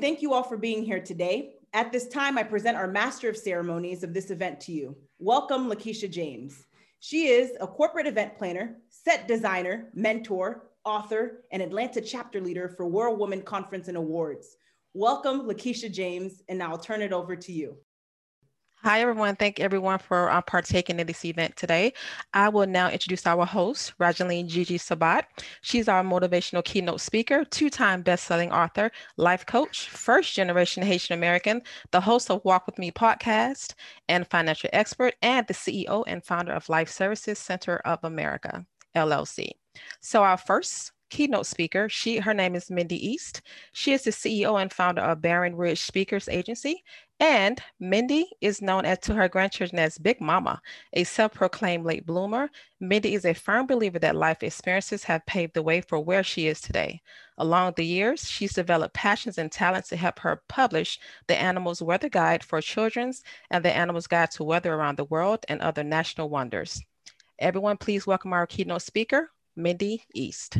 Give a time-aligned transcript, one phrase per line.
[0.00, 1.56] Thank you all for being here today.
[1.74, 4.96] At this time, I present our Master of Ceremonies of this event to you.
[5.18, 6.64] Welcome, Lakeisha James.
[7.00, 12.86] She is a corporate event planner, set designer, mentor, author, and Atlanta chapter leader for
[12.86, 14.56] World Women Conference and Awards.
[14.94, 17.76] Welcome, Lakeisha James, and I'll turn it over to you.
[18.82, 19.36] Hi, everyone.
[19.36, 21.92] Thank everyone for uh, partaking in this event today.
[22.32, 25.26] I will now introduce our host, Rajaleen Gigi Sabat.
[25.60, 32.30] She's our motivational keynote speaker, two-time best-selling author, life coach, first-generation Haitian American, the host
[32.30, 33.74] of Walk With Me podcast,
[34.08, 38.64] and financial expert, and the CEO and founder of Life Services Center of America,
[38.96, 39.50] LLC.
[40.00, 41.88] So our first keynote speaker.
[41.88, 43.42] She her name is Mindy East.
[43.72, 46.82] She is the CEO and founder of Barron Ridge Speakers Agency.
[47.22, 50.62] And Mindy is known as to her grandchildren as Big Mama,
[50.94, 52.50] a self-proclaimed late bloomer.
[52.80, 56.46] Mindy is a firm believer that life experiences have paved the way for where she
[56.46, 57.02] is today.
[57.36, 62.08] Along the years, she's developed passions and talents to help her publish the Animals Weather
[62.08, 66.30] Guide for Children's and the Animals Guide to Weather Around the World and other national
[66.30, 66.82] wonders.
[67.38, 70.56] Everyone, please welcome our keynote speaker, Mindy East.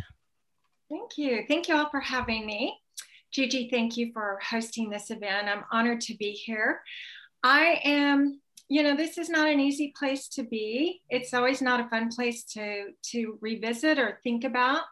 [0.90, 1.44] Thank you.
[1.48, 2.80] Thank you all for having me.
[3.32, 5.48] Gigi, thank you for hosting this event.
[5.48, 6.80] I'm honored to be here.
[7.44, 11.00] I am, you know, this is not an easy place to be.
[11.08, 14.82] It's always not a fun place to, to revisit or think about.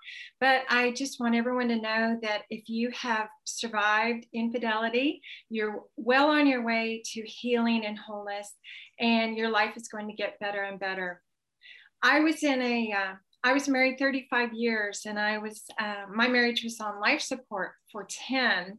[0.41, 6.28] But I just want everyone to know that if you have survived infidelity, you're well
[6.28, 8.55] on your way to healing and wholeness,
[9.00, 11.22] and your life is going to get better and better.
[12.05, 16.27] I was in a uh, I was married 35 years and I was, uh, my
[16.27, 18.78] marriage was on life support for 10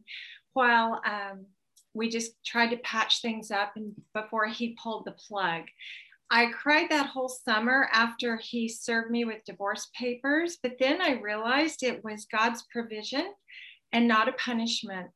[0.52, 1.46] while um,
[1.94, 5.64] we just tried to patch things up and before he pulled the plug.
[6.30, 11.20] I cried that whole summer after he served me with divorce papers, but then I
[11.20, 13.32] realized it was God's provision
[13.92, 15.08] and not a punishment.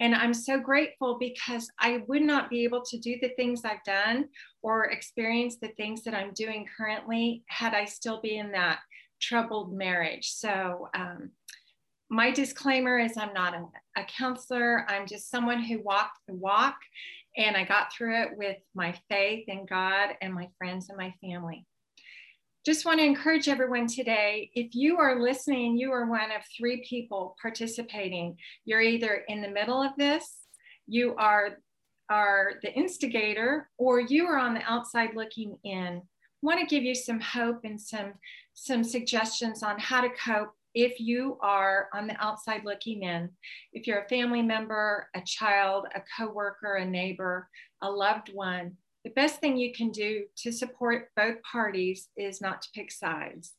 [0.00, 3.84] And I'm so grateful because I would not be able to do the things I've
[3.84, 4.28] done
[4.62, 8.80] or experience the things that I'm doing currently had I still be in that
[9.20, 10.32] troubled marriage.
[10.32, 11.30] So, um,
[12.12, 13.64] my disclaimer is I'm not a,
[13.98, 14.84] a, counselor.
[14.86, 16.76] I'm just someone who walked the walk
[17.38, 21.14] and I got through it with my faith in God and my friends and my
[21.22, 21.64] family.
[22.66, 26.84] Just want to encourage everyone today if you are listening, you are one of three
[26.86, 28.36] people participating.
[28.66, 30.28] You're either in the middle of this,
[30.86, 31.56] you are,
[32.10, 36.02] are the instigator, or you are on the outside looking in
[36.42, 38.14] want to give you some hope and some,
[38.52, 43.30] some suggestions on how to cope if you are on the outside looking in.
[43.72, 47.48] If you're a family member, a child, a coworker, a neighbor,
[47.82, 52.62] a loved one, the best thing you can do to support both parties is not
[52.62, 53.52] to pick sides.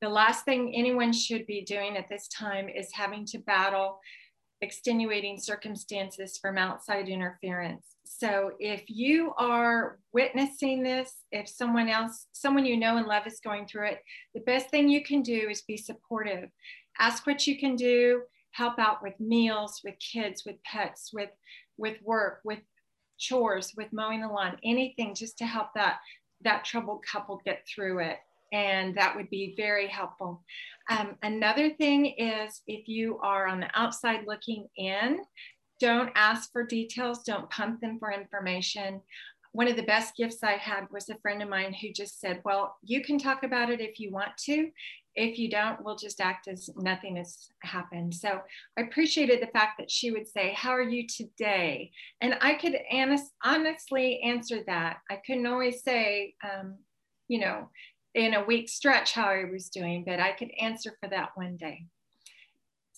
[0.00, 4.00] The last thing anyone should be doing at this time is having to battle
[4.60, 7.95] extenuating circumstances from outside interference.
[8.06, 13.40] So if you are witnessing this, if someone else, someone you know and love is
[13.40, 14.02] going through it,
[14.34, 16.48] the best thing you can do is be supportive.
[16.98, 18.22] Ask what you can do,
[18.52, 21.30] help out with meals, with kids, with pets, with
[21.78, 22.60] with work, with
[23.18, 25.98] chores, with mowing the lawn, anything just to help that
[26.42, 28.18] that troubled couple get through it.
[28.52, 30.44] And that would be very helpful.
[30.88, 35.18] Um, another thing is if you are on the outside looking in,
[35.80, 39.00] don't ask for details, don't pump them for information.
[39.52, 42.42] One of the best gifts I had was a friend of mine who just said,
[42.44, 44.70] Well, you can talk about it if you want to.
[45.14, 48.14] If you don't, we'll just act as nothing has happened.
[48.14, 48.40] So
[48.78, 51.90] I appreciated the fact that she would say, How are you today?
[52.20, 52.76] And I could
[53.42, 54.98] honestly answer that.
[55.10, 56.76] I couldn't always say, um,
[57.28, 57.70] you know,
[58.14, 61.56] in a week stretch how I was doing, but I could answer for that one
[61.56, 61.86] day.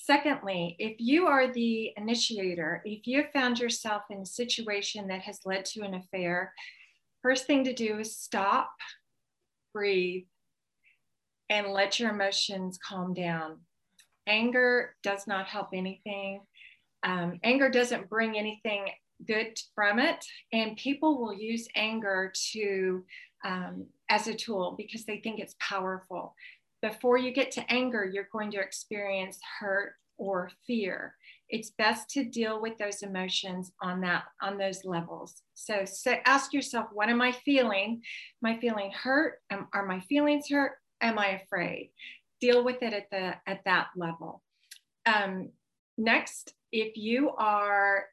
[0.09, 5.21] Secondly, if you are the initiator, if you have found yourself in a situation that
[5.21, 6.55] has led to an affair,
[7.21, 8.71] first thing to do is stop,
[9.75, 10.25] breathe,
[11.51, 13.59] and let your emotions calm down.
[14.27, 16.41] Anger does not help anything.
[17.03, 18.87] Um, anger doesn't bring anything
[19.27, 23.05] good from it, and people will use anger to
[23.45, 26.35] um, as a tool because they think it's powerful
[26.83, 31.15] before you get to anger, you're going to experience hurt or fear.
[31.49, 35.43] It's best to deal with those emotions on that on those levels.
[35.55, 38.03] So, so ask yourself, what am I feeling?
[38.45, 39.39] Am I feeling hurt?
[39.51, 40.73] Am, are my feelings hurt?
[41.01, 41.91] Am I afraid?
[42.41, 44.43] Deal with it at the at that level.
[45.07, 45.51] Um,
[45.97, 48.07] next, if you are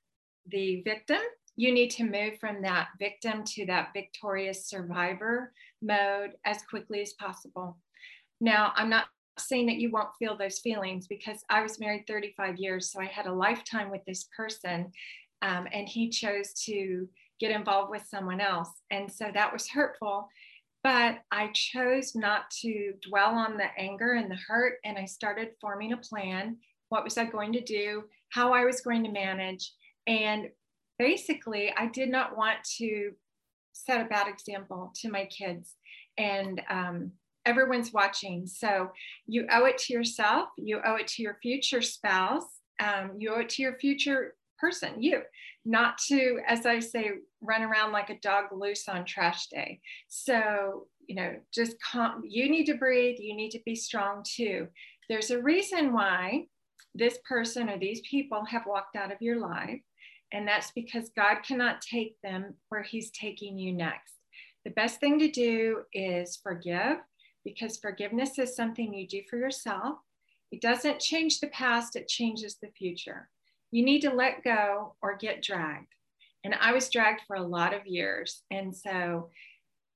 [0.47, 1.19] the victim,
[1.57, 7.13] you need to move from that victim to that victorious survivor mode as quickly as
[7.13, 7.77] possible.
[8.41, 9.05] Now, I'm not
[9.37, 13.05] saying that you won't feel those feelings because I was married 35 years, so I
[13.05, 14.91] had a lifetime with this person,
[15.41, 17.07] um, and he chose to
[17.39, 18.69] get involved with someone else.
[18.91, 20.29] And so that was hurtful.
[20.83, 25.49] But I chose not to dwell on the anger and the hurt, and I started
[25.59, 26.57] forming a plan.
[26.89, 28.03] What was I going to do?
[28.29, 29.73] How I was going to manage.
[30.05, 30.49] And
[30.99, 33.11] basically, I did not want to
[33.73, 35.73] set a bad example to my kids.
[36.17, 37.11] And um,
[37.45, 38.47] everyone's watching.
[38.47, 38.91] So
[39.27, 42.45] you owe it to yourself, you owe it to your future spouse,
[42.79, 45.21] um, you owe it to your future person, you,
[45.63, 47.11] not to, as I say,
[47.41, 49.79] run around like a dog loose on trash day.
[50.07, 54.67] So, you know, just calm, you need to breathe, you need to be strong too.
[55.09, 56.47] There's a reason why
[56.95, 59.81] this person or these people have walked out of your life.
[60.31, 64.13] And that's because God cannot take them where He's taking you next.
[64.63, 66.97] The best thing to do is forgive
[67.45, 69.99] because forgiveness is something you do for yourself.
[70.51, 73.29] It doesn't change the past, it changes the future.
[73.71, 75.93] You need to let go or get dragged.
[76.43, 78.43] And I was dragged for a lot of years.
[78.51, 79.29] And so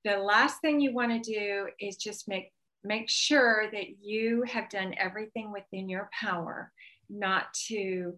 [0.04, 2.52] the last thing you want to do is just make
[2.82, 6.72] make sure that you have done everything within your power
[7.10, 8.14] not to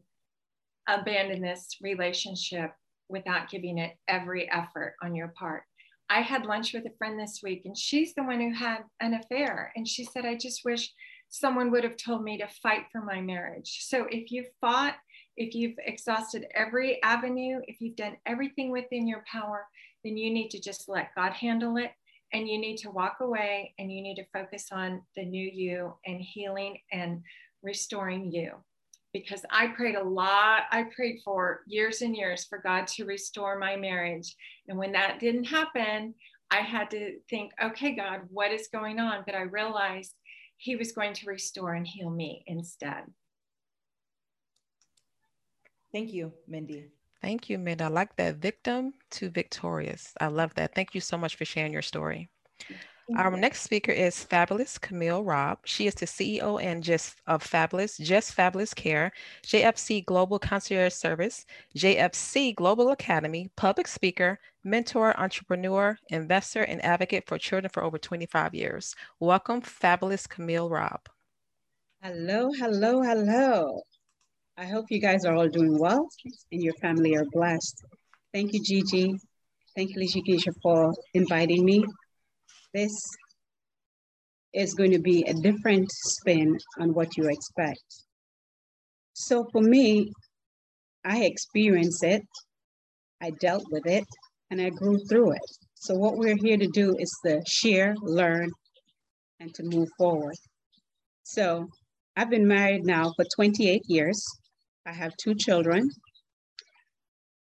[0.88, 2.72] abandon this relationship
[3.08, 5.64] without giving it every effort on your part.
[6.08, 9.14] I had lunch with a friend this week, and she's the one who had an
[9.14, 9.72] affair.
[9.76, 10.92] And she said, I just wish
[11.28, 13.78] someone would have told me to fight for my marriage.
[13.82, 14.96] So if you've fought,
[15.36, 19.66] if you've exhausted every avenue, if you've done everything within your power,
[20.04, 21.92] then you need to just let God handle it.
[22.34, 25.94] And you need to walk away and you need to focus on the new you
[26.06, 27.22] and healing and
[27.62, 28.52] restoring you
[29.12, 30.62] because I prayed a lot.
[30.70, 34.34] I prayed for years and years for God to restore my marriage.
[34.68, 36.14] And when that didn't happen,
[36.50, 39.22] I had to think, okay, God, what is going on?
[39.26, 40.14] But I realized
[40.56, 43.04] He was going to restore and heal me instead.
[45.92, 46.88] Thank you, Mindy.
[47.20, 47.84] Thank you, Mindy.
[47.84, 50.14] I like that victim to victorious.
[50.20, 50.74] I love that.
[50.74, 52.30] Thank you so much for sharing your story.
[53.16, 53.40] Our mm-hmm.
[53.40, 55.58] next speaker is Fabulous Camille Robb.
[55.64, 59.12] She is the CEO and just of Fabulous, Just Fabulous Care,
[59.44, 61.44] JFC Global Concierge Service,
[61.76, 68.54] JFC Global Academy, public speaker, mentor, entrepreneur, investor, and advocate for children for over 25
[68.54, 68.94] years.
[69.20, 71.08] Welcome, Fabulous Camille Robb.
[72.02, 73.82] Hello, hello, hello.
[74.56, 76.08] I hope you guys are all doing well
[76.50, 77.84] and your family are blessed.
[78.32, 79.14] Thank you, Gigi.
[79.76, 81.84] Thank you, Lisha for inviting me
[82.74, 82.92] this
[84.54, 87.82] is going to be a different spin on what you expect.
[89.14, 90.10] So for me,
[91.04, 92.22] I experienced it,
[93.20, 94.04] I dealt with it,
[94.50, 95.42] and I grew through it.
[95.74, 98.50] So what we're here to do is to share, learn,
[99.40, 100.36] and to move forward.
[101.24, 101.66] So
[102.16, 104.24] I've been married now for 28 years.
[104.86, 105.88] I have two children.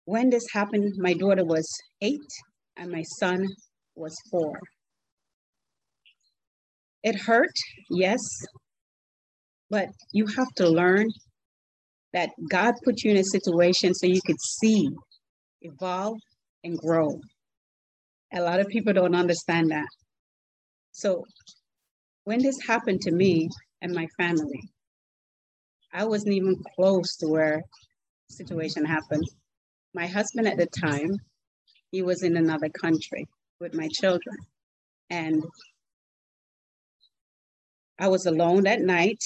[0.05, 1.67] When this happened, my daughter was
[2.01, 2.31] eight
[2.75, 3.47] and my son
[3.95, 4.59] was four.
[7.07, 7.55] It hurt,
[7.89, 8.19] yes,
[9.69, 11.07] but you have to learn
[12.11, 14.89] that God put you in a situation so you could see,
[15.61, 16.17] evolve,
[16.65, 17.17] and grow.
[18.33, 19.87] A lot of people don't understand that.
[20.91, 21.23] So
[22.25, 23.47] when this happened to me
[23.81, 24.63] and my family,
[25.93, 27.61] I wasn't even close to where
[28.29, 29.23] situation happened.
[29.93, 31.11] My husband at the time,
[31.89, 33.29] he was in another country
[33.61, 34.35] with my children.
[35.09, 35.41] And
[37.99, 39.19] I was alone that night.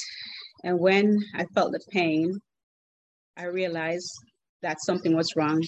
[0.63, 2.39] And when I felt the pain,
[3.37, 4.11] I realized
[4.61, 5.61] that something was wrong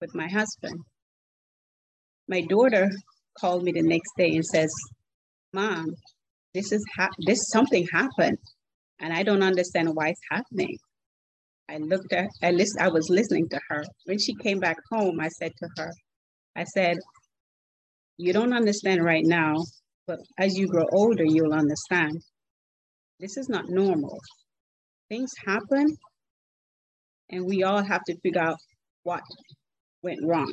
[0.00, 0.80] with my husband.
[2.28, 2.90] My daughter
[3.38, 4.72] called me the next day and says,
[5.52, 5.94] Mom,
[6.54, 8.38] this is ha- this something happened
[9.00, 10.76] and I don't understand why it's happening.
[11.68, 13.84] I looked at I list I was listening to her.
[14.04, 15.90] When she came back home, I said to her,
[16.56, 16.98] I said,
[18.16, 19.54] You don't understand right now,
[20.06, 22.20] but as you grow older, you'll understand.
[23.20, 24.18] This is not normal.
[25.10, 25.94] Things happen,
[27.28, 28.56] and we all have to figure out
[29.02, 29.20] what
[30.02, 30.50] went wrong.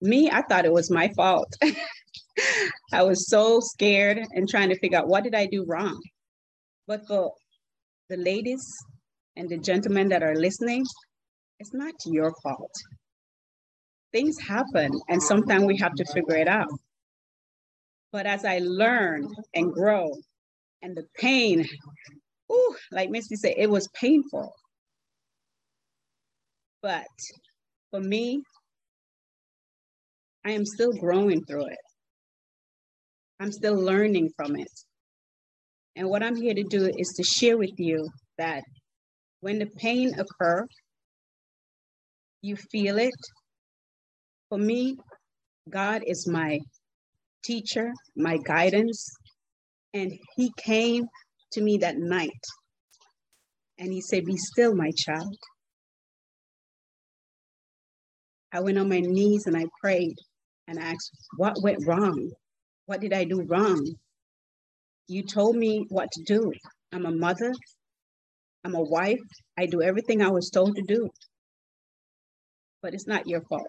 [0.00, 1.52] Me, I thought it was my fault.
[2.92, 6.00] I was so scared and trying to figure out what did I do wrong.
[6.86, 7.32] But for
[8.08, 8.64] the ladies
[9.36, 10.86] and the gentlemen that are listening,
[11.58, 12.72] it's not your fault.
[14.12, 16.70] Things happen, and sometimes we have to figure it out.
[18.10, 20.08] But as I learn and grow
[20.82, 21.66] and the pain,
[22.52, 24.54] ooh, like Misty said, it was painful.
[26.82, 27.06] But
[27.90, 28.42] for me,
[30.44, 31.78] I am still growing through it.
[33.40, 34.70] I'm still learning from it.
[35.96, 38.62] And what I'm here to do is to share with you that
[39.40, 40.66] when the pain occur,
[42.42, 43.14] you feel it.
[44.48, 44.96] For me,
[45.68, 46.60] God is my
[47.42, 49.08] teacher, my guidance,
[49.96, 51.06] and he came
[51.52, 52.44] to me that night
[53.78, 55.36] and he said, Be still, my child.
[58.52, 60.16] I went on my knees and I prayed
[60.68, 62.30] and asked, What went wrong?
[62.84, 63.96] What did I do wrong?
[65.08, 66.52] You told me what to do.
[66.92, 67.54] I'm a mother,
[68.64, 69.20] I'm a wife,
[69.56, 71.08] I do everything I was told to do.
[72.82, 73.66] But it's not your fault.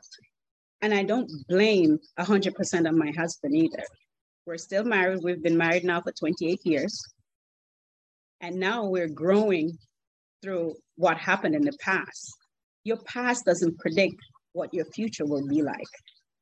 [0.81, 3.83] And I don't blame 100% of my husband either.
[4.47, 5.19] We're still married.
[5.23, 7.03] We've been married now for 28 years.
[8.39, 9.77] And now we're growing
[10.41, 12.33] through what happened in the past.
[12.85, 14.15] Your past doesn't predict
[14.53, 15.91] what your future will be like.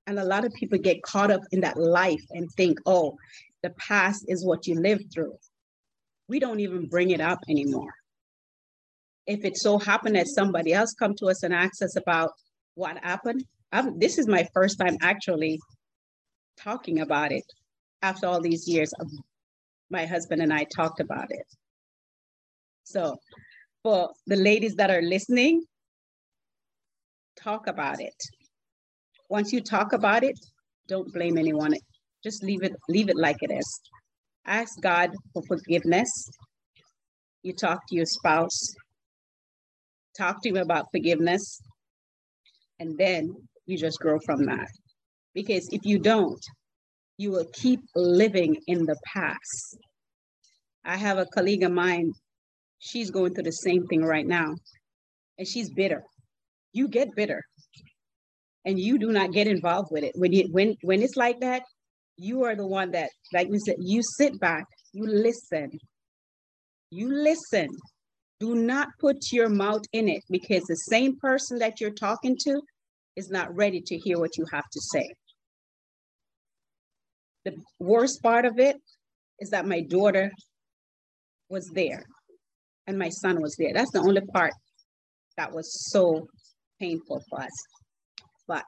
[0.06, 3.18] And a lot of people get caught up in that life and think, oh,
[3.64, 5.34] the past is what you lived through.
[6.28, 7.92] We don't even bring it up anymore.
[9.26, 12.34] If it so happened that somebody else come to us and ask us about
[12.76, 15.60] what happened, I'm, this is my first time actually
[16.56, 17.44] talking about it
[18.06, 18.94] after all these years
[19.90, 21.48] my husband and I talked about it.
[22.84, 23.18] So
[23.84, 25.64] for the ladies that are listening,
[27.36, 28.20] talk about it.
[29.30, 30.38] Once you talk about it,
[30.88, 31.74] don't blame anyone.
[32.24, 33.70] Just leave it, leave it like it is.
[34.46, 36.12] Ask God for forgiveness.
[37.44, 38.74] You talk to your spouse,
[40.18, 41.60] talk to him about forgiveness,
[42.80, 43.36] and then
[43.66, 44.70] you just grow from that.
[45.34, 46.44] Because if you don't,
[47.18, 49.78] you will keep living in the past.
[50.84, 52.12] I have a colleague of mine,
[52.80, 54.54] she's going through the same thing right now,
[55.38, 56.04] and she's bitter.
[56.74, 57.42] You get bitter
[58.66, 60.12] and you do not get involved with it.
[60.16, 61.64] When you when when it's like that,
[62.18, 65.72] you are the one that, like we said, you sit back, you listen.
[66.92, 67.68] You listen.
[68.40, 72.62] Do not put your mouth in it because the same person that you're talking to
[73.16, 75.08] is not ready to hear what you have to say.
[77.46, 78.78] The worst part of it
[79.40, 80.32] is that my daughter
[81.50, 82.04] was there
[82.88, 83.72] and my son was there.
[83.74, 84.54] That's the only part
[85.38, 86.28] that was so
[86.80, 87.52] painful for us.
[88.48, 88.66] But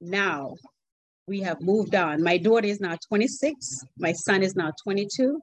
[0.00, 0.54] now
[1.26, 2.22] we have moved on.
[2.22, 3.80] My daughter is now 26.
[3.98, 5.40] My son is now 22.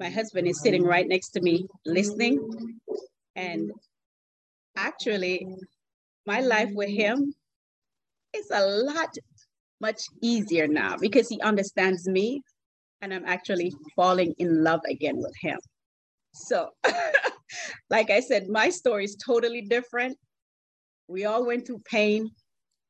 [0.00, 2.38] My husband is sitting right next to me listening.
[3.34, 3.72] And
[4.76, 5.46] actually,
[6.26, 7.34] my life with him
[8.34, 9.14] is a lot
[9.80, 12.42] much easier now because he understands me
[13.00, 15.58] and I'm actually falling in love again with him.
[16.34, 16.70] So,
[17.90, 20.16] like I said, my story is totally different.
[21.06, 22.28] We all went through pain,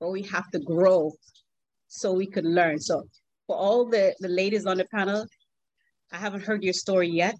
[0.00, 1.12] but we have to grow
[1.88, 2.78] so we could learn.
[2.80, 3.04] So,
[3.46, 5.24] for all the, the ladies on the panel,
[6.12, 7.36] I haven't heard your story yet,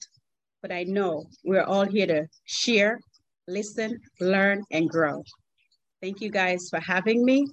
[0.63, 2.99] but I know we're all here to share,
[3.47, 5.23] listen, learn, and grow.
[6.03, 7.47] Thank you guys for having me.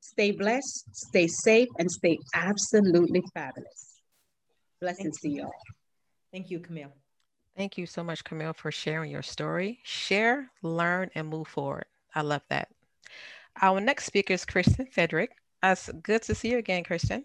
[0.00, 4.00] Stay blessed, stay safe, and stay absolutely fabulous.
[4.80, 5.52] Blessings to you all.
[6.32, 6.92] Thank you, Camille.
[7.56, 9.80] Thank you so much, Camille, for sharing your story.
[9.84, 11.84] Share, learn, and move forward.
[12.14, 12.68] I love that.
[13.60, 15.32] Our next speaker is Kristen Frederick.
[15.62, 17.24] It's good to see you again, Kristen.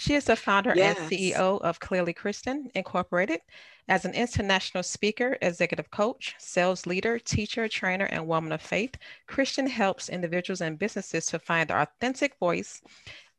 [0.00, 0.96] She is the founder yes.
[0.96, 3.40] and CEO of Clearly Kristen Incorporated.
[3.88, 8.94] As an international speaker, executive coach, sales leader, teacher, trainer, and woman of faith,
[9.26, 12.80] Kristen helps individuals and businesses to find their authentic voice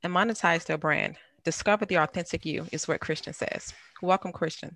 [0.03, 1.15] and monetize their brand.
[1.45, 3.73] Discover the authentic you is what Kristen says.
[4.01, 4.75] Welcome, Kristen.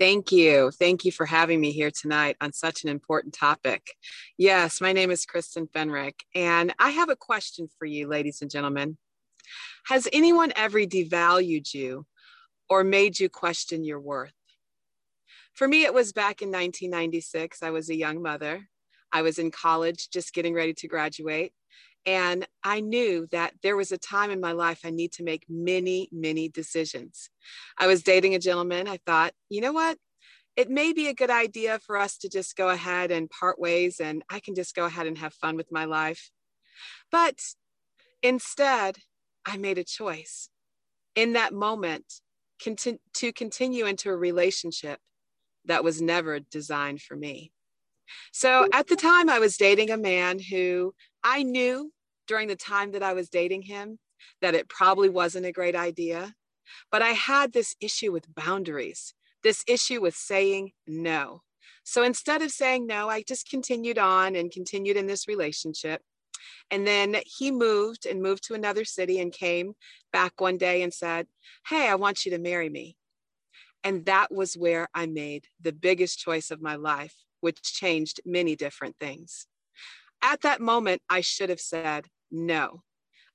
[0.00, 0.72] Thank you.
[0.72, 3.94] Thank you for having me here tonight on such an important topic.
[4.38, 8.50] Yes, my name is Kristen Fenrick, and I have a question for you, ladies and
[8.50, 8.98] gentlemen.
[9.86, 12.06] Has anyone ever devalued you
[12.68, 14.32] or made you question your worth?
[15.54, 17.62] For me, it was back in 1996.
[17.62, 18.68] I was a young mother.
[19.12, 21.52] I was in college, just getting ready to graduate.
[22.04, 25.44] And I knew that there was a time in my life I need to make
[25.48, 27.28] many, many decisions.
[27.78, 28.88] I was dating a gentleman.
[28.88, 29.98] I thought, you know what?
[30.56, 34.00] It may be a good idea for us to just go ahead and part ways,
[34.00, 36.30] and I can just go ahead and have fun with my life.
[37.10, 37.40] But
[38.22, 38.98] instead,
[39.46, 40.48] I made a choice
[41.14, 42.20] in that moment
[42.62, 45.00] conti- to continue into a relationship
[45.64, 47.52] that was never designed for me.
[48.32, 51.92] So at the time, I was dating a man who I knew
[52.26, 53.98] during the time that I was dating him
[54.40, 56.34] that it probably wasn't a great idea.
[56.90, 61.42] But I had this issue with boundaries, this issue with saying no.
[61.84, 66.02] So instead of saying no, I just continued on and continued in this relationship.
[66.70, 69.74] And then he moved and moved to another city and came
[70.12, 71.26] back one day and said,
[71.66, 72.96] Hey, I want you to marry me.
[73.84, 78.54] And that was where I made the biggest choice of my life, which changed many
[78.54, 79.46] different things.
[80.22, 82.82] At that moment, I should have said no.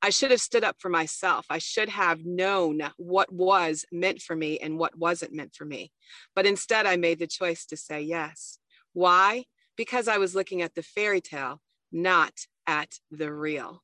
[0.01, 1.47] I should have stood up for myself.
[1.49, 5.91] I should have known what was meant for me and what wasn't meant for me.
[6.35, 8.59] But instead, I made the choice to say yes.
[8.93, 9.45] Why?
[9.75, 11.61] Because I was looking at the fairy tale,
[11.91, 12.31] not
[12.67, 13.83] at the real.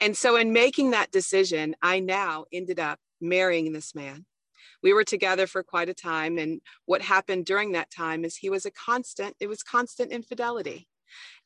[0.00, 4.26] And so, in making that decision, I now ended up marrying this man.
[4.82, 6.38] We were together for quite a time.
[6.38, 10.88] And what happened during that time is he was a constant, it was constant infidelity.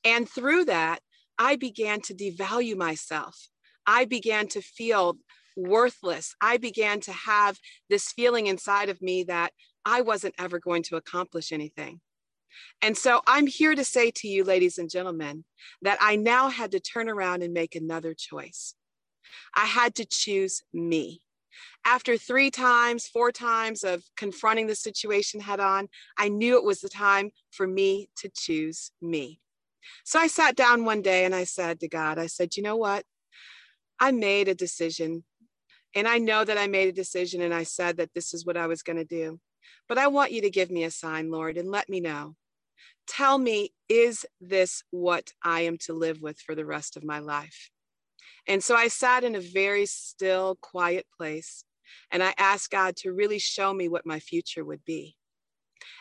[0.05, 1.01] And through that,
[1.39, 3.49] I began to devalue myself.
[3.87, 5.17] I began to feel
[5.57, 6.35] worthless.
[6.41, 9.53] I began to have this feeling inside of me that
[9.85, 12.01] I wasn't ever going to accomplish anything.
[12.81, 15.45] And so I'm here to say to you, ladies and gentlemen,
[15.83, 18.75] that I now had to turn around and make another choice.
[19.55, 21.23] I had to choose me.
[21.85, 26.81] After three times, four times of confronting the situation head on, I knew it was
[26.81, 29.41] the time for me to choose me.
[30.05, 32.77] So I sat down one day and I said to God, I said, you know
[32.77, 33.05] what?
[33.99, 35.25] I made a decision.
[35.95, 38.57] And I know that I made a decision and I said that this is what
[38.57, 39.41] I was going to do.
[39.89, 42.35] But I want you to give me a sign, Lord, and let me know.
[43.07, 47.19] Tell me, is this what I am to live with for the rest of my
[47.19, 47.71] life?
[48.47, 51.65] And so I sat in a very still, quiet place
[52.11, 55.17] and I asked God to really show me what my future would be.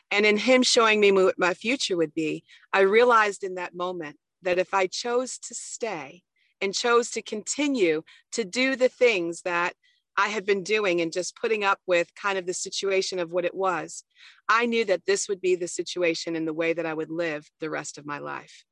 [0.10, 2.43] And in Him showing me what my future would be,
[2.74, 6.24] I realized in that moment that if I chose to stay
[6.60, 8.03] and chose to continue
[8.34, 9.74] to do the things that
[10.18, 13.46] I had been doing and just putting up with kind of the situation of what
[13.46, 14.03] it was,
[14.50, 17.50] I knew that this would be the situation and the way that I would live
[17.60, 18.65] the rest of my life.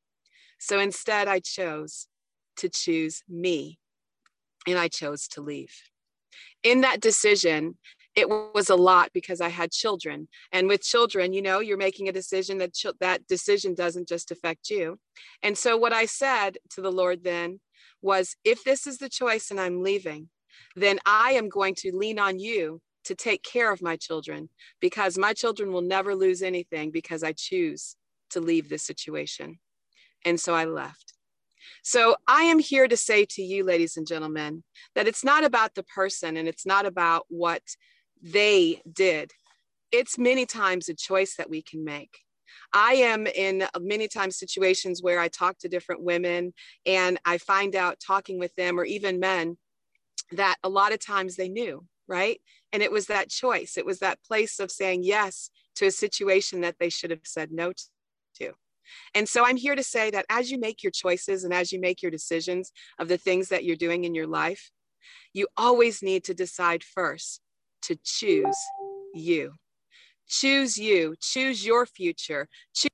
[0.60, 2.08] So instead, I chose
[2.58, 3.79] to choose me
[4.67, 5.74] and I chose to leave.
[6.63, 7.77] In that decision,
[8.15, 10.27] it was a lot because I had children.
[10.51, 14.31] And with children, you know, you're making a decision that ch- that decision doesn't just
[14.31, 15.00] affect you.
[15.41, 17.62] And so what I said to the Lord then
[18.01, 20.29] was if this is the choice and I'm leaving,
[20.75, 25.17] then I am going to lean on you to take care of my children because
[25.17, 27.95] my children will never lose anything because I choose
[28.31, 29.59] to leave this situation.
[30.25, 31.13] And so I left.
[31.83, 34.63] So I am here to say to you, ladies and gentlemen,
[34.95, 37.63] that it's not about the person and it's not about what
[38.22, 39.31] they did.
[39.91, 42.19] It's many times a choice that we can make.
[42.74, 46.53] I am in many times situations where I talk to different women
[46.85, 49.57] and I find out talking with them or even men
[50.31, 52.39] that a lot of times they knew, right?
[52.72, 53.77] And it was that choice.
[53.77, 57.51] It was that place of saying yes to a situation that they should have said
[57.51, 57.72] no
[58.35, 58.53] to.
[59.13, 61.79] And so I'm here to say that as you make your choices and as you
[61.79, 64.72] make your decisions of the things that you're doing in your life,
[65.33, 67.42] you always need to decide first
[67.83, 68.57] to choose
[69.13, 69.53] you.
[70.27, 72.88] Choose you, choose your future, choose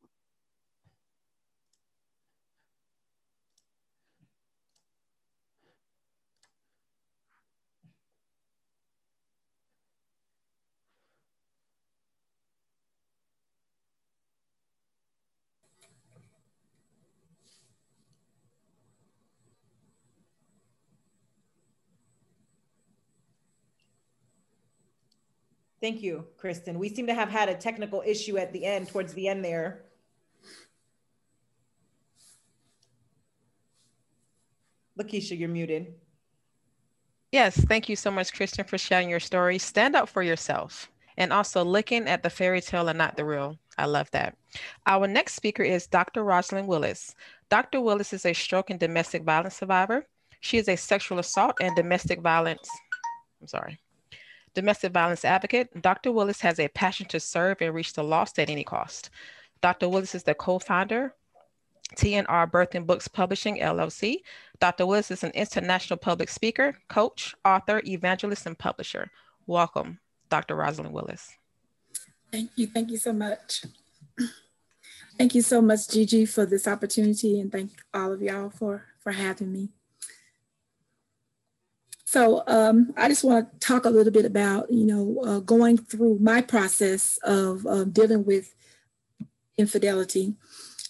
[25.86, 26.80] Thank you, Kristen.
[26.80, 29.84] We seem to have had a technical issue at the end, towards the end there.
[35.00, 35.94] Lakeisha, you're muted.
[37.32, 39.60] Yes, thank you so much, Kristen, for sharing your story.
[39.60, 43.60] Stand up for yourself and also looking at the fairy tale and not the real.
[43.78, 44.36] I love that.
[44.88, 46.24] Our next speaker is Dr.
[46.24, 47.14] Rosalind Willis.
[47.52, 47.80] Dr.
[47.80, 50.08] Willis is a stroke and domestic violence survivor.
[50.40, 52.68] She is a sexual assault and domestic violence,
[53.40, 53.80] I'm sorry,
[54.56, 56.12] domestic violence advocate, Dr.
[56.12, 59.12] Willis has a passion to serve and reach the lost at any cost.
[59.62, 59.90] Dr.
[59.90, 61.14] Willis is the co-founder
[61.96, 64.18] TNR Birth and Books Publishing LLC.
[64.60, 64.86] Dr.
[64.86, 69.12] Willis is an international public speaker, coach, author, evangelist, and publisher.
[69.46, 70.56] Welcome, Dr.
[70.56, 71.38] Rosalind Willis.
[72.32, 72.68] Thank you.
[72.68, 73.66] Thank you so much.
[75.18, 79.12] Thank you so much, Gigi, for this opportunity, and thank all of y'all for, for
[79.12, 79.70] having me.
[82.06, 85.78] So um, I just want to talk a little bit about, you know, uh, going
[85.78, 88.54] through my process of dealing with
[89.58, 90.36] infidelity.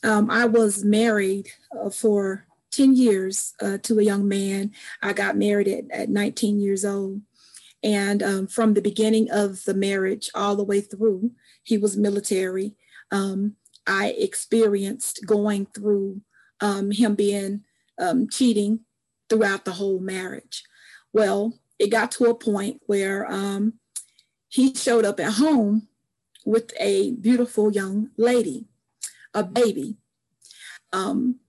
[0.04, 1.50] Um, I was married
[1.80, 4.72] uh, for 10 years uh, to a young man.
[5.02, 7.22] I got married at, at 19 years old.
[7.84, 11.32] And um, from the beginning of the marriage all the way through,
[11.64, 12.74] he was military.
[13.12, 13.56] Um,
[13.88, 16.22] I experienced going through
[16.62, 17.64] um, him being
[18.00, 18.82] um, cheating
[19.30, 20.64] throughout the whole marriage.
[21.16, 23.76] Well, it got to a point where um,
[24.50, 25.88] he showed up at home
[26.44, 28.66] with a beautiful young lady,
[29.34, 29.96] a baby.
[30.92, 31.40] Um,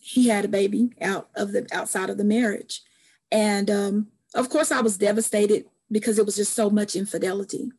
[0.00, 2.82] he had a baby out of the outside of the marriage,
[3.32, 7.72] and um, of course I was devastated because it was just so much infidelity.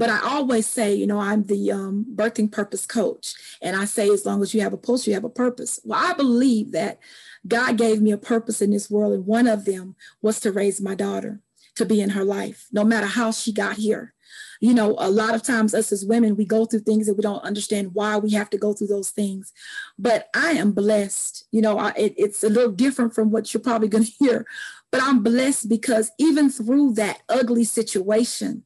[0.00, 4.08] But I always say, you know, I'm the um, birthing purpose coach, and I say
[4.08, 5.78] as long as you have a pulse, you have a purpose.
[5.84, 7.00] Well, I believe that
[7.46, 10.80] God gave me a purpose in this world, and one of them was to raise
[10.80, 11.42] my daughter
[11.74, 14.14] to be in her life, no matter how she got here.
[14.62, 17.22] You know, a lot of times, us as women, we go through things that we
[17.22, 19.52] don't understand why we have to go through those things.
[19.98, 21.44] But I am blessed.
[21.52, 24.46] You know, I, it, it's a little different from what you're probably going to hear,
[24.90, 28.64] but I'm blessed because even through that ugly situation,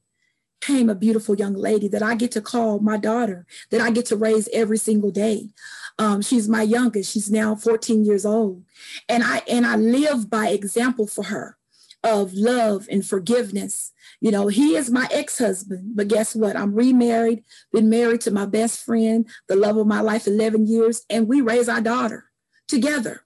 [0.65, 4.07] came a beautiful young lady that I get to call my daughter, that I get
[4.07, 5.51] to raise every single day.
[5.99, 7.13] Um, she's my youngest.
[7.13, 8.65] She's now 14 years old,
[9.09, 11.57] and I and I live by example for her
[12.03, 13.93] of love and forgiveness.
[14.21, 16.57] You know, he is my ex-husband, but guess what?
[16.57, 21.05] I'm remarried, been married to my best friend, the love of my life, 11 years,
[21.09, 22.25] and we raise our daughter
[22.69, 23.25] together.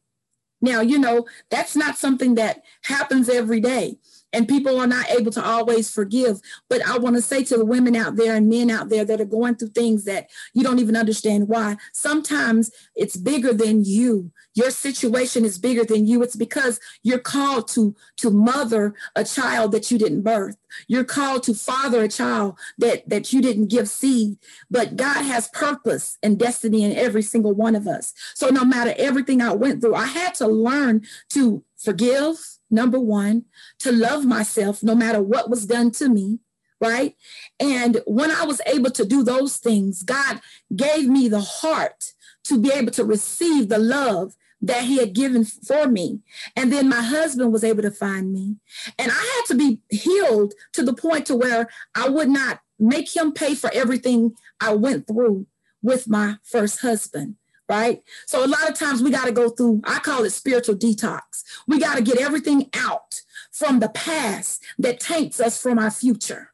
[0.61, 3.99] Now, you know, that's not something that happens every day
[4.33, 6.41] and people are not able to always forgive.
[6.69, 9.21] But I want to say to the women out there and men out there that
[9.21, 14.31] are going through things that you don't even understand why, sometimes it's bigger than you.
[14.55, 16.23] Your situation is bigger than you.
[16.23, 20.57] It's because you're called to, to mother a child that you didn't birth.
[20.89, 24.37] You're called to father a child that, that you didn't give seed.
[24.71, 28.13] But God has purpose and destiny in every single one of us.
[28.35, 33.45] So no matter everything I went through, I had to learn to forgive number one,
[33.81, 36.41] to love myself no matter what was done to me,
[36.81, 37.17] right?
[37.61, 40.41] And when I was able to do those things, God
[40.75, 42.13] gave me the heart
[42.45, 46.21] to be able to receive the love that he had given for me.
[46.57, 48.57] And then my husband was able to find me.
[48.99, 53.15] And I had to be healed to the point to where I would not make
[53.15, 55.47] him pay for everything I went through
[55.83, 57.37] with my first husband
[57.69, 58.03] right?
[58.27, 61.43] So a lot of times we got to go through, I call it spiritual detox.
[61.67, 66.48] We got to get everything out from the past that taints us from our future.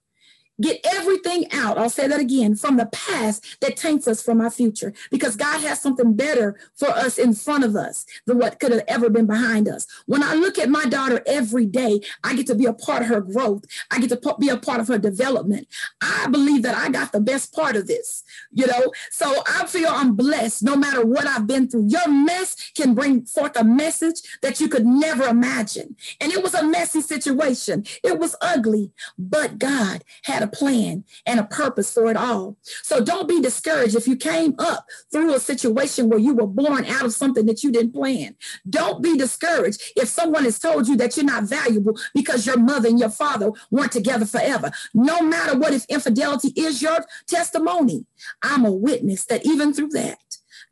[0.60, 1.78] Get everything out.
[1.78, 5.60] I'll say that again from the past that taints us from our future because God
[5.62, 9.26] has something better for us in front of us than what could have ever been
[9.26, 9.86] behind us.
[10.06, 13.08] When I look at my daughter every day, I get to be a part of
[13.08, 13.64] her growth.
[13.90, 15.66] I get to be a part of her development.
[16.00, 18.92] I believe that I got the best part of this, you know?
[19.10, 21.88] So I feel I'm blessed no matter what I've been through.
[21.88, 25.96] Your mess can bring forth a message that you could never imagine.
[26.20, 31.40] And it was a messy situation, it was ugly, but God had a plan and
[31.40, 32.57] a purpose for it all.
[32.83, 36.85] So don't be discouraged if you came up through a situation where you were born
[36.85, 38.37] out of something that you didn't plan.
[38.68, 42.88] Don't be discouraged if someone has told you that you're not valuable because your mother
[42.88, 44.70] and your father weren't together forever.
[44.92, 48.07] No matter what, if infidelity is your testimony,
[48.42, 50.18] I'm a witness that even through that,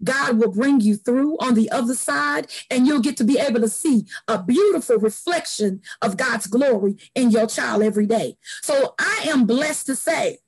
[0.04, 3.60] God will bring you through on the other side, and you'll get to be able
[3.60, 8.36] to see a beautiful reflection of God's glory in your child every day.
[8.62, 10.38] So I am blessed to say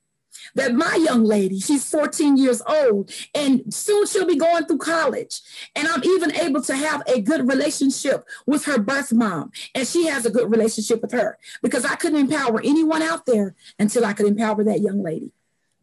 [0.55, 5.41] that my young lady, she's 14 years old, and soon she'll be going through college.
[5.75, 10.07] And I'm even able to have a good relationship with her birth mom, and she
[10.07, 14.13] has a good relationship with her because I couldn't empower anyone out there until I
[14.13, 15.31] could empower that young lady.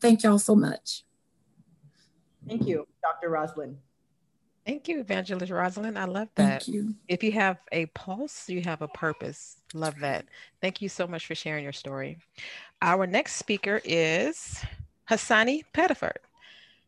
[0.00, 1.04] Thank y'all so much.
[2.48, 3.30] Thank you, Dr.
[3.30, 3.76] Roslyn.
[4.64, 5.98] Thank you, Evangelist Rosalind.
[5.98, 6.62] I love that.
[6.62, 6.94] Thank you.
[7.08, 9.56] If you have a pulse, you have a purpose.
[9.74, 10.26] Love that.
[10.60, 12.18] Thank you so much for sharing your story.
[12.80, 14.64] Our next speaker is
[15.10, 16.18] Hassani Pettiford.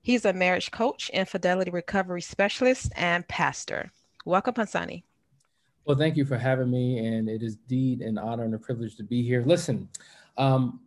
[0.03, 3.91] He's a marriage coach, infidelity recovery specialist, and pastor.
[4.25, 5.03] Welcome, Hassani.
[5.85, 8.97] Well, thank you for having me, and it is indeed an honor and a privilege
[8.97, 9.43] to be here.
[9.45, 9.89] Listen,
[10.39, 10.81] um,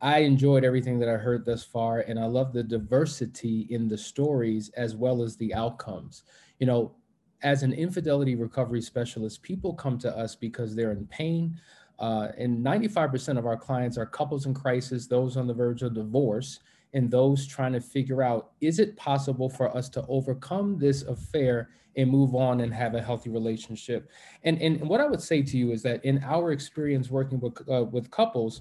[0.00, 3.96] I enjoyed everything that I heard thus far, and I love the diversity in the
[3.96, 6.24] stories as well as the outcomes.
[6.58, 6.94] You know,
[7.42, 11.58] as an infidelity recovery specialist, people come to us because they're in pain.
[11.98, 15.94] Uh, and 95% of our clients are couples in crisis, those on the verge of
[15.94, 16.60] divorce,
[16.92, 21.70] and those trying to figure out is it possible for us to overcome this affair
[21.96, 24.10] and move on and have a healthy relationship?
[24.44, 27.68] And, and what I would say to you is that in our experience working with,
[27.70, 28.60] uh, with couples,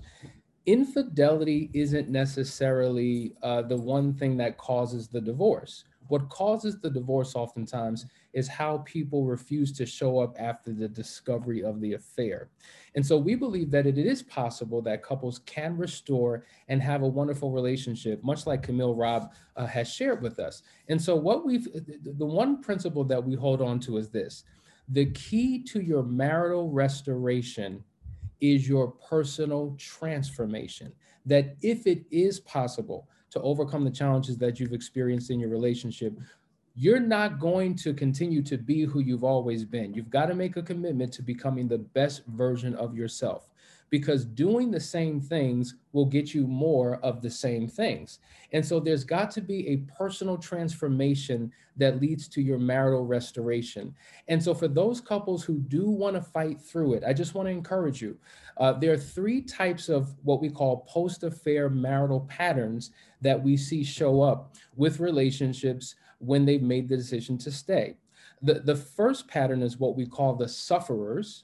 [0.66, 5.86] infidelity isn't necessarily uh, the one thing that causes the divorce.
[6.08, 11.64] What causes the divorce oftentimes is how people refuse to show up after the discovery
[11.64, 12.50] of the affair.
[12.96, 17.08] And so we believe that it is possible that couples can restore and have a
[17.08, 20.62] wonderful relationship, much like Camille Robb uh, has shared with us.
[20.90, 24.44] And so, what we've, the one principle that we hold on to is this
[24.90, 27.84] the key to your marital restoration
[28.42, 30.92] is your personal transformation.
[31.26, 36.18] That if it is possible to overcome the challenges that you've experienced in your relationship,
[36.76, 39.94] you're not going to continue to be who you've always been.
[39.94, 43.50] You've got to make a commitment to becoming the best version of yourself
[43.90, 48.20] because doing the same things will get you more of the same things.
[48.52, 53.94] And so there's got to be a personal transformation that leads to your marital restoration.
[54.28, 57.48] And so for those couples who do want to fight through it, I just want
[57.48, 58.18] to encourage you.
[58.58, 63.58] Uh, there are three types of what we call post affair marital patterns that we
[63.58, 67.98] see show up with relationships when they've made the decision to stay.
[68.42, 71.44] The, the first pattern is what we call the sufferers.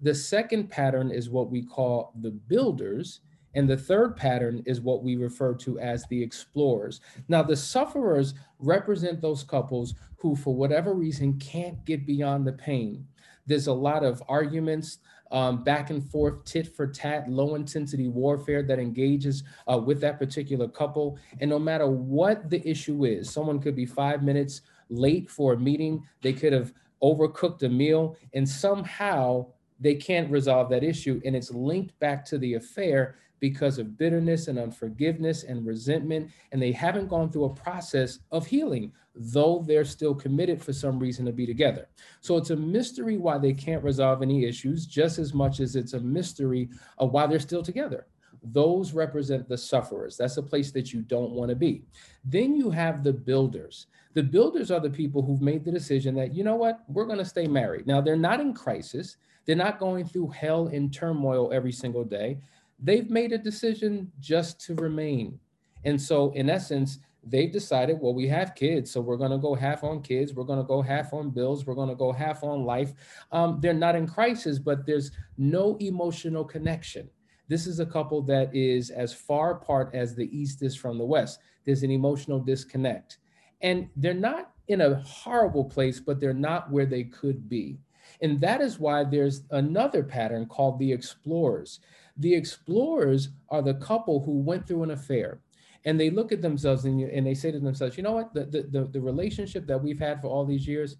[0.00, 3.20] The second pattern is what we call the builders.
[3.54, 7.00] And the third pattern is what we refer to as the explorers.
[7.28, 13.06] Now, the sufferers represent those couples who, for whatever reason, can't get beyond the pain.
[13.46, 14.98] There's a lot of arguments,
[15.30, 20.18] um, back and forth, tit for tat, low intensity warfare that engages uh, with that
[20.18, 21.18] particular couple.
[21.40, 25.58] And no matter what the issue is, someone could be five minutes late for a
[25.58, 29.46] meeting, they could have overcooked a meal, and somehow
[29.80, 31.20] they can't resolve that issue.
[31.24, 36.30] And it's linked back to the affair because of bitterness and unforgiveness and resentment.
[36.52, 40.98] And they haven't gone through a process of healing, though they're still committed for some
[40.98, 41.88] reason to be together.
[42.20, 45.92] So it's a mystery why they can't resolve any issues, just as much as it's
[45.92, 48.06] a mystery of why they're still together.
[48.42, 50.16] Those represent the sufferers.
[50.16, 51.82] That's a place that you don't want to be.
[52.24, 53.86] Then you have the builders.
[54.14, 57.18] The builders are the people who've made the decision that, you know what, we're going
[57.18, 57.86] to stay married.
[57.86, 59.16] Now, they're not in crisis.
[59.46, 62.38] They're not going through hell and turmoil every single day.
[62.78, 65.38] They've made a decision just to remain.
[65.84, 69.54] And so, in essence, they've decided, well, we have kids, so we're going to go
[69.54, 72.42] half on kids, we're going to go half on bills, we're going to go half
[72.44, 72.92] on life.
[73.32, 77.08] Um, they're not in crisis, but there's no emotional connection.
[77.48, 81.04] This is a couple that is as far apart as the East is from the
[81.04, 81.40] West.
[81.64, 83.18] There's an emotional disconnect.
[83.60, 87.78] And they're not in a horrible place, but they're not where they could be.
[88.20, 91.80] And that is why there's another pattern called the explorers.
[92.16, 95.40] The explorers are the couple who went through an affair
[95.84, 98.44] and they look at themselves and, and they say to themselves, you know what, the,
[98.44, 100.96] the, the, relationship that we've had for all these years,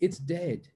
[0.00, 0.68] it's dead.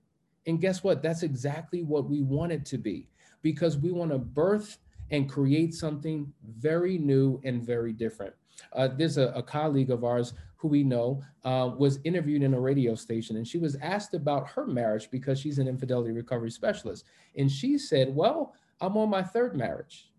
[0.46, 1.02] And guess what?
[1.02, 3.08] That's exactly what we want it to be
[3.42, 4.78] because we want to birth
[5.10, 8.34] and create something very new and very different.
[8.72, 12.60] Uh, there's a, a, colleague of ours who we know uh, was interviewed in a
[12.60, 17.04] radio station and she was asked about her marriage because she's an infidelity recovery specialist.
[17.36, 20.10] And she said, Well, I'm on my third marriage.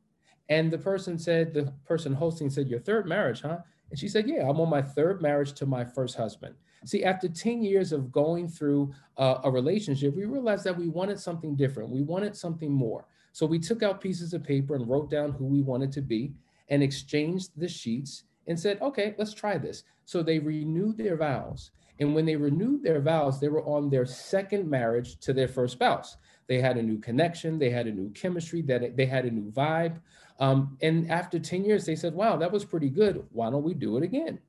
[0.49, 3.59] And the person said, The person hosting said, Your third marriage, huh?
[3.89, 6.55] And she said, Yeah, I'm on my third marriage to my first husband.
[6.85, 11.19] See, after 10 years of going through uh, a relationship, we realized that we wanted
[11.19, 11.89] something different.
[11.89, 13.05] We wanted something more.
[13.33, 16.33] So we took out pieces of paper and wrote down who we wanted to be
[16.69, 19.83] and exchanged the sheets and said, okay, let's try this.
[20.03, 21.71] So they renewed their vows.
[21.99, 25.73] And when they renewed their vows, they were on their second marriage to their first
[25.73, 26.17] spouse.
[26.47, 29.51] They had a new connection, they had a new chemistry, that they had a new
[29.51, 29.99] vibe.
[30.39, 33.23] Um, and after 10 years, they said, wow, that was pretty good.
[33.31, 34.39] Why don't we do it again?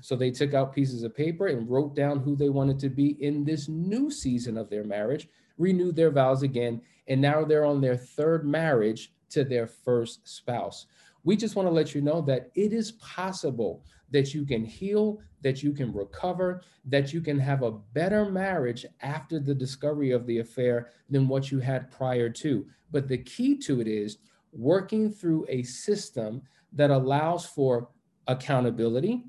[0.00, 3.16] So they took out pieces of paper and wrote down who they wanted to be
[3.22, 7.80] in this new season of their marriage, renewed their vows again, and now they're on
[7.80, 10.86] their third marriage to their first spouse.
[11.24, 15.20] We just want to let you know that it is possible that you can heal,
[15.42, 20.26] that you can recover, that you can have a better marriage after the discovery of
[20.26, 22.66] the affair than what you had prior to.
[22.90, 24.18] But the key to it is
[24.52, 27.88] working through a system that allows for
[28.26, 29.24] accountability,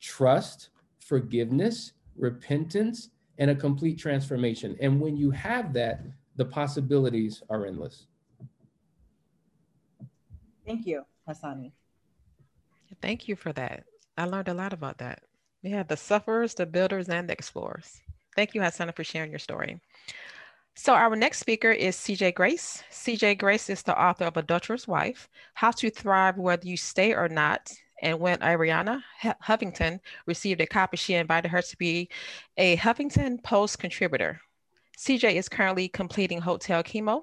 [0.00, 4.76] trust, forgiveness, repentance, and a complete transformation.
[4.80, 6.04] And when you have that,
[6.36, 8.06] the possibilities are endless.
[10.66, 11.72] Thank you, Hassani.
[13.00, 13.84] Thank you for that.
[14.16, 15.22] I learned a lot about that.
[15.62, 18.00] We have the sufferers, the builders, and the explorers.
[18.36, 19.80] Thank you, Hassana, for sharing your story.
[20.76, 22.82] So our next speaker is CJ Grace.
[22.90, 27.28] CJ Grace is the author of Adulterous Wife, How to Thrive Whether You Stay or
[27.28, 27.72] Not.
[28.02, 32.10] And when Arianna Huffington received a copy, she invited her to be
[32.56, 34.40] a Huffington Post contributor.
[34.98, 37.22] CJ is currently completing hotel chemo,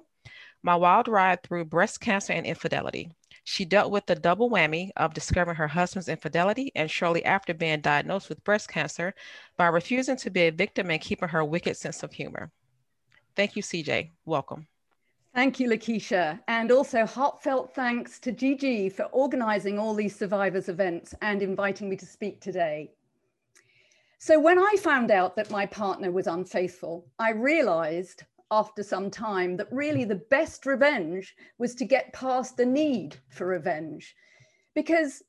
[0.62, 3.10] my wild ride through breast cancer and infidelity.
[3.44, 7.80] She dealt with the double whammy of discovering her husband's infidelity and shortly after being
[7.80, 9.14] diagnosed with breast cancer
[9.56, 12.50] by refusing to be a victim and keeping her wicked sense of humor.
[13.34, 14.10] Thank you, CJ.
[14.24, 14.66] Welcome.
[15.34, 16.40] Thank you, Lakeisha.
[16.46, 21.96] And also heartfelt thanks to Gigi for organizing all these survivors events and inviting me
[21.96, 22.92] to speak today.
[24.18, 29.56] So when I found out that my partner was unfaithful, I realized after some time
[29.56, 30.08] that really mm.
[30.08, 34.14] the best revenge was to get past the need for revenge.
[34.74, 35.22] Because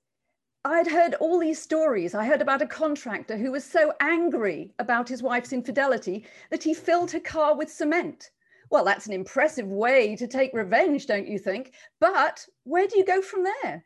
[0.66, 2.14] I'd heard all these stories.
[2.14, 6.74] I heard about a contractor who was so angry about his wife's infidelity that he
[6.74, 8.30] filled her car with cement.
[8.70, 11.74] Well, that's an impressive way to take revenge, don't you think?
[12.00, 13.84] But where do you go from there?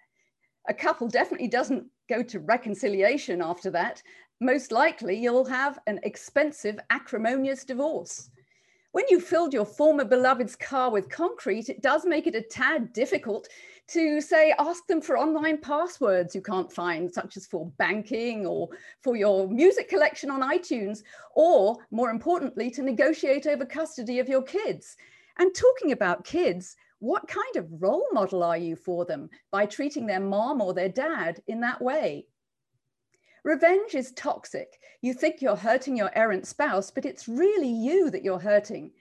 [0.70, 4.02] A couple definitely doesn't go to reconciliation after that.
[4.40, 8.30] Most likely, you'll have an expensive, acrimonious divorce.
[8.98, 12.94] When you filled your former beloved's car with concrete, it does make it a tad
[12.94, 13.48] difficult
[13.90, 18.70] to say, ask them for online passwords you can't find, such as for banking or
[19.04, 21.04] for your music collection on iTunes,
[21.36, 24.98] or more importantly, to negotiate over custody of your kids.
[25.38, 30.08] And talking about kids, what kind of role model are you for them by treating
[30.08, 32.26] their mom or their dad in that way?
[33.48, 34.78] Revenge is toxic.
[35.02, 38.92] You think you're hurting your errant spouse, but it's really you that you're hurting.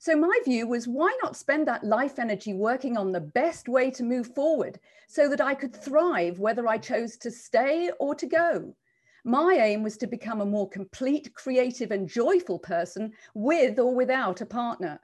[0.00, 3.92] So my view was why not spend that life energy working on the best way
[3.92, 8.26] to move forward so that I could thrive whether I chose to stay or to
[8.26, 8.74] go.
[9.22, 14.40] My aim was to become a more complete, creative and joyful person with or without
[14.40, 14.98] a partner.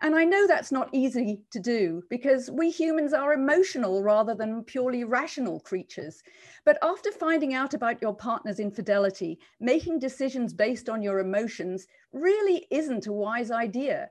[0.00, 4.64] And I know that's not easy to do because we humans are emotional rather than
[4.64, 6.22] purely rational creatures.
[6.64, 12.66] But after finding out about your partner's infidelity, making decisions based on your emotions really
[12.70, 14.10] isn't a wise idea.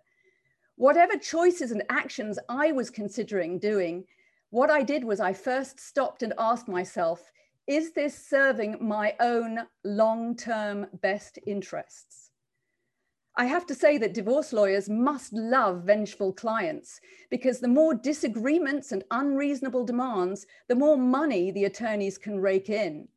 [0.76, 4.06] Whatever choices and actions I was considering doing,
[4.50, 7.32] what I did was I first stopped and asked myself,
[7.68, 12.23] is this serving my own long term best interests?
[13.36, 18.92] I have to say that divorce lawyers must love vengeful clients because the more disagreements
[18.92, 23.08] and unreasonable demands, the more money the attorneys can rake in.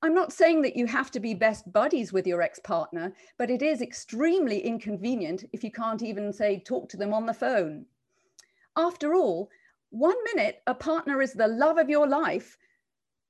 [0.00, 3.50] I'm not saying that you have to be best buddies with your ex partner, but
[3.50, 7.84] it is extremely inconvenient if you can't even say talk to them on the phone.
[8.74, 9.50] After all,
[9.90, 12.56] one minute a partner is the love of your life,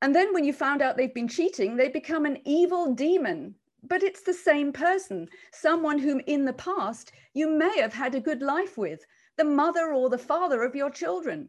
[0.03, 4.03] and then when you found out they've been cheating, they become an evil demon but
[4.03, 8.43] it's the same person, someone whom in the past you may have had a good
[8.43, 9.05] life with,
[9.37, 11.49] the mother or the father of your children.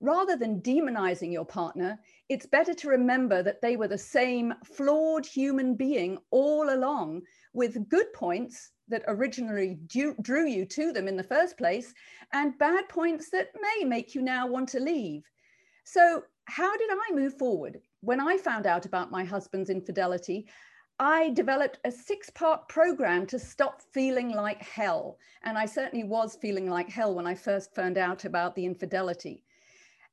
[0.00, 5.24] Rather than demonizing your partner, it's better to remember that they were the same flawed
[5.24, 11.22] human being all along, with good points that originally drew you to them in the
[11.22, 11.94] first place,
[12.32, 15.22] and bad points that may make you now want to leave.
[15.84, 17.80] So, how did I move forward?
[18.00, 20.48] When I found out about my husband's infidelity,
[21.04, 25.18] I developed a six part program to stop feeling like hell.
[25.42, 29.42] And I certainly was feeling like hell when I first found out about the infidelity.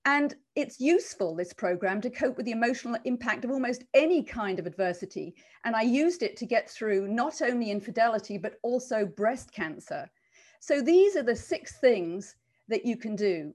[0.05, 4.57] And it's useful, this program, to cope with the emotional impact of almost any kind
[4.57, 5.35] of adversity.
[5.63, 10.09] And I used it to get through not only infidelity, but also breast cancer.
[10.59, 12.35] So these are the six things
[12.67, 13.53] that you can do.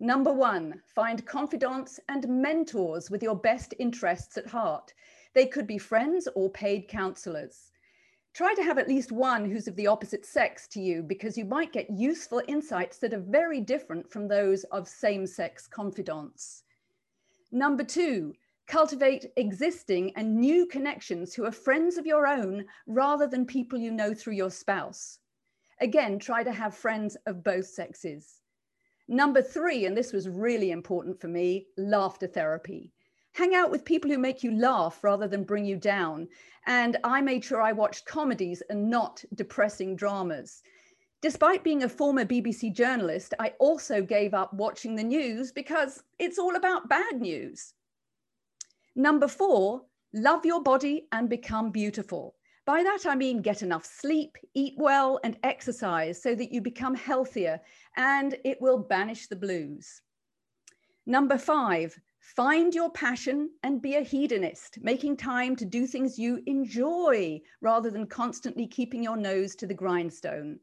[0.00, 4.92] Number one, find confidants and mentors with your best interests at heart.
[5.38, 7.70] They could be friends or paid counselors.
[8.34, 11.44] Try to have at least one who's of the opposite sex to you because you
[11.44, 16.64] might get useful insights that are very different from those of same sex confidants.
[17.52, 18.34] Number two,
[18.66, 23.92] cultivate existing and new connections who are friends of your own rather than people you
[23.92, 25.20] know through your spouse.
[25.80, 28.40] Again, try to have friends of both sexes.
[29.06, 32.90] Number three, and this was really important for me, laughter therapy
[33.38, 36.26] hang out with people who make you laugh rather than bring you down.
[36.66, 40.60] And I made sure I watched comedies and not depressing dramas.
[41.22, 46.36] Despite being a former BBC journalist, I also gave up watching the news because it's
[46.36, 47.74] all about bad news.
[48.96, 52.34] Number four, love your body and become beautiful.
[52.66, 56.96] By that, I mean get enough sleep, eat well, and exercise so that you become
[56.96, 57.60] healthier
[57.96, 60.02] and it will banish the blues.
[61.06, 61.98] Number five,
[62.36, 67.90] Find your passion and be a hedonist, making time to do things you enjoy rather
[67.90, 70.60] than constantly keeping your nose to the grindstone.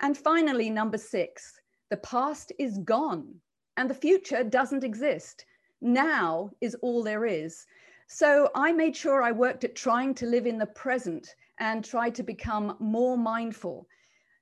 [0.00, 1.60] And finally, number six,
[1.90, 3.40] the past is gone
[3.76, 5.46] and the future doesn't exist.
[5.80, 7.64] Now is all there is.
[8.08, 12.16] So I made sure I worked at trying to live in the present and tried
[12.16, 13.86] to become more mindful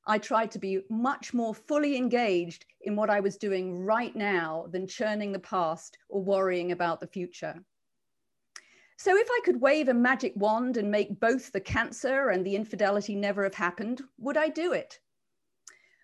[0.06, 4.66] I tried to be much more fully engaged in what I was doing right now
[4.70, 7.64] than churning the past or worrying about the future.
[8.96, 12.56] So, if I could wave a magic wand and make both the cancer and the
[12.56, 15.00] infidelity never have happened, would I do it?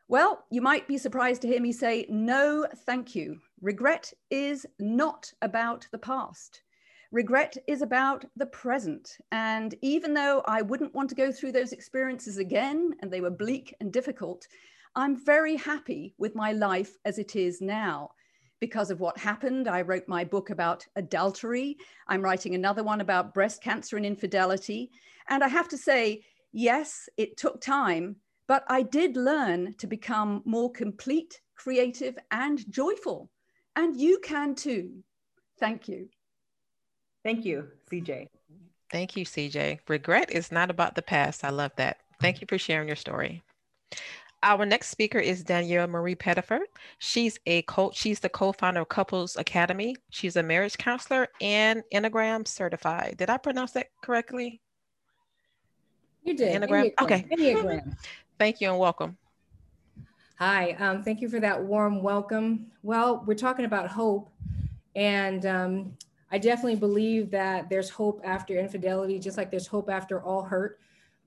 [0.09, 3.41] Well, you might be surprised to hear me say, no, thank you.
[3.61, 6.63] Regret is not about the past.
[7.11, 9.17] Regret is about the present.
[9.33, 13.31] And even though I wouldn't want to go through those experiences again, and they were
[13.31, 14.47] bleak and difficult,
[14.95, 18.11] I'm very happy with my life as it is now.
[18.61, 21.79] Because of what happened, I wrote my book about adultery.
[22.09, 24.91] I'm writing another one about breast cancer and infidelity.
[25.29, 28.17] And I have to say, yes, it took time,
[28.49, 33.31] but I did learn to become more complete, creative, and joyful.
[33.77, 35.05] And you can too.
[35.59, 36.09] Thank you.
[37.25, 38.29] Thank you, CJ.
[38.91, 39.81] Thank you, CJ.
[39.89, 41.45] Regret is not about the past.
[41.45, 41.99] I love that.
[42.21, 43.43] Thank you for sharing your story.
[44.43, 46.67] Our next speaker is Danielle Marie Pettiford.
[46.99, 47.97] She's a coach.
[47.97, 49.97] She's the co-founder of Couples Academy.
[50.11, 53.17] She's a marriage counselor and Enneagram certified.
[53.19, 54.61] Did I pronounce that correctly?
[56.23, 56.63] You did.
[56.63, 56.95] Enneagram.
[56.95, 57.03] Enneagram.
[57.03, 57.27] Okay.
[57.33, 57.97] Enneagram.
[58.39, 59.17] Thank you and welcome.
[60.39, 60.73] Hi.
[60.79, 62.71] Um, thank you for that warm welcome.
[62.85, 64.31] Well, we're talking about hope,
[64.95, 65.97] and um,
[66.31, 70.79] I definitely believe that there's hope after infidelity, just like there's hope after all hurt,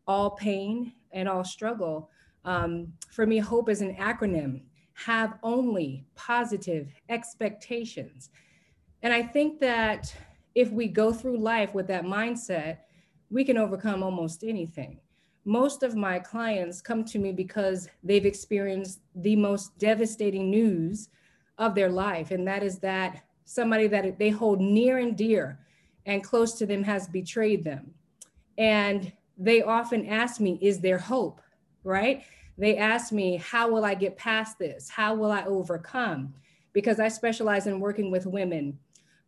[0.08, 2.10] all pain, and all struggle.
[2.45, 4.62] Um, for me, hope is an acronym
[4.93, 8.30] have only positive expectations.
[9.02, 10.14] And I think that
[10.54, 12.80] if we go through life with that mindset,
[13.30, 14.99] we can overcome almost anything.
[15.45, 21.10] Most of my clients come to me because they've experienced the most devastating news
[21.58, 25.60] of their life, and that is that somebody that they hold near and dear
[26.06, 27.93] and close to them has betrayed them.
[28.58, 31.41] And they often ask me, Is there hope?
[31.84, 32.24] Right?
[32.58, 34.89] They ask me, How will I get past this?
[34.89, 36.34] How will I overcome?
[36.74, 38.80] Because I specialize in working with women.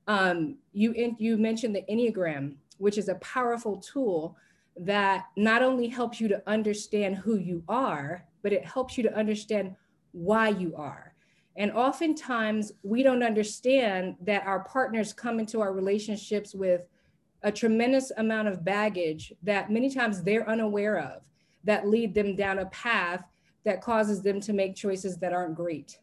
[0.07, 4.37] Um, you, you mentioned the Enneagram, which is a powerful tool
[4.77, 9.15] that not only helps you to understand who you are, but it helps you to
[9.15, 9.75] understand
[10.11, 11.12] why you are.
[11.55, 16.87] And oftentimes we don't understand that our partners come into our relationships with
[17.43, 21.23] a tremendous amount of baggage that many times they're unaware of
[21.63, 23.25] that lead them down a path
[23.65, 25.99] that causes them to make choices that aren't great.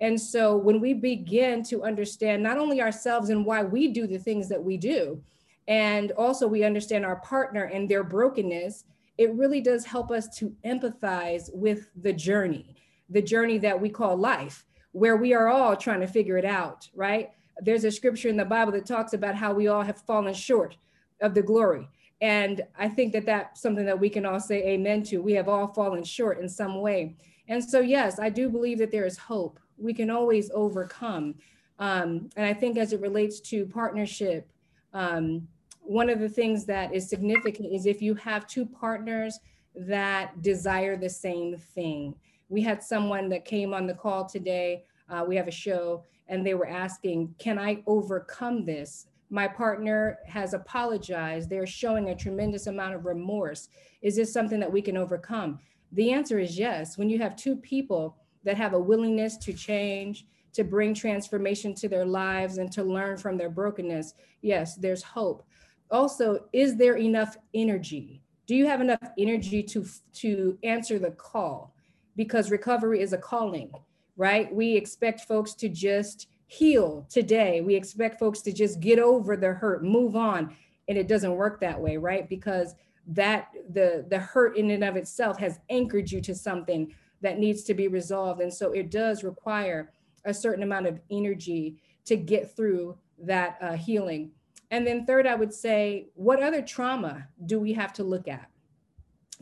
[0.00, 4.18] And so when we begin to understand not only ourselves and why we do the
[4.18, 5.22] things that we do,
[5.68, 8.84] and also we understand our partner and their brokenness,
[9.18, 12.76] it really does help us to empathize with the journey,
[13.08, 14.65] the journey that we call life
[14.96, 17.28] where we are all trying to figure it out, right?
[17.60, 20.78] There's a scripture in the Bible that talks about how we all have fallen short
[21.20, 21.86] of the glory.
[22.22, 25.18] And I think that that's something that we can all say amen to.
[25.18, 27.14] We have all fallen short in some way.
[27.46, 29.60] And so, yes, I do believe that there is hope.
[29.76, 31.34] We can always overcome.
[31.78, 34.50] Um, and I think as it relates to partnership,
[34.94, 35.46] um,
[35.82, 39.38] one of the things that is significant is if you have two partners
[39.74, 42.14] that desire the same thing
[42.48, 44.84] we had someone that came on the call today.
[45.08, 49.06] Uh, we have a show, and they were asking, Can I overcome this?
[49.30, 51.50] My partner has apologized.
[51.50, 53.68] They're showing a tremendous amount of remorse.
[54.00, 55.58] Is this something that we can overcome?
[55.92, 56.96] The answer is yes.
[56.96, 61.88] When you have two people that have a willingness to change, to bring transformation to
[61.88, 65.44] their lives, and to learn from their brokenness, yes, there's hope.
[65.90, 68.22] Also, is there enough energy?
[68.46, 69.84] Do you have enough energy to,
[70.14, 71.75] to answer the call?
[72.16, 73.70] Because recovery is a calling,
[74.16, 74.52] right?
[74.52, 77.60] We expect folks to just heal today.
[77.60, 80.54] We expect folks to just get over the hurt, move on.
[80.88, 82.28] And it doesn't work that way, right?
[82.28, 82.74] Because
[83.08, 86.92] that the the hurt in and of itself has anchored you to something
[87.22, 88.40] that needs to be resolved.
[88.40, 89.92] And so it does require
[90.24, 94.30] a certain amount of energy to get through that uh, healing.
[94.70, 98.48] And then third, I would say, what other trauma do we have to look at?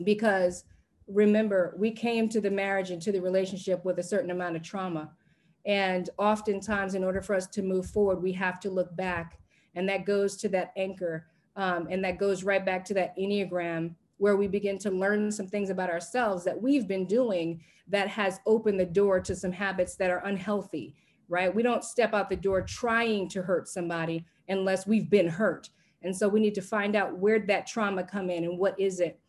[0.03, 0.63] Because
[1.07, 4.63] remember, we came to the marriage and to the relationship with a certain amount of
[4.63, 5.11] trauma.
[5.65, 9.39] And oftentimes, in order for us to move forward, we have to look back.
[9.75, 11.27] And that goes to that anchor.
[11.55, 15.47] Um, and that goes right back to that Enneagram, where we begin to learn some
[15.47, 19.95] things about ourselves that we've been doing that has opened the door to some habits
[19.95, 20.95] that are unhealthy,
[21.29, 21.53] right?
[21.53, 25.69] We don't step out the door trying to hurt somebody unless we've been hurt.
[26.01, 28.99] And so we need to find out where that trauma come in and what is
[28.99, 29.19] it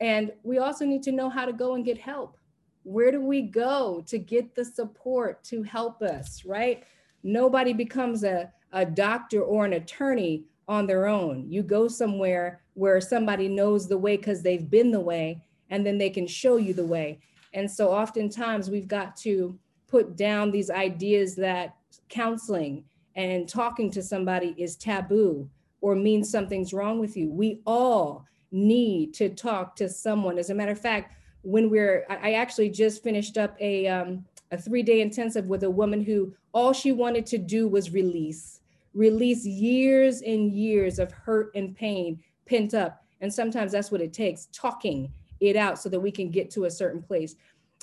[0.00, 2.36] and we also need to know how to go and get help.
[2.84, 6.84] Where do we go to get the support to help us, right?
[7.22, 11.46] Nobody becomes a, a doctor or an attorney on their own.
[11.48, 15.98] You go somewhere where somebody knows the way because they've been the way, and then
[15.98, 17.20] they can show you the way.
[17.54, 19.58] And so oftentimes we've got to
[19.88, 21.74] put down these ideas that
[22.08, 22.84] counseling
[23.16, 25.48] and talking to somebody is taboo
[25.80, 27.30] or means something's wrong with you.
[27.30, 30.38] We all need to talk to someone.
[30.38, 34.58] As a matter of fact, when we're, I actually just finished up a, um, a
[34.58, 38.60] three day intensive with a woman who all she wanted to do was release,
[38.94, 43.04] release years and years of hurt and pain pent up.
[43.20, 46.64] And sometimes that's what it takes talking it out so that we can get to
[46.64, 47.36] a certain place.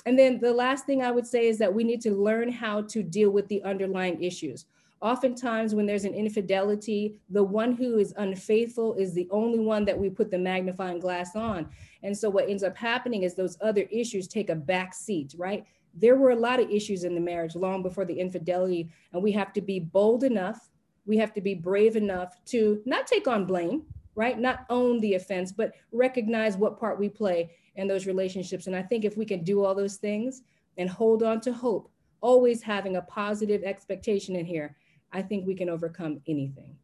[0.04, 2.82] And then the last thing I would say is that we need to learn how
[2.82, 4.66] to deal with the underlying issues.
[5.02, 9.98] Oftentimes, when there's an infidelity, the one who is unfaithful is the only one that
[9.98, 11.68] we put the magnifying glass on.
[12.02, 15.66] And so, what ends up happening is those other issues take a back seat, right?
[15.94, 19.32] There were a lot of issues in the marriage long before the infidelity, and we
[19.32, 20.70] have to be bold enough,
[21.04, 23.82] we have to be brave enough to not take on blame,
[24.14, 24.38] right?
[24.38, 28.66] Not own the offense, but recognize what part we play in those relationships.
[28.66, 30.42] And I think if we can do all those things
[30.78, 31.90] and hold on to hope,
[32.22, 34.74] always having a positive expectation in here,
[35.12, 36.76] I think we can overcome anything.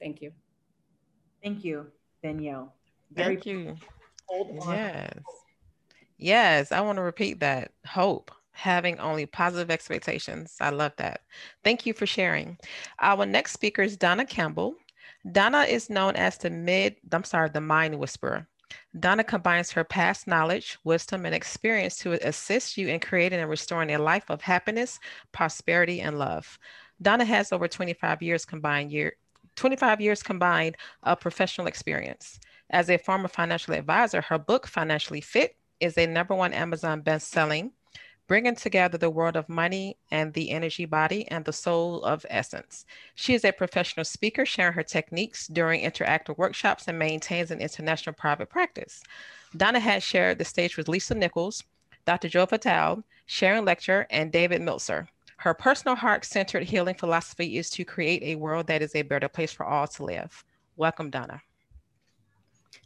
[0.00, 0.32] Thank you.
[1.42, 1.86] Thank you,
[2.22, 2.74] Danielle.
[3.12, 3.76] Very Thank you.
[4.66, 5.12] Yes.
[6.18, 7.72] Yes, I want to repeat that.
[7.86, 10.56] Hope, having only positive expectations.
[10.60, 11.22] I love that.
[11.64, 12.58] Thank you for sharing.
[13.00, 14.74] Our next speaker is Donna Campbell.
[15.32, 18.46] Donna is known as the mid, I'm sorry, the mind whisperer.
[18.98, 23.92] Donna combines her past knowledge, wisdom, and experience to assist you in creating and restoring
[23.92, 24.98] a life of happiness,
[25.32, 26.58] prosperity, and love.
[27.02, 29.14] Donna has over 25 years combined year
[29.56, 32.38] 25 years combined of professional experience.
[32.70, 37.72] As a former financial advisor, her book Financially Fit is a number one Amazon best-selling
[38.30, 42.86] bringing together the world of money and the energy body and the soul of essence.
[43.16, 48.14] She is a professional speaker, sharing her techniques during interactive workshops and maintains an international
[48.14, 49.02] private practice.
[49.56, 51.64] Donna has shared the stage with Lisa Nichols,
[52.06, 52.28] Dr.
[52.28, 55.08] Joe Vitale, Sharon Lechter, and David Meltzer.
[55.40, 59.26] Her personal heart centered healing philosophy is to create a world that is a better
[59.26, 60.44] place for all to live.
[60.76, 61.40] Welcome, Donna.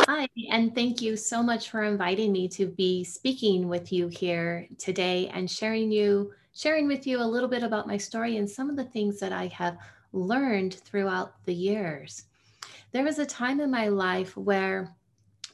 [0.03, 4.69] Hi, and thank you so much for inviting me to be speaking with you here
[4.79, 8.71] today and sharing you sharing with you a little bit about my story and some
[8.71, 9.77] of the things that I have
[10.13, 12.27] learned throughout the years.
[12.93, 14.95] There was a time in my life where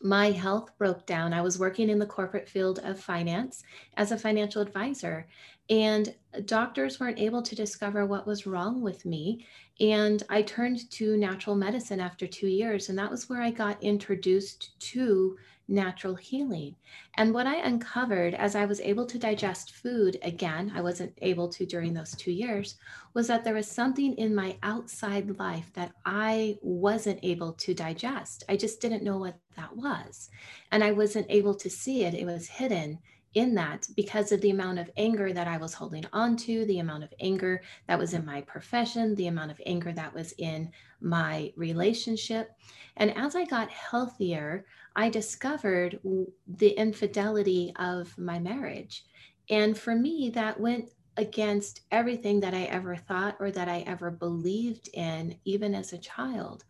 [0.02, 1.32] my health broke down.
[1.32, 3.62] I was working in the corporate field of finance
[3.96, 5.26] as a financial advisor,
[5.68, 6.14] and
[6.46, 9.46] doctors weren't able to discover what was wrong with me.
[9.78, 13.82] And I turned to natural medicine after two years, and that was where I got
[13.82, 15.36] introduced to
[15.70, 16.74] natural healing.
[17.14, 21.48] And what I uncovered as I was able to digest food again, I wasn't able
[21.50, 22.76] to during those two years,
[23.14, 28.44] was that there was something in my outside life that I wasn't able to digest.
[28.48, 30.30] I just didn't know what that was.
[30.72, 32.98] And I wasn't able to see it, it was hidden
[33.34, 36.80] in that because of the amount of anger that I was holding on to, the
[36.80, 40.72] amount of anger that was in my profession, the amount of anger that was in
[41.00, 42.50] my relationship.
[42.96, 44.66] And as I got healthier,
[44.96, 46.00] I discovered
[46.46, 49.04] the infidelity of my marriage.
[49.48, 54.10] And for me, that went against everything that I ever thought or that I ever
[54.10, 56.64] believed in, even as a child.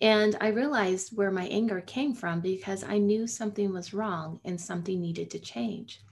[0.00, 4.60] And I realized where my anger came from because I knew something was wrong and
[4.60, 6.02] something needed to change.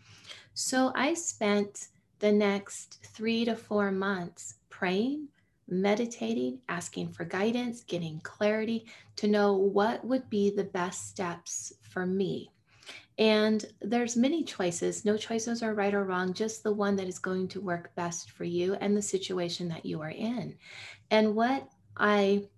[0.54, 1.88] So I spent
[2.18, 5.28] the next three to four months praying,
[5.68, 8.86] meditating, asking for guidance, getting clarity
[9.16, 12.50] to know what would be the best steps for me.
[13.16, 15.04] And there's many choices.
[15.04, 18.30] No choices are right or wrong, just the one that is going to work best
[18.30, 20.56] for you and the situation that you are in.
[21.10, 22.48] And what I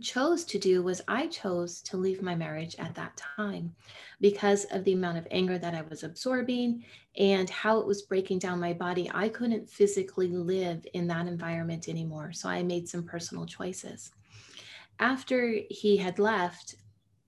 [0.00, 3.74] chose to do was I chose to leave my marriage at that time
[4.20, 6.84] because of the amount of anger that I was absorbing
[7.16, 9.10] and how it was breaking down my body.
[9.12, 12.32] I couldn't physically live in that environment anymore.
[12.32, 14.10] So I made some personal choices.
[14.98, 16.76] After he had left,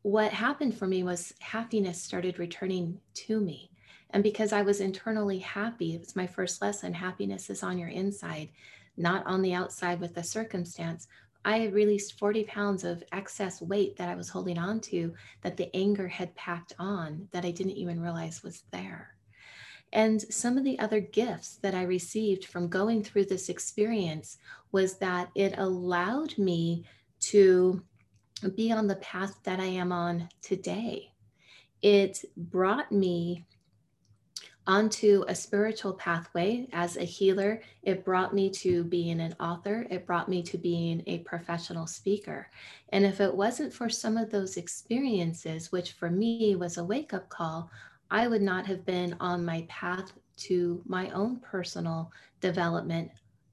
[0.03, 3.71] what happened for me was happiness started returning to me.
[4.11, 7.89] And because I was internally happy, it was my first lesson happiness is on your
[7.89, 8.51] inside,
[8.97, 11.07] not on the outside with the circumstance.
[11.45, 15.57] I had released 40 pounds of excess weight that I was holding on to that
[15.57, 19.14] the anger had packed on that I didn't even realize was there.
[19.93, 24.38] And some of the other gifts that I received from going through this experience
[24.70, 26.84] was that it allowed me
[27.20, 27.82] to
[28.55, 31.12] be on the path that I am on today.
[31.82, 33.47] It brought me
[34.67, 37.61] onto a spiritual pathway as a healer.
[37.83, 39.87] It brought me to being an author.
[39.91, 42.51] It brought me to being a professional speaker.
[42.91, 47.15] And if it wasn't for some of those experiences, which for me was a wake
[47.15, 47.71] up call,
[48.11, 53.11] I would not have been on my path to my own personal development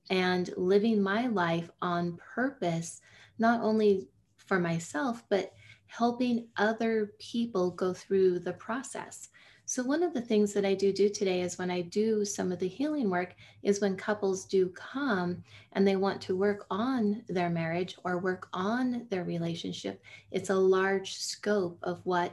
[0.10, 3.02] and living my life on purpose,
[3.40, 5.54] not only for myself, but
[5.88, 9.30] helping other people go through the process
[9.70, 12.54] So one of the things that I do do today is when I do some
[12.54, 15.44] of the healing work is when couples do come
[15.74, 20.02] and they want to work on their marriage or work on their relationship,
[20.32, 22.32] it's a large scope of what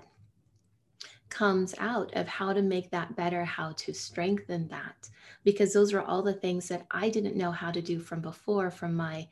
[1.28, 5.10] comes out of how to make that better, how to strengthen that.
[5.42, 8.70] Because those are all the things that I didn't know how to do from before,
[8.70, 9.26] from my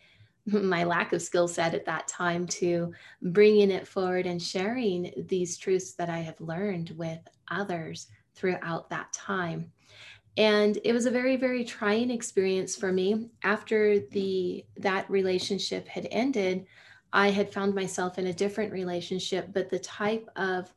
[0.46, 2.92] my lack of skill set at that time to
[3.22, 7.20] bringing it forward and sharing these truths that I have learned with
[7.52, 9.70] others throughout that time.
[10.36, 13.28] And it was a very, very trying experience for me.
[13.44, 16.66] After the that relationship had ended,
[17.12, 20.72] I had found myself in a different relationship, but the type of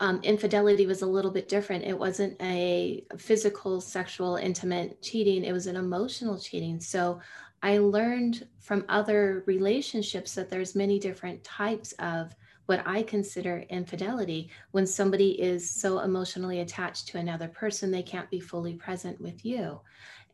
[0.00, 1.84] um, infidelity was a little bit different.
[1.84, 6.80] It wasn't a physical, sexual, intimate cheating, it was an emotional cheating.
[6.80, 7.20] So
[7.62, 12.34] I learned from other relationships that there's many different types of
[12.66, 18.30] what I consider infidelity when somebody is so emotionally attached to another person, they can't
[18.30, 19.80] be fully present with you.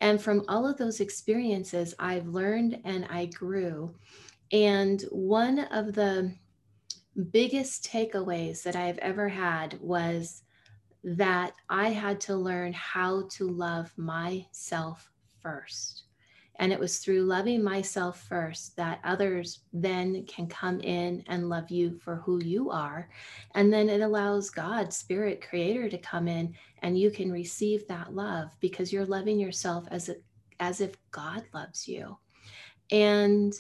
[0.01, 3.95] And from all of those experiences, I've learned and I grew.
[4.53, 6.35] And one of the
[7.31, 10.43] biggest takeaways that I've ever had was
[11.03, 15.11] that I had to learn how to love myself
[15.41, 16.05] first.
[16.59, 21.71] And it was through loving myself first that others then can come in and love
[21.71, 23.09] you for who you are.
[23.55, 28.15] And then it allows God, Spirit, Creator, to come in and you can receive that
[28.15, 30.17] love because you're loving yourself as, a,
[30.59, 32.19] as if God loves you.
[32.91, 33.55] And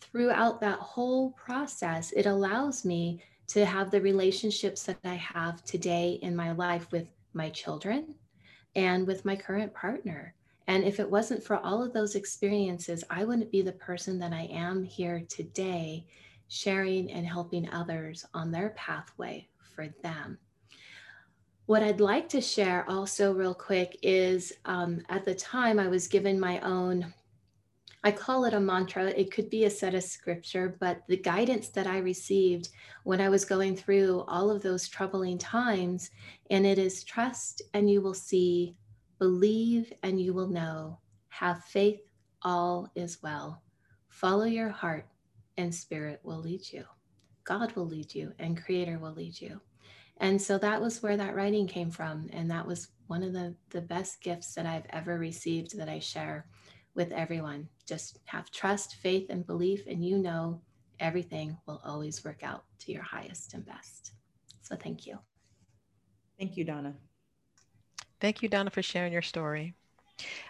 [0.00, 6.18] throughout that whole process, it allows me to have the relationships that I have today
[6.22, 8.14] in my life with my children
[8.74, 10.34] and with my current partner.
[10.66, 14.32] And if it wasn't for all of those experiences, I wouldn't be the person that
[14.32, 16.06] I am here today,
[16.48, 20.38] sharing and helping others on their pathway for them.
[21.66, 26.08] What I'd like to share also, real quick, is um, at the time I was
[26.08, 27.12] given my own
[28.04, 29.10] I call it a mantra.
[29.10, 32.70] It could be a set of scripture, but the guidance that I received
[33.04, 36.10] when I was going through all of those troubling times,
[36.50, 38.74] and it is trust and you will see,
[39.22, 40.98] believe and you will know,
[41.28, 42.00] have faith,
[42.42, 43.62] all is well.
[44.08, 45.06] Follow your heart
[45.56, 46.82] and spirit will lead you.
[47.44, 49.60] God will lead you and creator will lead you.
[50.16, 52.30] And so that was where that writing came from.
[52.32, 56.00] And that was one of the, the best gifts that I've ever received that I
[56.00, 56.48] share
[56.96, 57.68] with everyone.
[57.86, 60.60] Just have trust, faith, and belief, and you know
[60.98, 64.14] everything will always work out to your highest and best.
[64.62, 65.20] So thank you.
[66.40, 66.96] Thank you, Donna.
[68.22, 69.74] Thank you, Donna, for sharing your story.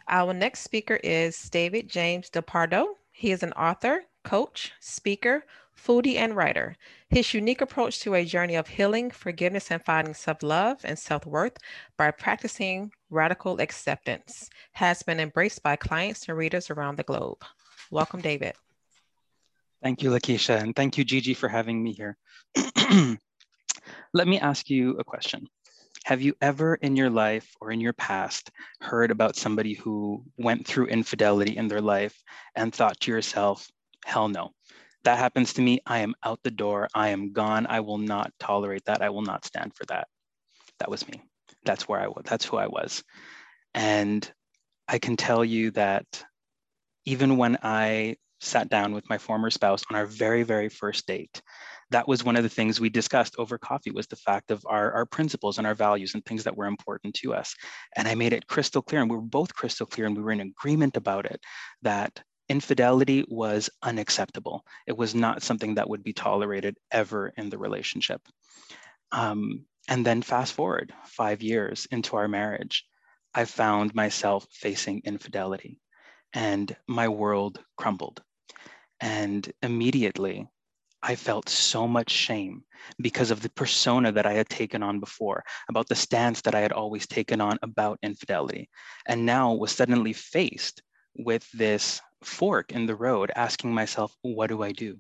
[0.07, 2.85] Our next speaker is David James DePardo.
[3.13, 6.77] He is an author, coach, speaker, foodie, and writer.
[7.09, 11.25] His unique approach to a journey of healing, forgiveness, and finding self love and self
[11.25, 11.57] worth
[11.97, 17.43] by practicing radical acceptance has been embraced by clients and readers around the globe.
[17.91, 18.53] Welcome, David.
[19.83, 22.19] Thank you, Lakeisha, and thank you, Gigi, for having me here.
[24.13, 25.49] Let me ask you a question.
[26.05, 28.51] Have you ever in your life or in your past
[28.81, 32.17] heard about somebody who went through infidelity in their life
[32.57, 33.69] and thought to yourself,
[34.05, 34.51] hell no,
[35.05, 36.89] that happens to me, I am out the door.
[36.95, 37.67] I am gone.
[37.69, 39.03] I will not tolerate that.
[39.03, 40.09] I will not stand for that.
[40.79, 41.23] That was me.
[41.65, 42.25] That's where I was.
[42.25, 43.03] That's who I was.
[43.75, 44.31] And
[44.89, 46.25] I can tell you that
[47.05, 51.43] even when I sat down with my former spouse on our very, very first date,
[51.93, 54.93] that was one of the things we discussed over coffee was the fact of our,
[54.93, 57.55] our principles and our values and things that were important to us.
[57.97, 60.33] And I made it crystal clear, and we were both crystal clear, and we were
[60.33, 61.41] in agreement about it,
[61.83, 64.65] that infidelity was unacceptable.
[64.87, 68.21] It was not something that would be tolerated ever in the relationship.
[69.13, 72.85] Um, and then fast forward five years into our marriage,
[73.35, 75.81] I found myself facing infidelity
[76.33, 78.23] and my world crumbled.
[79.01, 80.49] And immediately,
[81.03, 82.65] I felt so much shame
[83.01, 86.61] because of the persona that I had taken on before, about the stance that I
[86.61, 88.69] had always taken on about infidelity,
[89.07, 90.83] and now was suddenly faced
[91.17, 94.99] with this fork in the road asking myself, what do I do?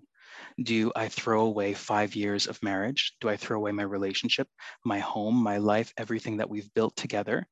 [0.62, 3.14] Do I throw away five years of marriage?
[3.20, 4.48] Do I throw away my relationship,
[4.84, 7.46] my home, my life, everything that we've built together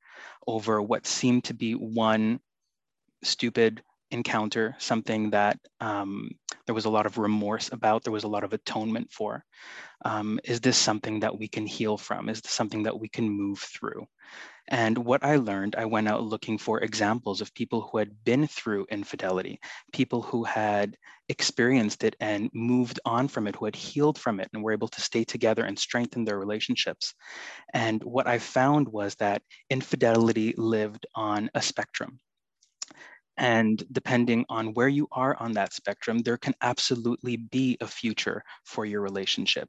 [0.46, 2.40] over what seemed to be one
[3.22, 6.30] stupid encounter, something that um,
[6.70, 9.44] there was a lot of remorse about, there was a lot of atonement for.
[10.04, 12.28] Um, is this something that we can heal from?
[12.28, 14.06] Is this something that we can move through?
[14.68, 18.46] And what I learned, I went out looking for examples of people who had been
[18.46, 19.58] through infidelity,
[19.92, 20.96] people who had
[21.28, 24.86] experienced it and moved on from it, who had healed from it and were able
[24.86, 27.14] to stay together and strengthen their relationships.
[27.74, 32.20] And what I found was that infidelity lived on a spectrum.
[33.36, 38.42] And depending on where you are on that spectrum, there can absolutely be a future
[38.64, 39.68] for your relationship.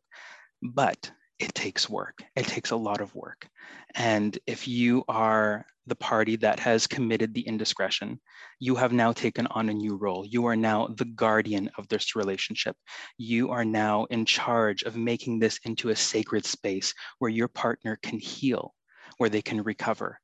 [0.61, 2.23] But it takes work.
[2.35, 3.47] It takes a lot of work.
[3.95, 8.19] And if you are the party that has committed the indiscretion,
[8.59, 10.23] you have now taken on a new role.
[10.23, 12.75] You are now the guardian of this relationship.
[13.17, 17.97] You are now in charge of making this into a sacred space where your partner
[18.03, 18.75] can heal,
[19.17, 20.19] where they can recover.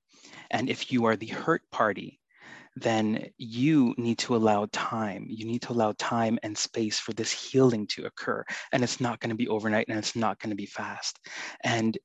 [0.51, 2.19] And if you are the hurt party,
[2.81, 5.25] then you need to allow time.
[5.29, 8.43] You need to allow time and space for this healing to occur.
[8.71, 11.19] And it's not going to be overnight and it's not going to be fast.
[11.63, 11.97] And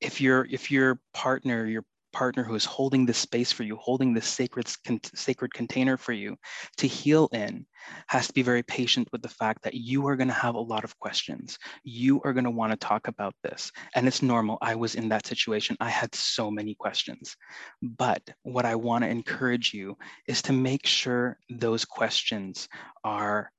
[0.00, 4.14] if your if your partner, your partner who is holding this space for you, holding
[4.14, 4.68] this sacred,
[5.14, 6.36] sacred container for you
[6.76, 7.66] to heal in,
[8.08, 10.60] has to be very patient with the fact that you are going to have a
[10.60, 11.58] lot of questions.
[11.84, 13.70] You are going to want to talk about this.
[13.94, 14.58] And it's normal.
[14.62, 15.76] I was in that situation.
[15.80, 17.36] I had so many questions.
[17.82, 19.96] But what I want to encourage you
[20.26, 22.68] is to make sure those questions
[23.04, 23.50] are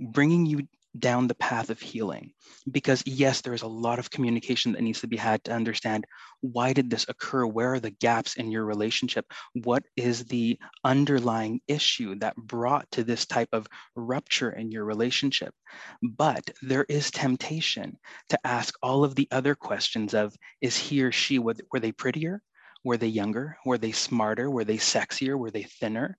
[0.00, 0.66] bringing you
[1.00, 2.32] down the path of healing.
[2.70, 6.06] Because yes there is a lot of communication that needs to be had to understand
[6.40, 7.46] why did this occur?
[7.46, 9.26] Where are the gaps in your relationship?
[9.54, 15.54] What is the underlying issue that brought to this type of rupture in your relationship?
[16.02, 17.98] But there is temptation
[18.30, 22.42] to ask all of the other questions of is he or she were they prettier?
[22.84, 23.58] Were they younger?
[23.64, 24.50] Were they smarter?
[24.50, 25.36] Were they sexier?
[25.36, 26.16] Were they thinner?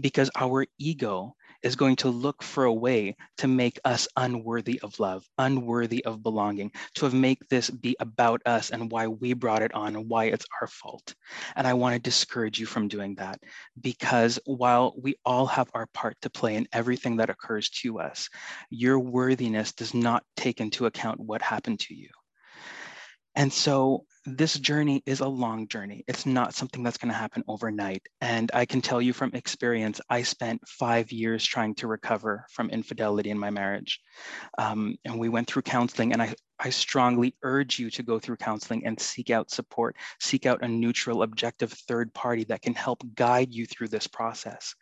[0.00, 1.34] Because our ego
[1.66, 6.22] is going to look for a way to make us unworthy of love, unworthy of
[6.22, 10.26] belonging, to make this be about us and why we brought it on and why
[10.26, 11.16] it's our fault.
[11.56, 13.40] And I want to discourage you from doing that
[13.80, 18.28] because while we all have our part to play in everything that occurs to us,
[18.70, 22.10] your worthiness does not take into account what happened to you.
[23.36, 26.04] And so this journey is a long journey.
[26.08, 28.02] It's not something that's going to happen overnight.
[28.20, 32.70] And I can tell you from experience, I spent five years trying to recover from
[32.70, 34.00] infidelity in my marriage.
[34.58, 38.38] Um, and we went through counseling, and I, I strongly urge you to go through
[38.38, 43.04] counseling and seek out support, seek out a neutral, objective third party that can help
[43.14, 44.74] guide you through this process.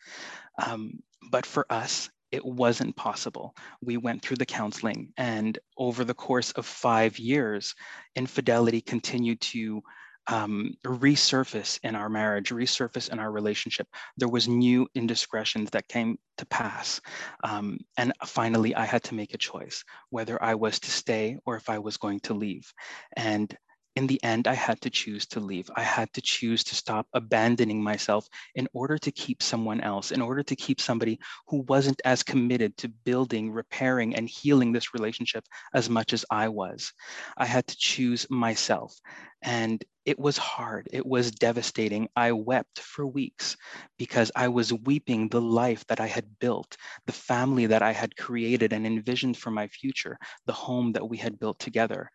[0.64, 1.00] Um,
[1.30, 3.54] but for us, it wasn't possible.
[3.80, 7.74] We went through the counseling, and over the course of five years,
[8.16, 9.82] infidelity continued to
[10.26, 13.86] um, resurface in our marriage, resurface in our relationship.
[14.16, 17.00] There was new indiscretions that came to pass.
[17.44, 21.56] Um, and finally, I had to make a choice whether I was to stay or
[21.56, 22.72] if I was going to leave.
[23.16, 23.56] And
[23.96, 25.70] in the end, I had to choose to leave.
[25.76, 30.20] I had to choose to stop abandoning myself in order to keep someone else, in
[30.20, 35.44] order to keep somebody who wasn't as committed to building, repairing, and healing this relationship
[35.74, 36.92] as much as I was.
[37.36, 38.98] I had to choose myself.
[39.42, 40.88] And it was hard.
[40.92, 42.08] It was devastating.
[42.14, 43.56] I wept for weeks
[43.98, 46.76] because I was weeping the life that I had built,
[47.06, 51.16] the family that I had created and envisioned for my future, the home that we
[51.16, 52.10] had built together.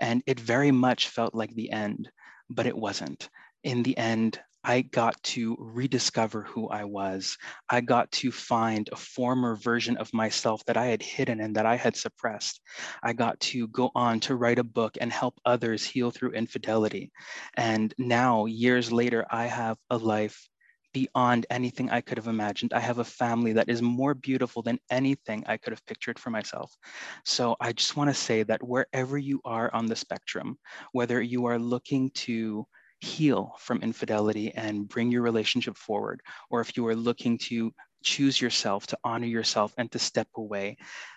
[0.00, 2.10] And it very much felt like the end,
[2.48, 3.28] but it wasn't.
[3.64, 7.38] In the end, I got to rediscover who I was.
[7.68, 11.66] I got to find a former version of myself that I had hidden and that
[11.66, 12.60] I had suppressed.
[13.02, 17.10] I got to go on to write a book and help others heal through infidelity.
[17.56, 20.48] And now, years later, I have a life
[20.92, 22.72] beyond anything I could have imagined.
[22.72, 26.30] I have a family that is more beautiful than anything I could have pictured for
[26.30, 26.76] myself.
[27.24, 30.58] So I just want to say that wherever you are on the spectrum,
[30.92, 32.66] whether you are looking to
[33.00, 36.20] heal from infidelity and bring your relationship forward,
[36.50, 37.72] or if you are looking to
[38.02, 40.76] choose yourself, to honor yourself, and to step away,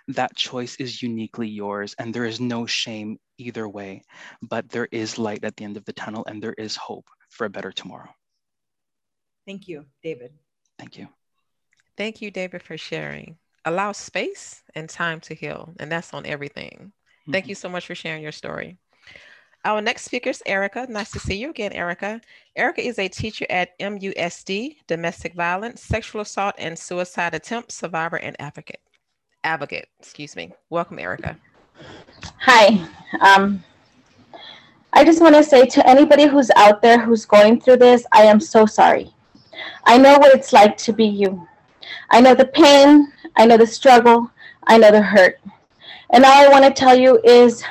[0.09, 1.95] that choice is uniquely yours.
[1.97, 4.03] And there is no shame either way.
[4.41, 7.45] But there is light at the end of the tunnel, and there is hope for
[7.45, 8.09] a better tomorrow.
[9.45, 10.31] Thank you, David.
[10.79, 11.07] Thank you.
[11.97, 13.37] Thank you, David, for sharing.
[13.65, 16.91] Allow space and time to heal, and that's on everything.
[17.23, 17.31] Mm-hmm.
[17.31, 18.77] Thank you so much for sharing your story.
[19.65, 20.87] Our next speaker is Erica.
[20.89, 22.19] Nice to see you again, Erica.
[22.57, 28.35] Erica is a teacher at MUSD, domestic violence, sexual assault, and suicide attempt survivor and
[28.39, 28.81] advocate.
[29.45, 30.51] Advocate, excuse me.
[30.69, 31.37] Welcome, Erica.
[32.41, 32.85] Hi.
[33.21, 33.63] Um,
[34.91, 38.23] I just want to say to anybody who's out there who's going through this, I
[38.23, 39.13] am so sorry.
[39.85, 41.47] I know what it's like to be you.
[42.09, 44.29] I know the pain, I know the struggle,
[44.67, 45.39] I know the hurt.
[46.09, 47.63] And all I want to tell you is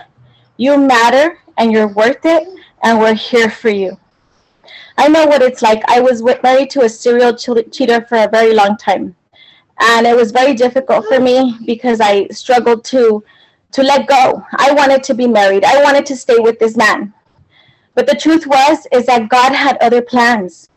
[0.56, 2.48] you matter and you're worth it,
[2.82, 3.98] and we're here for you.
[4.98, 5.82] I know what it's like.
[5.88, 9.16] I was married to a serial cheater for a very long time.
[9.80, 13.24] And it was very difficult for me because I struggled to
[13.72, 14.44] to let go.
[14.58, 15.64] I wanted to be married.
[15.64, 17.14] I wanted to stay with this man.
[17.94, 20.68] But the truth was is that God had other plans.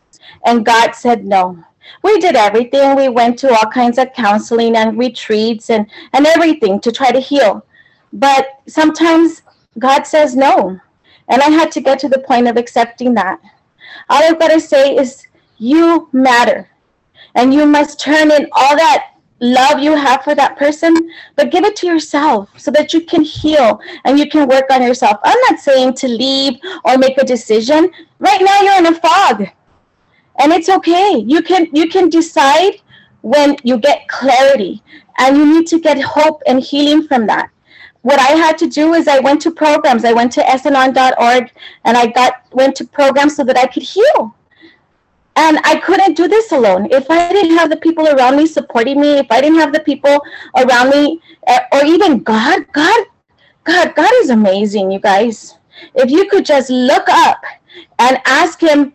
[0.46, 1.62] And God said no.
[2.02, 2.96] We did everything.
[2.96, 7.20] We went to all kinds of counseling and retreats and, and everything to try to
[7.20, 7.64] heal.
[8.12, 9.42] But sometimes
[9.78, 10.80] God says no.
[11.28, 13.40] And I had to get to the point of accepting that.
[14.08, 15.26] All I've got to say is,
[15.58, 16.68] you matter.
[17.34, 20.94] And you must turn in all that love you have for that person,
[21.34, 24.82] but give it to yourself so that you can heal and you can work on
[24.82, 25.18] yourself.
[25.24, 27.90] I'm not saying to leave or make a decision.
[28.18, 29.46] Right now you're in a fog.
[30.38, 31.16] And it's okay.
[31.26, 32.80] You can you can decide
[33.22, 34.82] when you get clarity
[35.18, 37.50] and you need to get hope and healing from that
[38.06, 40.04] what I had to do is I went to programs.
[40.04, 41.50] I went to SNR.org
[41.84, 44.32] and I got went to programs so that I could heal.
[45.34, 46.86] And I couldn't do this alone.
[46.92, 49.80] If I didn't have the people around me supporting me, if I didn't have the
[49.80, 50.20] people
[50.56, 53.06] around me, eh, or even God, God,
[53.64, 55.58] God, God is amazing, you guys.
[55.96, 57.42] If you could just look up
[57.98, 58.94] and ask Him,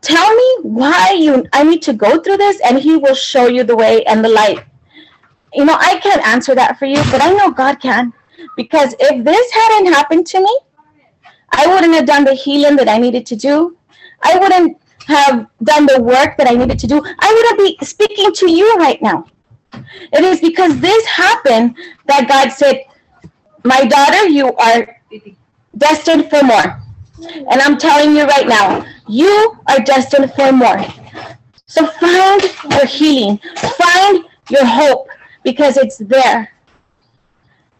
[0.00, 3.62] tell me why you I need to go through this, and He will show you
[3.62, 4.64] the way and the light.
[5.54, 8.12] You know, I can't answer that for you, but I know God can.
[8.56, 10.58] Because if this hadn't happened to me,
[11.50, 13.76] I wouldn't have done the healing that I needed to do.
[14.22, 14.76] I wouldn't
[15.06, 17.02] have done the work that I needed to do.
[17.04, 19.26] I wouldn't be speaking to you right now.
[20.12, 21.76] It is because this happened
[22.06, 22.82] that God said,
[23.64, 25.00] My daughter, you are
[25.76, 26.82] destined for more.
[27.50, 30.84] And I'm telling you right now, you are destined for more.
[31.66, 35.08] So find your healing, find your hope
[35.42, 36.52] because it's there.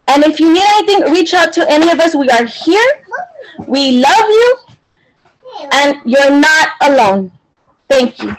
[0.09, 2.15] And if you need anything, reach out to any of us.
[2.15, 3.05] We are here.
[3.67, 4.57] We love you.
[5.71, 7.31] And you're not alone.
[7.87, 8.35] Thank you.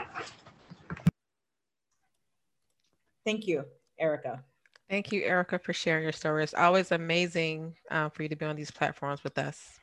[3.25, 3.64] Thank you,
[4.01, 4.43] Erica.
[4.89, 6.43] Thank you, Erica, for sharing your story.
[6.43, 9.79] It's always amazing uh, for you to be on these platforms with us.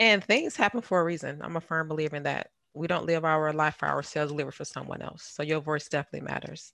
[0.00, 1.40] And things happen for a reason.
[1.42, 2.50] I'm a firm believer in that.
[2.74, 5.22] We don't live our life for ourselves, we live it for someone else.
[5.22, 6.72] So your voice definitely matters.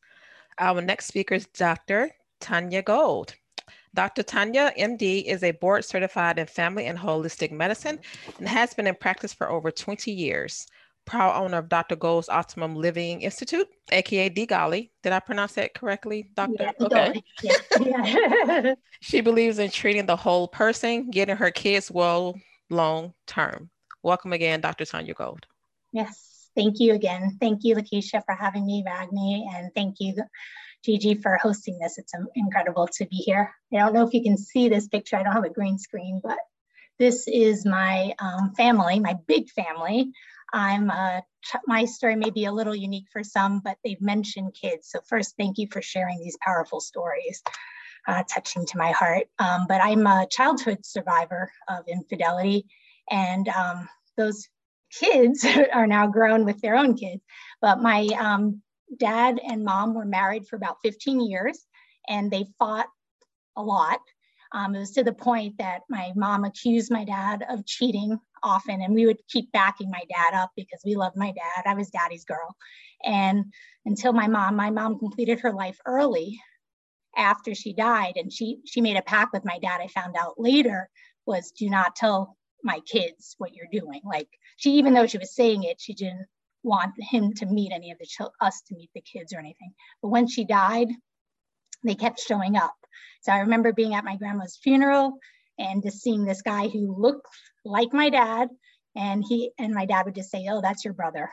[0.58, 2.10] Our next speaker is Dr.
[2.40, 3.34] Tanya Gold.
[3.94, 4.22] Dr.
[4.22, 7.98] Tanya, MD, is a board certified in family and holistic medicine
[8.38, 10.66] and has been in practice for over 20 years.
[11.04, 11.96] Proud owner of Dr.
[11.96, 14.90] Gold's Optimum Living Institute, aka DGOLI.
[15.02, 16.72] Did I pronounce that correctly, Doctor?
[16.80, 17.22] Yeah, okay.
[17.80, 18.74] Yeah.
[19.00, 22.38] she believes in treating the whole person, getting her kids well
[22.70, 23.68] long term.
[24.02, 24.84] Welcome again, Dr.
[24.84, 25.44] Tanya Gold.
[25.92, 27.36] Yes, thank you again.
[27.40, 30.14] Thank you, Lakeisha, for having me, Ragni, and thank you
[30.84, 31.98] Gigi for hosting this.
[31.98, 33.52] It's incredible to be here.
[33.72, 35.16] I don't know if you can see this picture.
[35.16, 36.38] I don't have a green screen, but
[36.98, 40.12] this is my um, family, my big family.
[40.52, 41.20] I'm uh,
[41.66, 44.88] my story may be a little unique for some, but they've mentioned kids.
[44.90, 47.42] So first, thank you for sharing these powerful stories,
[48.06, 49.28] uh, touching to my heart.
[49.38, 52.66] Um, but I'm a childhood survivor of infidelity,
[53.10, 54.48] and um, those
[54.92, 57.22] kids are now grown with their own kids.
[57.60, 58.62] But my um,
[58.98, 61.66] dad and mom were married for about 15 years
[62.08, 62.86] and they fought
[63.56, 64.00] a lot.
[64.52, 68.82] Um, it was to the point that my mom accused my dad of cheating often,
[68.82, 71.62] and we would keep backing my dad up because we loved my dad.
[71.64, 72.54] I was daddy's girl.
[73.04, 73.46] And
[73.86, 76.38] until my mom, my mom completed her life early
[77.16, 79.80] after she died, and she she made a pact with my dad.
[79.80, 80.88] I found out later
[81.24, 84.02] was do not tell my kids what you're doing.
[84.04, 86.26] Like she, even though she was saying it, she didn't
[86.62, 89.72] want him to meet any of the ch- us to meet the kids or anything.
[90.00, 90.88] But when she died,
[91.84, 92.74] they kept showing up.
[93.22, 95.18] So I remember being at my grandma's funeral
[95.58, 97.26] and just seeing this guy who looked
[97.64, 98.48] like my dad,
[98.96, 101.30] and he and my dad would just say, "Oh, that's your brother."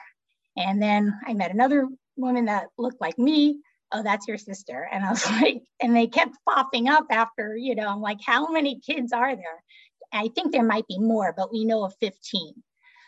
[0.57, 3.59] And then I met another woman that looked like me.
[3.91, 4.87] Oh, that's your sister.
[4.91, 8.47] And I was like, and they kept popping up after, you know, I'm like, how
[8.51, 9.63] many kids are there?
[10.11, 12.53] I think there might be more, but we know of 15.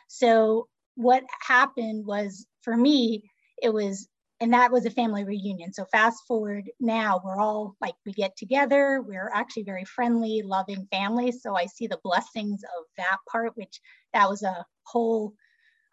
[0.08, 3.24] So what happened was for me,
[3.62, 4.08] it was,
[4.40, 5.72] and that was a family reunion.
[5.72, 10.88] So fast forward now, we're all like, we get together, we're actually very friendly, loving
[10.92, 11.42] families.
[11.42, 13.80] So I see the blessings of that part, which
[14.14, 15.34] that was a whole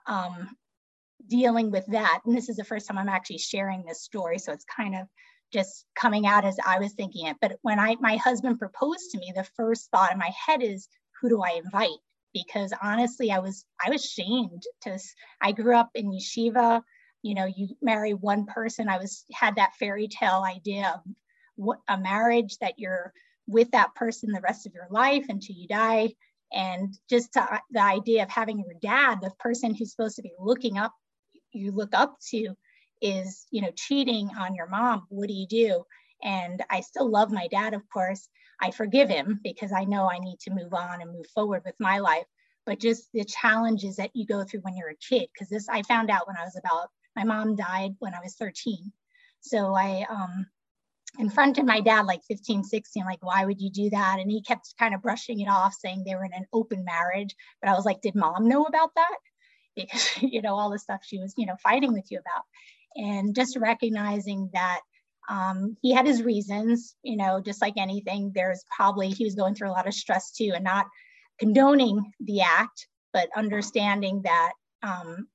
[0.06, 0.56] um,
[1.28, 2.20] dealing with that.
[2.24, 4.38] And this is the first time I'm actually sharing this story.
[4.38, 5.06] So it's kind of
[5.52, 7.36] just coming out as I was thinking it.
[7.40, 10.88] But when I my husband proposed to me, the first thought in my head is,
[11.20, 11.98] who do I invite?
[12.32, 14.98] Because honestly i was i was shamed to
[15.40, 16.82] i grew up in yeshiva
[17.22, 21.00] you know you marry one person i was had that fairy tale idea of
[21.56, 23.12] what a marriage that you're
[23.48, 26.14] with that person the rest of your life until you die.
[26.52, 30.32] And just to, the idea of having your dad, the person who's supposed to be
[30.38, 30.94] looking up,
[31.52, 32.54] you look up to,
[33.00, 35.06] is you know cheating on your mom.
[35.08, 35.84] What do you do?
[36.22, 38.28] And I still love my dad, of course.
[38.60, 41.76] I forgive him because I know I need to move on and move forward with
[41.78, 42.26] my life.
[42.66, 45.82] But just the challenges that you go through when you're a kid, because this I
[45.82, 48.92] found out when I was about my mom died when I was 13.
[49.40, 50.46] So I um,
[51.16, 54.18] confronted my dad like 15, 16, like, why would you do that?
[54.20, 57.34] And he kept kind of brushing it off, saying they were in an open marriage.
[57.60, 59.16] But I was like, did mom know about that?
[59.76, 62.42] Because, you know, all the stuff she was, you know, fighting with you about.
[62.96, 64.80] And just recognizing that
[65.28, 69.54] um, he had his reasons, you know, just like anything, there's probably, he was going
[69.54, 70.86] through a lot of stress too, and not
[71.38, 74.52] condoning the act, but understanding that
[74.82, 75.28] um,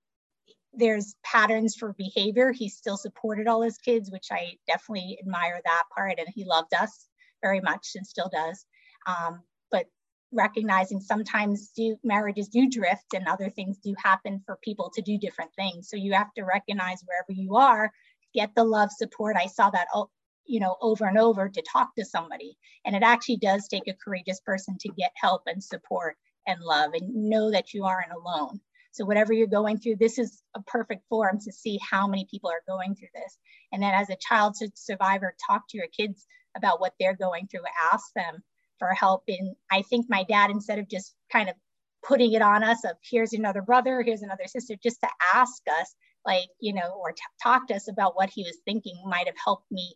[0.74, 2.52] there's patterns for behavior.
[2.52, 6.18] He still supported all his kids, which I definitely admire that part.
[6.18, 7.08] And he loved us
[7.42, 8.66] very much and still does.
[9.06, 9.86] Um, but
[10.32, 15.18] recognizing sometimes do marriages do drift and other things do happen for people to do
[15.18, 15.90] different things.
[15.90, 17.92] So you have to recognize wherever you are,
[18.34, 19.36] get the love support.
[19.38, 20.10] I saw that oh,
[20.46, 22.58] you know over and over to talk to somebody.
[22.86, 26.16] And it actually does take a courageous person to get help and support
[26.48, 28.60] and love and know that you aren't alone.
[28.92, 32.52] So whatever you're going through, this is a perfect forum to see how many people
[32.52, 33.38] are going through this.
[33.72, 37.62] And then as a child survivor, talk to your kids about what they're going through,
[37.92, 38.44] ask them
[38.78, 39.24] for help.
[39.28, 41.56] And I think my dad, instead of just kind of
[42.04, 45.96] putting it on us of here's another brother, here's another sister, just to ask us
[46.26, 49.72] like, you know, or talk to us about what he was thinking might have helped
[49.72, 49.96] me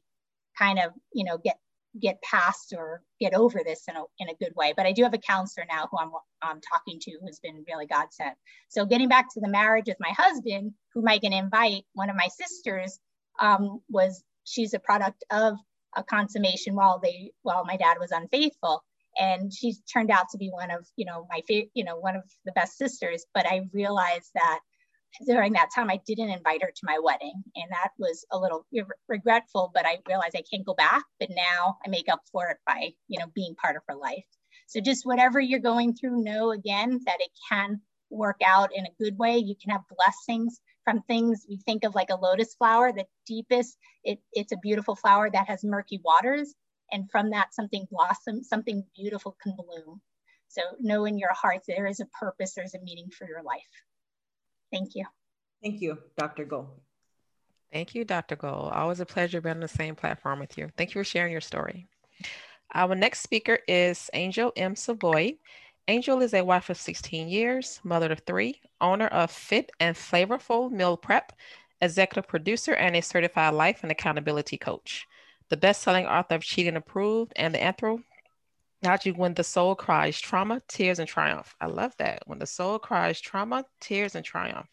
[0.58, 1.58] kind of, you know, get
[2.00, 4.74] get past or get over this in a, in a good way.
[4.76, 6.12] But I do have a counselor now who I'm,
[6.42, 8.36] I'm talking to who's been really God sent.
[8.70, 12.16] So getting back to the marriage with my husband, whom I can invite, one of
[12.16, 13.00] my sisters
[13.40, 15.56] um, was, she's a product of
[15.96, 18.84] a consummation while they, while my dad was unfaithful.
[19.20, 22.16] And she's turned out to be one of, you know, my favorite, you know, one
[22.16, 23.26] of the best sisters.
[23.34, 24.60] But I realized that
[25.26, 27.44] during that time, I didn't invite her to my wedding.
[27.56, 28.66] And that was a little
[29.08, 31.04] regretful, but I realized I can't go back.
[31.20, 34.26] But now I make up for it by, you know, being part of her life.
[34.68, 39.04] So just whatever you're going through, know again that it can work out in a
[39.04, 39.38] good way.
[39.38, 43.78] You can have blessings from things we think of like a lotus flower, the deepest,
[44.04, 46.54] it, it's a beautiful flower that has murky waters.
[46.92, 50.02] And from that, something blossoms, something beautiful can bloom.
[50.48, 53.62] So know in your heart there is a purpose, there's a meaning for your life.
[54.72, 55.06] Thank you.
[55.64, 56.46] Thank you, Dr.
[56.46, 56.70] Go.
[57.72, 58.36] Thank you, Dr.
[58.36, 58.72] Gold.
[58.72, 60.70] Always a pleasure being on the same platform with you.
[60.78, 61.88] Thank you for sharing your story.
[62.74, 64.76] Our next speaker is Angel M.
[64.76, 65.38] Savoy.
[65.88, 70.70] Angel is a wife of 16 years, mother of three, owner of Fit and Flavorful
[70.70, 71.34] Meal Prep,
[71.82, 75.08] executive producer, and a certified life and accountability coach.
[75.50, 78.04] The best-selling author of Cheating Approved and the Anthro
[78.84, 81.56] you when the soul cries trauma, tears, and triumph.
[81.60, 82.24] I love that.
[82.26, 84.68] When the soul cries trauma, tears, and triumph.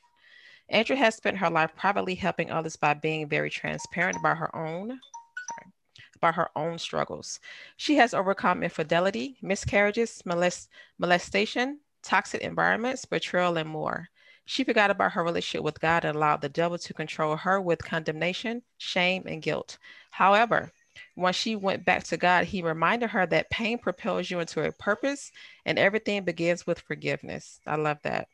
[0.68, 4.88] Andrea has spent her life privately helping others by being very transparent about her own
[4.88, 5.72] sorry,
[6.16, 7.40] about her own struggles.
[7.76, 14.08] She has overcome infidelity, miscarriages, molest, molestation, toxic environments, betrayal, and more.
[14.46, 17.82] She forgot about her relationship with God and allowed the devil to control her with
[17.82, 19.78] condemnation, shame, and guilt.
[20.10, 20.70] However,
[21.14, 24.72] when she went back to God, he reminded her that pain propels you into a
[24.72, 25.30] purpose
[25.64, 27.60] and everything begins with forgiveness.
[27.66, 28.28] I love that.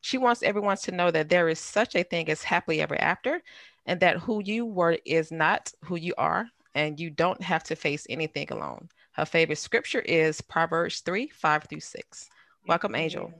[0.00, 3.40] She wants everyone to know that there is such a thing as happily ever after
[3.86, 7.76] and that who you were is not who you are and you don't have to
[7.76, 8.88] face anything alone.
[9.12, 12.28] Her favorite scripture is Proverbs 3 5 through 6.
[12.66, 13.32] Welcome, Angel.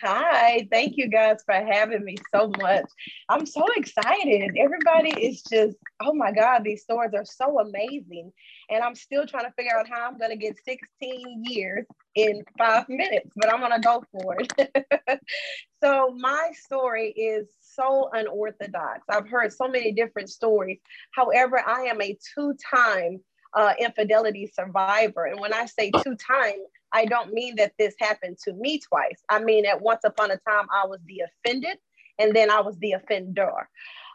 [0.00, 2.84] Hi, thank you guys for having me so much.
[3.28, 4.56] I'm so excited.
[4.58, 8.32] Everybody is just, oh my God, these stories are so amazing.
[8.70, 11.86] And I'm still trying to figure out how I'm going to get 16 years
[12.16, 15.20] in five minutes, but I'm going to go for it.
[15.82, 19.02] so, my story is so unorthodox.
[19.08, 20.80] I've heard so many different stories.
[21.12, 23.20] However, I am a two time
[23.54, 25.26] uh, infidelity survivor.
[25.26, 26.58] And when I say two time,
[26.94, 29.22] I don't mean that this happened to me twice.
[29.28, 31.76] I mean that once upon a time I was the offended
[32.18, 33.68] and then I was the offender.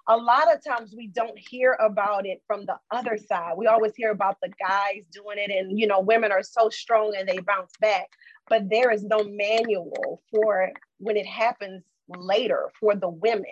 [0.08, 3.54] A lot of times we don't hear about it from the other side.
[3.58, 7.14] We always hear about the guys doing it, and you know, women are so strong
[7.16, 8.08] and they bounce back.
[8.48, 11.84] But there is no manual for when it happens
[12.18, 13.46] later for the women.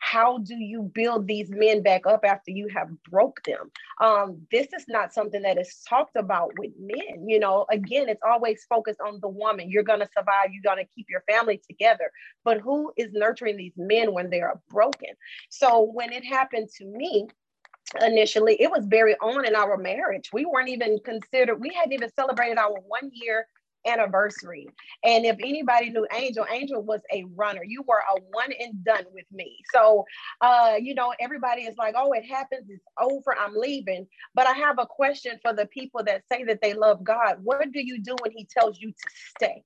[0.00, 3.70] How do you build these men back up after you have broke them?
[4.00, 7.66] Um, this is not something that is talked about with men you know.
[7.70, 9.70] Again it's always focused on the woman.
[9.70, 12.10] You're going to survive you're going to keep your family together.
[12.44, 15.10] But who is nurturing these men when they are broken?
[15.50, 17.28] So when it happened to me
[18.00, 20.30] initially, it was very on in our marriage.
[20.32, 23.46] We weren't even considered, we hadn't even celebrated our one year
[23.86, 24.68] anniversary.
[25.04, 27.62] And if anybody knew Angel, Angel was a runner.
[27.64, 29.58] You were a one and done with me.
[29.72, 30.04] So,
[30.40, 34.06] uh, you know, everybody is like, oh, it happens, it's over, I'm leaving.
[34.34, 37.36] But I have a question for the people that say that they love God.
[37.42, 39.64] What do you do when He tells you to stay?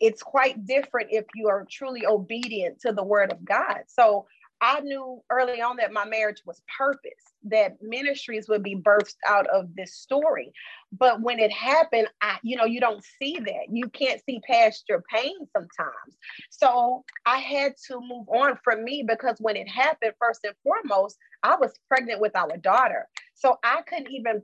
[0.00, 3.82] It's quite different if you are truly obedient to the word of God.
[3.86, 4.26] So,
[4.62, 9.46] I knew early on that my marriage was purpose, that ministries would be birthed out
[9.46, 10.52] of this story.
[10.92, 13.66] But when it happened, I, you know, you don't see that.
[13.70, 16.18] You can't see past your pain sometimes.
[16.50, 21.16] So I had to move on from me because when it happened, first and foremost,
[21.42, 23.08] I was pregnant with our daughter.
[23.34, 24.42] So I couldn't even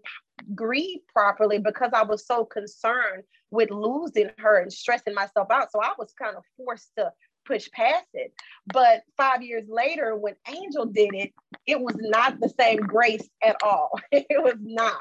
[0.54, 5.70] grieve properly because I was so concerned with losing her and stressing myself out.
[5.70, 7.12] So I was kind of forced to
[7.47, 8.32] push past it.
[8.72, 11.32] But five years later, when Angel did it,
[11.66, 13.90] it was not the same grace at all.
[14.12, 15.01] it was not.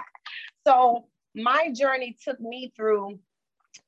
[0.65, 3.19] So my journey took me through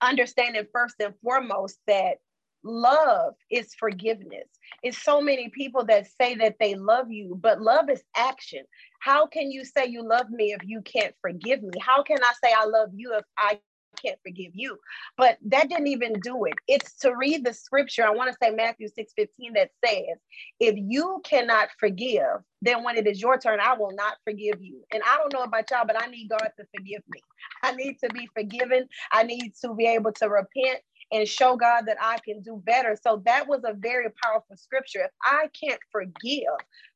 [0.02, 2.18] understanding first and foremost that
[2.64, 4.48] love is forgiveness.
[4.84, 8.64] It's so many people that say that they love you, but love is action.
[9.00, 11.72] How can you say you love me if you can't forgive me?
[11.80, 13.60] How can I say I love you if I
[14.02, 14.78] can't forgive you.
[15.18, 16.54] But that didn't even do it.
[16.68, 18.06] It's to read the scripture.
[18.06, 20.18] I want to say Matthew 6 15 that says,
[20.60, 24.84] If you cannot forgive, then when it is your turn, I will not forgive you.
[24.94, 27.22] And I don't know about y'all, but I need God to forgive me.
[27.64, 28.88] I need to be forgiven.
[29.12, 30.80] I need to be able to repent
[31.12, 32.98] and show God that I can do better.
[33.02, 35.02] So that was a very powerful scripture.
[35.06, 36.44] If I can't forgive,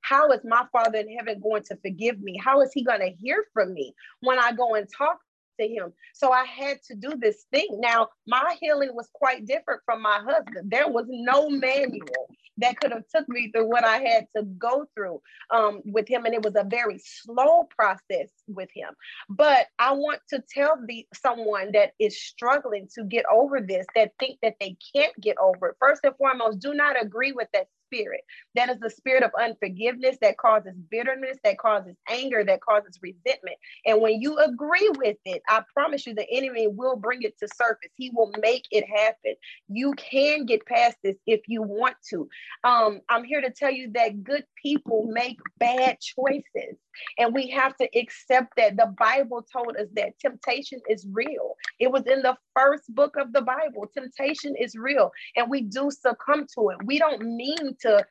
[0.02, 2.39] how is my Father in heaven going to forgive me?
[2.43, 5.20] How is He going to hear from me when I go and talk
[5.62, 5.93] to him.
[6.14, 7.80] So I had to do this thing.
[7.80, 10.70] Now, my healing was quite different from my husband.
[10.70, 14.86] There was no manual that could have took me through what I had to go
[14.95, 16.26] through um, with him.
[16.26, 18.89] And it was a very slow process with him.
[19.30, 24.12] But I want to tell the someone that is struggling to get over this, that
[24.20, 25.76] think that they can't get over it.
[25.80, 28.21] First and foremost, do not agree with that spirit.
[28.55, 33.57] That is the spirit of unforgiveness that causes bitterness, that causes anger, that causes resentment.
[33.85, 37.47] And when you agree with it, I promise you the enemy will bring it to
[37.55, 37.91] surface.
[37.97, 39.35] He will make it happen.
[39.67, 42.27] You can get past this if you want to.
[42.63, 46.77] Um, I'm here to tell you that good people make bad choices.
[47.17, 51.55] And we have to accept that the Bible told us that temptation is real.
[51.79, 53.89] It was in the first book of the Bible.
[53.93, 56.77] Temptation is real, and we do succumb to it.
[56.85, 58.05] We don't mean to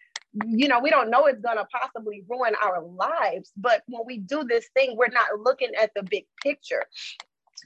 [0.47, 3.51] you know, we don't know it's going to possibly ruin our lives.
[3.57, 6.85] But when we do this thing, we're not looking at the big picture.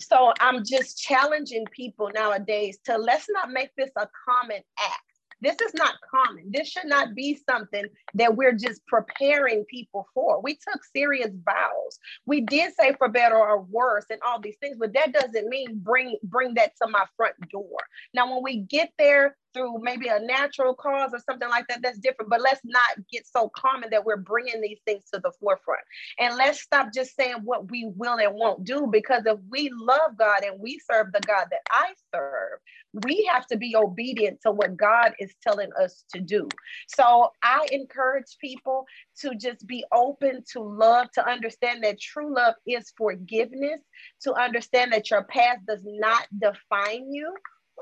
[0.01, 5.14] So I'm just challenging people nowadays to let's not make this a common act.
[5.45, 6.51] This is not common.
[6.51, 7.85] This should not be something
[8.15, 10.41] that we're just preparing people for.
[10.41, 11.99] We took serious vows.
[12.27, 15.81] We did say for better or worse and all these things, but that doesn't mean
[15.81, 17.79] bring bring that to my front door.
[18.15, 21.99] Now, when we get there, through maybe a natural cause or something like that, that's
[21.99, 22.31] different.
[22.31, 25.81] But let's not get so common that we're bringing these things to the forefront.
[26.19, 30.19] And let's stop just saying what we will and won't do, because if we love
[30.19, 32.59] God and we serve the God that I serve,
[33.05, 36.49] we have to be obedient to what God is telling us to do.
[36.89, 38.87] So I encourage people
[39.21, 43.81] to just be open to love, to understand that true love is forgiveness,
[44.23, 47.35] to understand that your past does not define you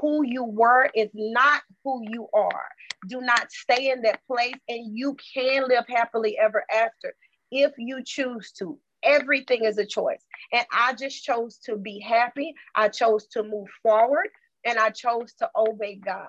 [0.02, 2.66] who you were is not who you are.
[3.08, 7.14] Do not stay in that place, and you can live happily ever after
[7.50, 8.78] if you choose to.
[9.04, 10.24] Everything is a choice.
[10.52, 12.54] And I just chose to be happy.
[12.74, 14.28] I chose to move forward,
[14.66, 16.26] and I chose to obey God.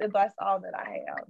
[0.00, 1.24] So that's all that I have.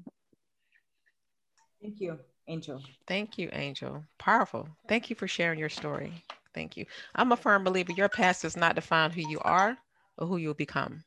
[1.83, 2.19] Thank you,
[2.49, 2.83] Angel.
[3.07, 4.05] Thank you, Angel.
[4.19, 4.69] Powerful.
[4.89, 6.13] Thank you for sharing your story.
[6.55, 6.87] Thank you.
[7.15, 9.77] I'm a firm believer your past does not define who you are
[10.17, 11.05] or who you'll become.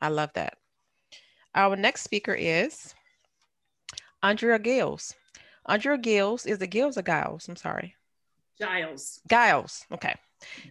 [0.00, 0.54] I love that.
[1.54, 2.94] Our next speaker is
[4.22, 5.14] Andrea Giles.
[5.66, 7.48] Andrea Giles is the Giles or Giles?
[7.48, 7.96] I'm sorry.
[8.58, 9.20] Giles.
[9.28, 9.86] Giles.
[9.92, 10.14] Okay.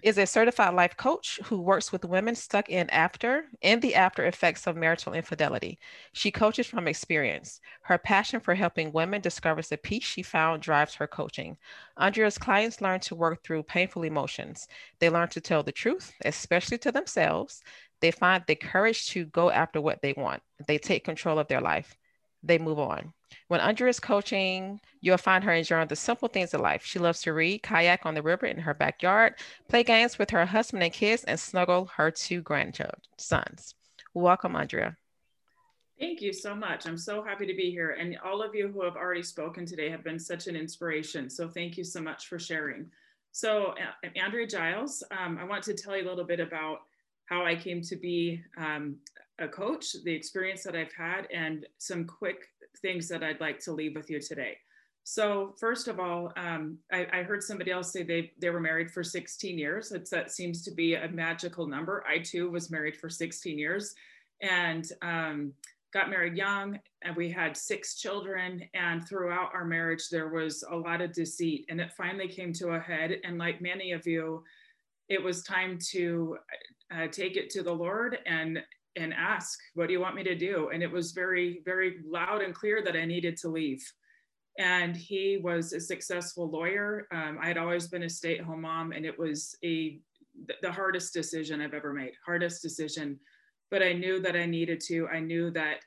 [0.01, 4.25] Is a certified life coach who works with women stuck in after in the after
[4.25, 5.77] effects of marital infidelity.
[6.13, 7.61] She coaches from experience.
[7.83, 11.55] Her passion for helping women discover the peace she found drives her coaching.
[11.97, 14.67] Andrea's clients learn to work through painful emotions.
[14.97, 17.61] They learn to tell the truth, especially to themselves,
[18.01, 20.41] they find the courage to go after what they want.
[20.67, 21.95] They take control of their life.
[22.43, 23.13] They move on.
[23.47, 26.83] When Andrea is coaching, you'll find her enjoying the simple things of life.
[26.85, 29.35] She loves to read, kayak on the river in her backyard,
[29.67, 33.75] play games with her husband and kids, and snuggle her two grandsons.
[34.13, 34.95] Welcome, Andrea.
[35.99, 36.87] Thank you so much.
[36.87, 37.91] I'm so happy to be here.
[37.91, 41.29] And all of you who have already spoken today have been such an inspiration.
[41.29, 42.89] So thank you so much for sharing.
[43.31, 43.73] So
[44.03, 45.03] I'm Andrea Giles.
[45.11, 46.79] Um, I want to tell you a little bit about
[47.29, 48.95] how I came to be um,
[49.39, 52.47] a coach, the experience that I've had, and some quick
[52.81, 54.57] things that I'd like to leave with you today.
[55.03, 58.91] So first of all, um, I, I, heard somebody else say they, they were married
[58.91, 59.91] for 16 years.
[59.91, 62.03] It's, that seems to be a magical number.
[62.07, 63.95] I too was married for 16 years
[64.41, 65.53] and um,
[65.93, 68.63] got married young and we had six children.
[68.75, 72.71] And throughout our marriage, there was a lot of deceit and it finally came to
[72.71, 73.15] a head.
[73.23, 74.43] And like many of you,
[75.07, 76.37] it was time to
[76.93, 78.61] uh, take it to the Lord and
[78.95, 80.69] and ask, what do you want me to do?
[80.73, 83.81] And it was very, very loud and clear that I needed to leave
[84.59, 87.07] and he was a successful lawyer.
[87.13, 89.99] Um, I had always been a stay-at-home mom, and it was a
[90.61, 92.11] the hardest decision I've ever made.
[92.25, 93.19] Hardest decision,
[93.71, 95.07] but I knew that I needed to.
[95.07, 95.77] I knew that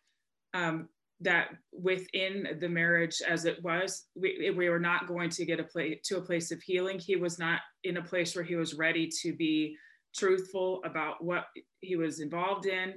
[0.55, 0.89] um,
[1.21, 5.65] that within the marriage as it was, we, we were not going to get a
[5.65, 6.99] place to a place of healing.
[6.99, 9.77] He was not in a place where he was ready to be
[10.15, 11.47] truthful about what
[11.81, 12.95] he was involved in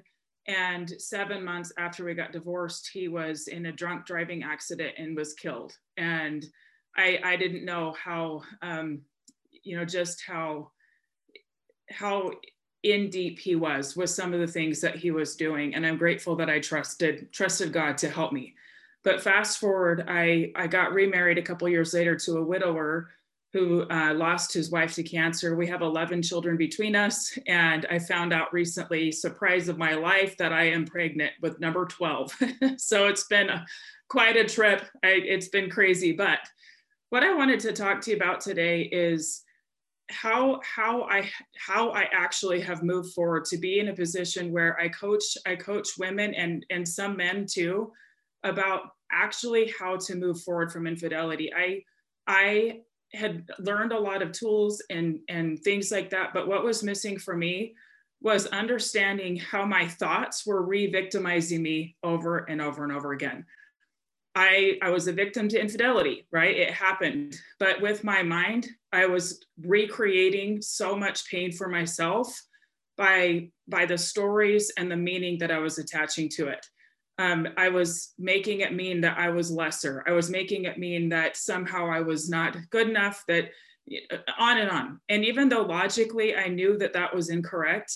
[0.48, 5.18] and seven months after we got divorced, he was in a drunk driving accident and
[5.18, 5.74] was killed.
[5.98, 6.46] And
[6.96, 9.02] I, I didn't know how, um,
[9.64, 10.72] you know, just how,
[11.90, 12.32] how
[12.84, 15.74] in deep he was with some of the things that he was doing.
[15.74, 18.54] And I'm grateful that I trusted, trusted God to help me.
[19.04, 23.10] But fast forward, I, I got remarried a couple years later to a widower
[23.56, 25.56] who uh, lost his wife to cancer.
[25.56, 27.40] We have 11 children between us.
[27.48, 31.86] And I found out recently, surprise of my life, that I am pregnant with number
[31.86, 32.38] 12.
[32.78, 33.66] so it's been a,
[34.10, 34.84] quite a trip.
[35.06, 36.12] I, it's been crazy.
[36.12, 36.40] But
[37.12, 39.44] what I wanted to talk to you about today is
[40.10, 44.78] how how I how I actually have moved forward to be in a position where
[44.78, 47.94] I coach I coach women and and some men too
[48.44, 48.82] about
[49.14, 51.54] actually how to move forward from infidelity.
[51.56, 51.84] I
[52.28, 52.82] I
[53.16, 57.18] had learned a lot of tools and and things like that but what was missing
[57.18, 57.74] for me
[58.22, 63.46] was understanding how my thoughts were re-victimizing me over and over and over again.
[64.34, 66.58] I i was a victim to infidelity right?
[66.58, 72.28] It happened but with my mind i was recreating so much pain for myself
[72.98, 76.66] by by the stories and the meaning that i was attaching to it
[77.18, 80.04] um, I was making it mean that I was lesser.
[80.08, 83.52] I was making it mean that somehow I was not good enough, that
[84.12, 85.00] uh, on and on.
[85.08, 87.96] And even though logically I knew that that was incorrect,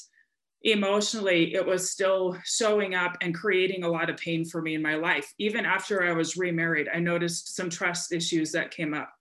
[0.63, 4.81] emotionally it was still showing up and creating a lot of pain for me in
[4.81, 5.33] my life.
[5.37, 9.11] Even after I was remarried, I noticed some trust issues that came up.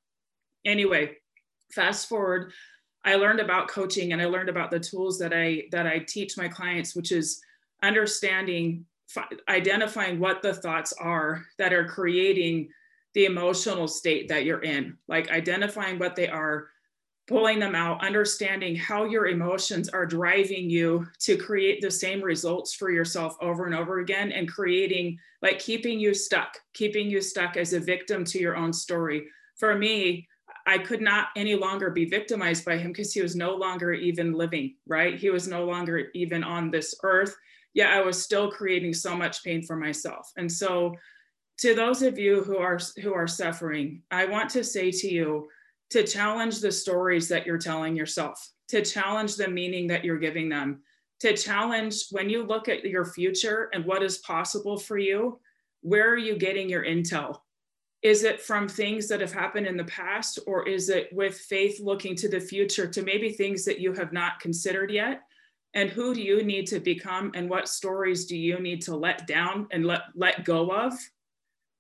[0.65, 1.17] Anyway,
[1.73, 2.53] fast forward,
[3.05, 6.37] I learned about coaching and I learned about the tools that I that I teach
[6.37, 7.41] my clients, which is
[7.83, 8.85] understanding
[9.49, 12.69] identifying what the thoughts are that are creating
[13.15, 16.69] the emotional state that you're in, like identifying what they are,
[17.27, 22.75] pulling them out, understanding how your emotions are driving you to create the same results
[22.75, 27.57] for yourself over and over again, and creating like keeping you stuck, keeping you stuck
[27.57, 29.27] as a victim to your own story.
[29.57, 30.27] For me,
[30.67, 34.35] I could not any longer be victimized by him because he was no longer even
[34.35, 35.19] living, right?
[35.19, 37.35] He was no longer even on this earth
[37.75, 40.33] yet I was still creating so much pain for myself.
[40.37, 40.95] And so
[41.59, 45.49] to those of you who are who are suffering, I want to say to you
[45.91, 50.49] to challenge the stories that you're telling yourself, to challenge the meaning that you're giving
[50.49, 50.83] them,
[51.21, 55.41] to challenge when you look at your future and what is possible for you,
[55.81, 57.39] where are you getting your intel?
[58.03, 61.81] Is it from things that have happened in the past, or is it with faith
[61.81, 65.23] looking to the future to maybe things that you have not considered yet?
[65.75, 69.27] And who do you need to become and what stories do you need to let
[69.27, 70.93] down and let let go of?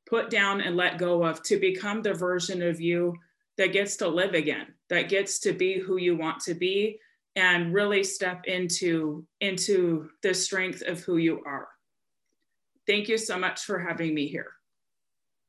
[0.08, 3.14] Put down and let go of to become the version of you
[3.56, 6.98] that gets to live again that gets to be who you want to be
[7.36, 11.68] and really step into into the strength of who you are.
[12.86, 14.52] Thank you so much for having me here.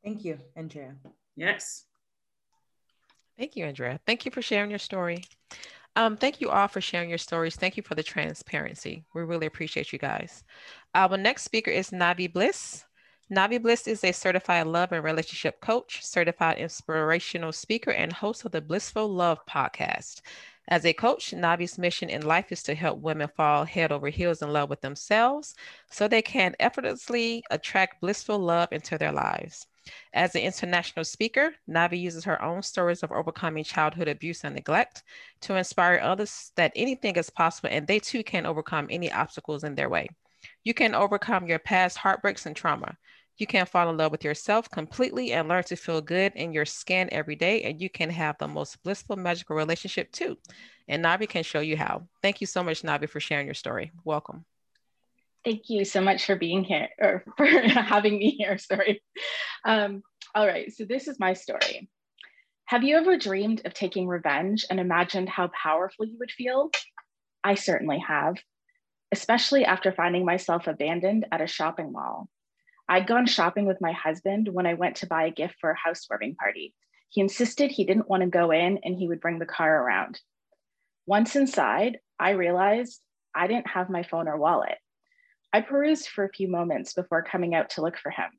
[0.03, 0.95] Thank you andrea.
[1.35, 1.85] Yes.
[3.37, 3.99] Thank you andrea.
[4.05, 5.23] Thank you for sharing your story
[5.95, 7.55] um, thank you all for sharing your stories.
[7.55, 9.03] Thank you for the transparency.
[9.13, 10.43] We really appreciate you guys.
[10.95, 12.85] Our next speaker is Navi Bliss.
[13.31, 18.51] Navi Bliss is a certified love and relationship coach, certified inspirational speaker, and host of
[18.51, 20.21] the Blissful Love podcast.
[20.67, 24.41] As a coach, Navi's mission in life is to help women fall head over heels
[24.41, 25.55] in love with themselves
[25.89, 29.65] so they can effortlessly attract blissful love into their lives.
[30.13, 35.03] As an international speaker, Navi uses her own stories of overcoming childhood abuse and neglect
[35.41, 39.75] to inspire others that anything is possible and they too can overcome any obstacles in
[39.75, 40.09] their way.
[40.63, 42.97] You can overcome your past heartbreaks and trauma.
[43.37, 46.65] You can fall in love with yourself completely and learn to feel good in your
[46.65, 47.63] skin every day.
[47.63, 50.37] And you can have the most blissful, magical relationship too.
[50.87, 52.07] And Navi can show you how.
[52.21, 53.91] Thank you so much, Navi, for sharing your story.
[54.03, 54.45] Welcome.
[55.45, 58.57] Thank you so much for being here or for having me here.
[58.57, 59.01] Sorry.
[59.65, 60.03] Um,
[60.35, 61.89] all right, so this is my story.
[62.65, 66.69] Have you ever dreamed of taking revenge and imagined how powerful you would feel?
[67.43, 68.35] I certainly have,
[69.11, 72.29] especially after finding myself abandoned at a shopping mall.
[72.87, 75.77] I'd gone shopping with my husband when I went to buy a gift for a
[75.77, 76.75] housewarming party.
[77.09, 80.19] He insisted he didn't want to go in and he would bring the car around.
[81.07, 83.01] Once inside, I realized
[83.33, 84.77] I didn't have my phone or wallet.
[85.51, 88.29] I perused for a few moments before coming out to look for him.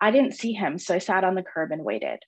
[0.00, 2.20] I didn't see him, so I sat on the curb and waited.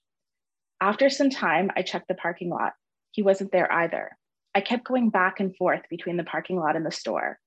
[0.80, 2.72] After some time, I checked the parking lot.
[3.12, 4.16] He wasn't there either.
[4.54, 7.38] I kept going back and forth between the parking lot and the store.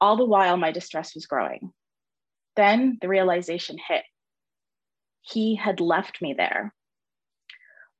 [0.00, 1.70] All the while, my distress was growing.
[2.56, 4.02] Then the realization hit.
[5.22, 6.74] He had left me there.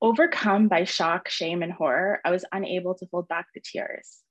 [0.03, 4.24] Overcome by shock, shame, and horror, I was unable to hold back the tears.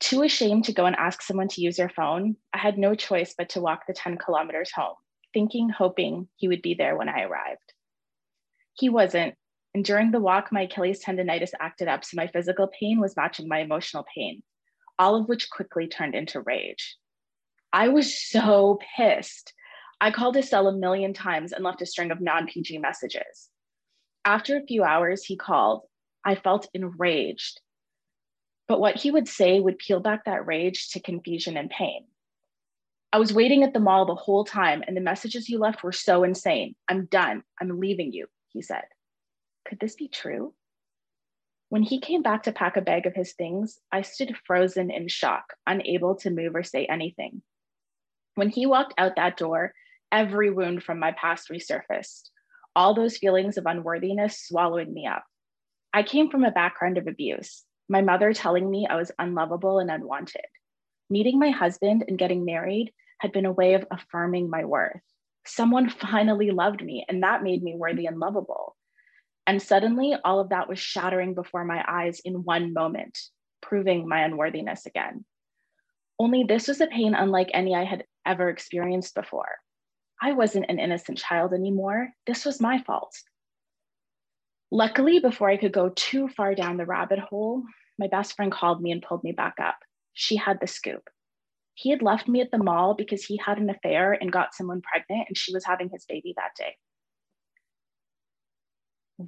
[0.00, 3.34] Too ashamed to go and ask someone to use their phone, I had no choice
[3.36, 4.94] but to walk the 10 kilometers home,
[5.34, 7.72] thinking, hoping he would be there when I arrived.
[8.74, 9.34] He wasn't.
[9.74, 13.48] And during the walk, my Achilles tendonitis acted up, so my physical pain was matching
[13.48, 14.42] my emotional pain,
[14.98, 16.96] all of which quickly turned into rage.
[17.72, 19.52] I was so pissed.
[20.00, 23.48] I called his cell a million times and left a string of non PG messages.
[24.24, 25.82] After a few hours, he called.
[26.24, 27.60] I felt enraged.
[28.68, 32.06] But what he would say would peel back that rage to confusion and pain.
[33.12, 35.92] I was waiting at the mall the whole time, and the messages you left were
[35.92, 36.74] so insane.
[36.88, 37.42] I'm done.
[37.60, 38.84] I'm leaving you he said.
[39.66, 40.54] Could this be true?
[41.68, 45.08] When he came back to pack a bag of his things, I stood frozen in
[45.08, 47.42] shock, unable to move or say anything.
[48.34, 49.74] When he walked out that door,
[50.10, 52.30] every wound from my past resurfaced,
[52.74, 55.24] all those feelings of unworthiness swallowing me up.
[55.92, 59.90] I came from a background of abuse, my mother telling me I was unlovable and
[59.90, 60.46] unwanted.
[61.10, 65.00] Meeting my husband and getting married had been a way of affirming my worth
[65.48, 68.76] someone finally loved me and that made me worthy and lovable.
[69.46, 73.18] And suddenly, all of that was shattering before my eyes in one moment,
[73.62, 75.24] proving my unworthiness again.
[76.18, 79.48] Only this was a pain unlike any I had ever experienced before.
[80.20, 82.10] I wasn't an innocent child anymore.
[82.26, 83.16] This was my fault.
[84.70, 87.62] Luckily, before I could go too far down the rabbit hole,
[87.98, 89.76] my best friend called me and pulled me back up.
[90.12, 91.08] She had the scoop.
[91.74, 94.82] He had left me at the mall because he had an affair and got someone
[94.82, 96.76] pregnant, and she was having his baby that day.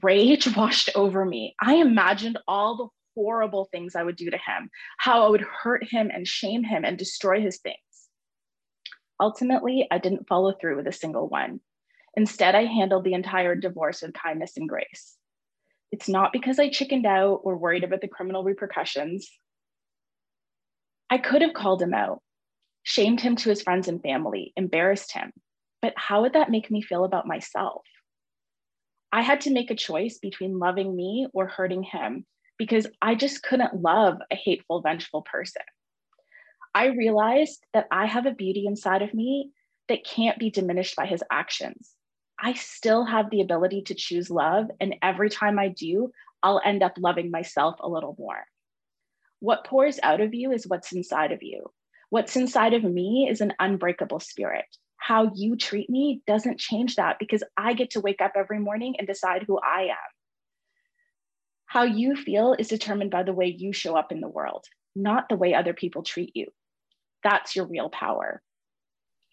[0.03, 1.55] Rage washed over me.
[1.61, 5.85] I imagined all the horrible things I would do to him, how I would hurt
[5.91, 7.77] him and shame him and destroy his things.
[9.19, 11.61] Ultimately, I didn't follow through with a single one.
[12.17, 15.17] Instead, I handled the entire divorce with kindness and grace.
[15.93, 19.29] It's not because I chickened out or worried about the criminal repercussions.
[21.09, 22.23] I could have called him out
[22.83, 25.33] shamed him to his friends and family, embarrassed him.
[25.83, 27.83] But how would that make me feel about myself?
[29.13, 32.27] I had to make a choice between loving me or hurting him
[32.59, 35.63] because I just couldn't love a hateful, vengeful person.
[36.75, 39.51] I realized that I have a beauty inside of me
[39.89, 41.97] that can't be diminished by his actions.
[42.43, 46.11] I still have the ability to choose love, and every time I do,
[46.43, 48.45] I'll end up loving myself a little more.
[49.41, 51.71] What pours out of you is what's inside of you.
[52.09, 54.65] What's inside of me is an unbreakable spirit.
[54.97, 58.97] How you treat me doesn't change that because I get to wake up every morning
[58.99, 60.11] and decide who I am.
[61.67, 64.65] How you feel is determined by the way you show up in the world,
[64.97, 66.47] not the way other people treat you.
[67.23, 68.43] That's your real power.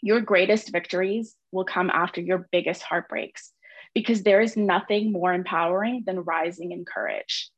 [0.02, 3.52] Your greatest victories will come after your biggest heartbreaks
[3.94, 7.49] because there is nothing more empowering than rising in courage.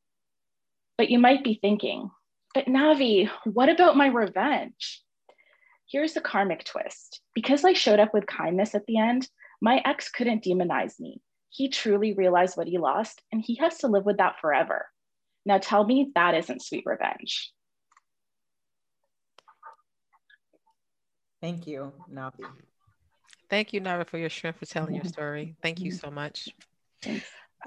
[0.97, 2.09] But you might be thinking,
[2.53, 5.01] but Navi, what about my revenge?
[5.89, 7.21] Here's the karmic twist.
[7.33, 9.27] Because I showed up with kindness at the end,
[9.61, 11.21] my ex couldn't demonize me.
[11.49, 14.85] He truly realized what he lost, and he has to live with that forever.
[15.45, 17.51] Now tell me that isn't sweet revenge.
[21.41, 22.45] Thank you, Navi.
[23.49, 25.55] Thank you, Navi, for your strength for telling your story.
[25.61, 26.49] Thank you so much.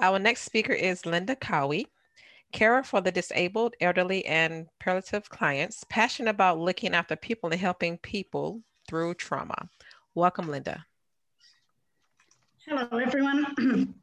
[0.00, 1.86] Our next speaker is Linda Cowie
[2.52, 7.98] carer for the disabled, elderly, and palliative clients, passionate about looking after people and helping
[7.98, 9.68] people through trauma.
[10.14, 10.84] Welcome, Linda.
[12.66, 13.46] Hello, everyone.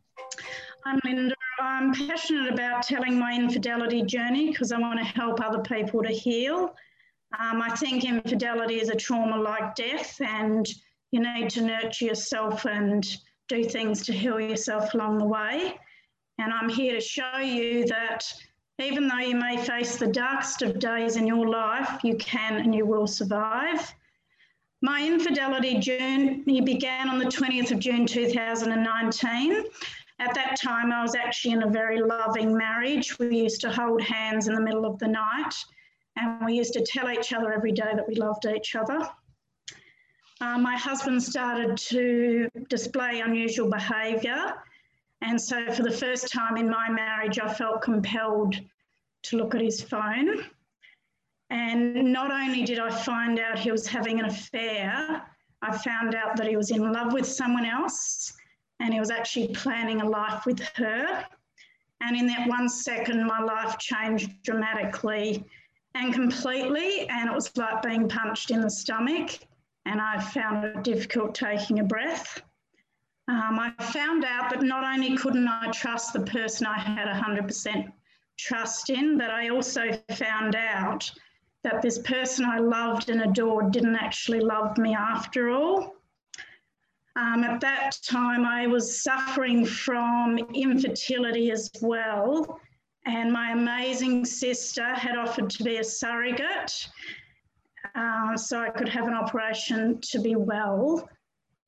[0.86, 1.36] I'm Linda.
[1.62, 6.10] I'm passionate about telling my infidelity journey because I want to help other people to
[6.10, 6.74] heal.
[7.38, 10.68] Um, I think infidelity is a trauma like death, and
[11.12, 13.06] you need to nurture yourself and
[13.48, 15.78] do things to heal yourself along the way.
[16.40, 18.24] And I'm here to show you that
[18.80, 22.74] even though you may face the darkest of days in your life, you can and
[22.74, 23.94] you will survive.
[24.82, 29.66] My infidelity journey began on the 20th of June 2019.
[30.20, 33.20] At that time, I was actually in a very loving marriage.
[33.20, 35.54] We used to hold hands in the middle of the night,
[36.20, 39.10] and we used to tell each other every day that we loved each other.
[40.42, 44.54] Uh, my husband started to display unusual behaviour.
[45.22, 48.56] And so, for the first time in my marriage, I felt compelled
[49.24, 50.46] to look at his phone.
[51.50, 55.24] And not only did I find out he was having an affair,
[55.62, 58.34] I found out that he was in love with someone else
[58.80, 61.26] and he was actually planning a life with her.
[62.02, 65.44] And in that one second, my life changed dramatically
[65.96, 67.08] and completely.
[67.10, 69.40] And it was like being punched in the stomach
[69.86, 72.42] and I found it difficult taking a breath.
[73.28, 77.92] Um, I found out that not only couldn't I trust the person I had 100%
[78.38, 81.12] trust in, but I also found out
[81.64, 85.96] that this person I loved and adored didn't actually love me after all.
[87.16, 92.60] Um, at that time, I was suffering from infertility as well,
[93.06, 96.90] and my amazing sister had offered to be a surrogate
[97.96, 101.08] uh, so I could have an operation to be well.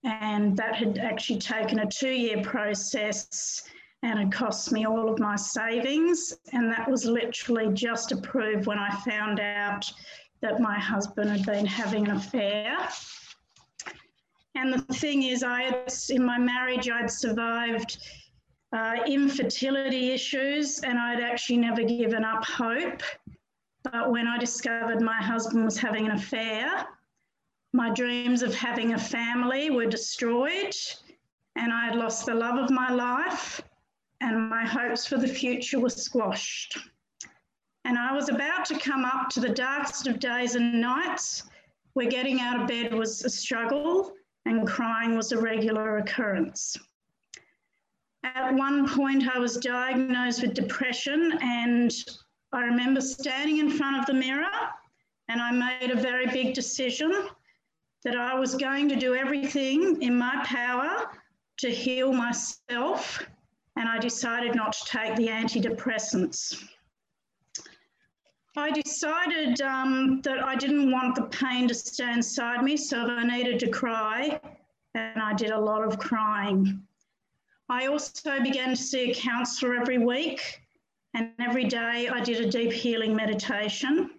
[0.03, 3.63] And that had actually taken a two year process
[4.03, 6.33] and it cost me all of my savings.
[6.53, 9.91] And that was literally just approved when I found out
[10.41, 12.75] that my husband had been having an affair.
[14.55, 17.99] And the thing is, I had, in my marriage, I'd survived
[18.73, 23.03] uh, infertility issues and I'd actually never given up hope.
[23.83, 26.87] But when I discovered my husband was having an affair,
[27.73, 30.75] my dreams of having a family were destroyed,
[31.55, 33.61] and I had lost the love of my life,
[34.19, 36.77] and my hopes for the future were squashed.
[37.85, 41.49] And I was about to come up to the darkest of days and nights
[41.93, 44.13] where getting out of bed was a struggle
[44.45, 46.77] and crying was a regular occurrence.
[48.23, 51.91] At one point, I was diagnosed with depression and
[52.53, 54.51] I remember standing in front of the mirror
[55.27, 57.11] and I made a very big decision
[58.03, 61.09] that I was going to do everything in my power
[61.59, 63.23] to heal myself,
[63.75, 66.63] and I decided not to take the antidepressants.
[68.57, 73.23] I decided um, that I didn't want the pain to stay inside me, so I
[73.23, 74.41] needed to cry,
[74.95, 76.81] and I did a lot of crying.
[77.71, 80.61] I also began to see a counsellor every week
[81.13, 84.09] and every day I did a deep healing meditation.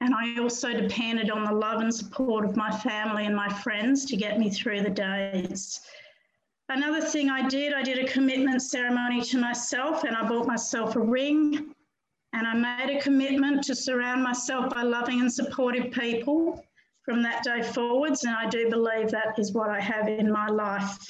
[0.00, 4.06] And I also depended on the love and support of my family and my friends
[4.06, 5.78] to get me through the days.
[6.70, 10.96] Another thing I did, I did a commitment ceremony to myself and I bought myself
[10.96, 11.74] a ring.
[12.32, 16.64] And I made a commitment to surround myself by loving and supportive people
[17.02, 18.24] from that day forwards.
[18.24, 21.06] And I do believe that is what I have in my life.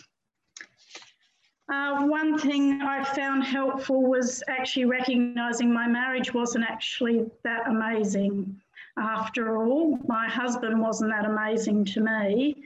[1.70, 8.58] Uh, one thing I found helpful was actually recognizing my marriage wasn't actually that amazing.
[8.96, 12.64] After all, my husband wasn't that amazing to me,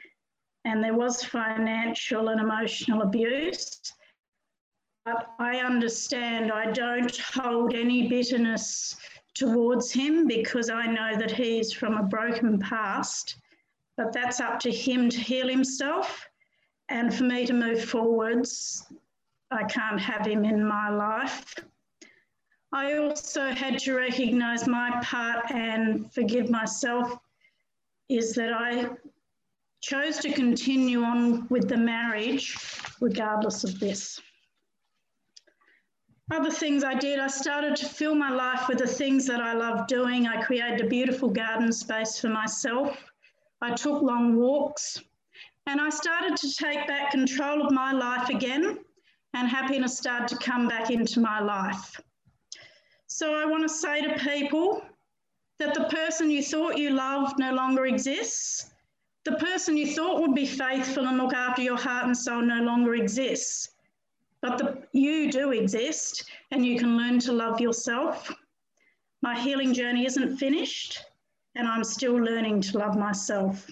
[0.64, 3.80] and there was financial and emotional abuse.
[5.04, 8.96] But I understand I don't hold any bitterness
[9.34, 13.34] towards him because I know that he's from a broken past.
[13.96, 16.28] But that's up to him to heal himself
[16.92, 18.86] and for me to move forwards,
[19.50, 21.54] I can't have him in my life.
[22.70, 27.18] I also had to recognise my part and forgive myself
[28.10, 28.90] is that I
[29.80, 32.56] chose to continue on with the marriage
[33.00, 34.20] regardless of this.
[36.30, 39.54] Other things I did, I started to fill my life with the things that I
[39.54, 40.26] love doing.
[40.26, 42.96] I created a beautiful garden space for myself.
[43.62, 45.02] I took long walks.
[45.66, 48.78] And I started to take back control of my life again,
[49.34, 52.00] and happiness started to come back into my life.
[53.06, 54.82] So I want to say to people
[55.58, 58.70] that the person you thought you loved no longer exists.
[59.24, 62.62] The person you thought would be faithful and look after your heart and soul no
[62.62, 63.70] longer exists.
[64.40, 68.34] But the, you do exist, and you can learn to love yourself.
[69.22, 70.98] My healing journey isn't finished,
[71.54, 73.70] and I'm still learning to love myself.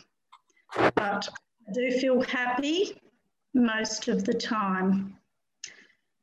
[0.94, 1.28] But
[1.70, 3.00] I do feel happy
[3.54, 5.16] most of the time.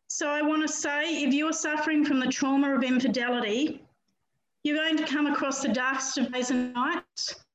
[0.10, 3.82] So I want to say if you're suffering from the trauma of infidelity,
[4.66, 7.46] you're going to come across the darkest of days and nights.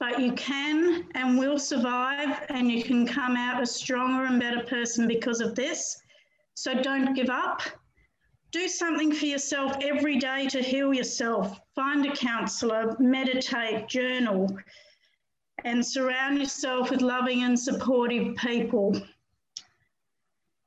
[0.00, 4.62] but you can and will survive, and you can come out a stronger and better
[4.64, 6.00] person because of this.
[6.54, 7.62] So don't give up.
[8.52, 11.60] Do something for yourself every day to heal yourself.
[11.74, 14.56] Find a counselor, meditate, journal,
[15.64, 19.00] and surround yourself with loving and supportive people.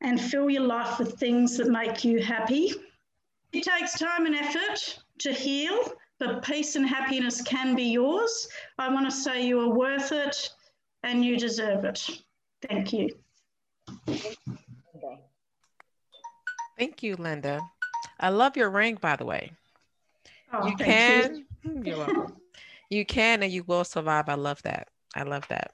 [0.02, 2.74] And fill your life with things that make you happy.
[3.54, 8.48] It takes time and effort to heal, but peace and happiness can be yours.
[8.80, 10.50] I want to say you are worth it
[11.04, 12.10] and you deserve it.
[12.68, 13.10] Thank you.
[16.78, 17.62] Thank you, Linda.
[18.20, 19.52] I love your ring, by the way.
[20.54, 21.46] Oh, you thank can.
[21.64, 21.84] you.
[21.86, 22.41] You're welcome.
[22.92, 24.30] You can and you will survive.
[24.30, 24.90] I love that.
[25.16, 25.72] I love that.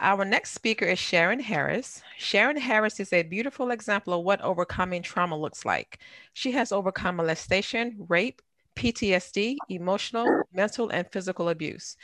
[0.00, 2.02] Our next speaker is Sharon Harris.
[2.18, 5.98] Sharon Harris is a beautiful example of what overcoming trauma looks like.
[6.34, 8.40] She has overcome molestation, rape,
[8.76, 11.96] PTSD, emotional, mental, and physical abuse.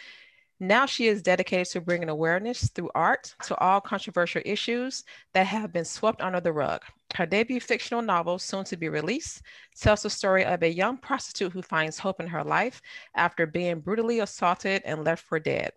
[0.58, 5.72] Now she is dedicated to bringing awareness through art to all controversial issues that have
[5.72, 6.82] been swept under the rug.
[7.15, 9.43] Her debut fictional novel, soon to be released,
[9.78, 12.82] tells the story of a young prostitute who finds hope in her life
[13.15, 15.73] after being brutally assaulted and left for dead.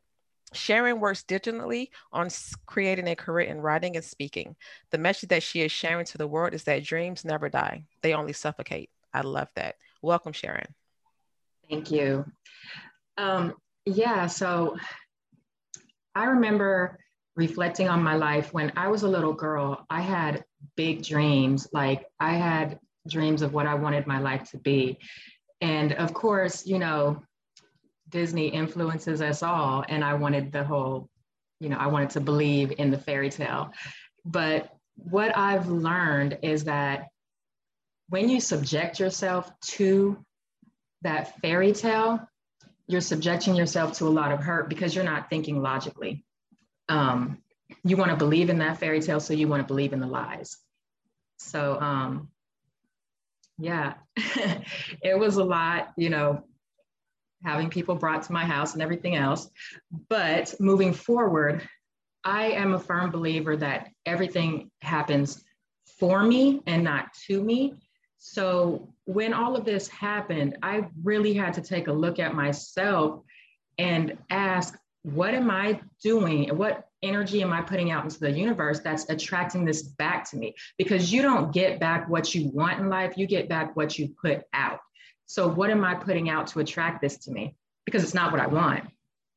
[0.54, 2.30] Sharon works diligently on
[2.66, 4.56] creating a career in writing and speaking.
[4.90, 8.14] The message that she is sharing to the world is that dreams never die, they
[8.14, 8.90] only suffocate.
[9.14, 9.76] I love that.
[10.02, 10.74] Welcome, Sharon.
[11.70, 12.26] Thank you.
[13.18, 13.54] Um,
[13.86, 14.78] yeah, so
[16.16, 16.98] I remember
[17.36, 19.86] reflecting on my life when I was a little girl.
[19.90, 20.44] I had
[20.76, 21.68] big dreams.
[21.72, 22.80] Like I had
[23.10, 25.00] dreams of what I wanted my life to be.
[25.62, 27.24] And of course, you know,
[28.10, 29.84] Disney influences us all.
[29.88, 31.10] And I wanted the whole,
[31.60, 33.72] you know, I wanted to believe in the fairy tale.
[34.26, 37.08] But what I've learned is that
[38.10, 40.18] when you subject yourself to
[41.02, 42.28] that fairy tale,
[42.88, 46.24] you're subjecting yourself to a lot of hurt because you're not thinking logically.
[46.88, 47.42] Um,
[47.84, 50.08] you want to believe in that fairy tale, so you want to believe in the
[50.08, 50.58] lies.
[51.38, 52.30] So, um,
[53.58, 53.96] yeah,
[55.02, 56.44] it was a lot, you know,
[57.44, 59.50] having people brought to my house and everything else.
[60.10, 61.68] But moving forward,
[62.24, 65.44] I am a firm believer that everything happens
[66.00, 67.76] for me and not to me.
[68.18, 73.22] So when all of this happened, I really had to take a look at myself
[73.78, 76.50] and ask, what am I doing?
[76.58, 80.56] What energy am I putting out into the universe that's attracting this back to me?
[80.78, 84.10] Because you don't get back what you want in life, you get back what you
[84.22, 84.80] put out.
[85.26, 87.56] So, what am I putting out to attract this to me?
[87.86, 88.86] Because it's not what I want.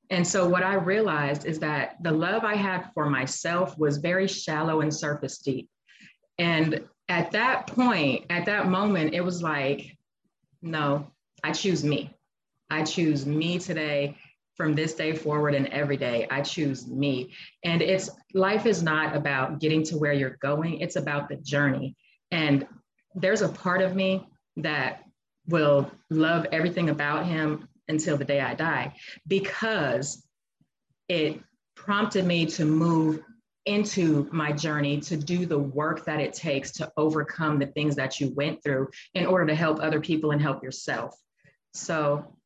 [0.09, 4.29] And so, what I realized is that the love I had for myself was very
[4.29, 5.69] shallow and surface deep.
[6.39, 9.97] And at that point, at that moment, it was like,
[10.63, 11.11] no,
[11.43, 12.15] I choose me.
[12.71, 14.17] I choose me today
[14.61, 16.27] from this day forward and every day.
[16.31, 17.33] I choose me.
[17.65, 21.97] And it's life is not about getting to where you're going, it's about the journey.
[22.31, 22.67] And
[23.15, 24.29] there's a part of me
[24.59, 25.05] that
[25.49, 28.97] will love everything about him until the day I die
[29.27, 30.23] because
[31.09, 31.41] it
[31.75, 33.23] prompted me to move
[33.65, 38.21] into my journey to do the work that it takes to overcome the things that
[38.21, 41.17] you went through in order to help other people and help yourself.
[41.73, 42.37] So,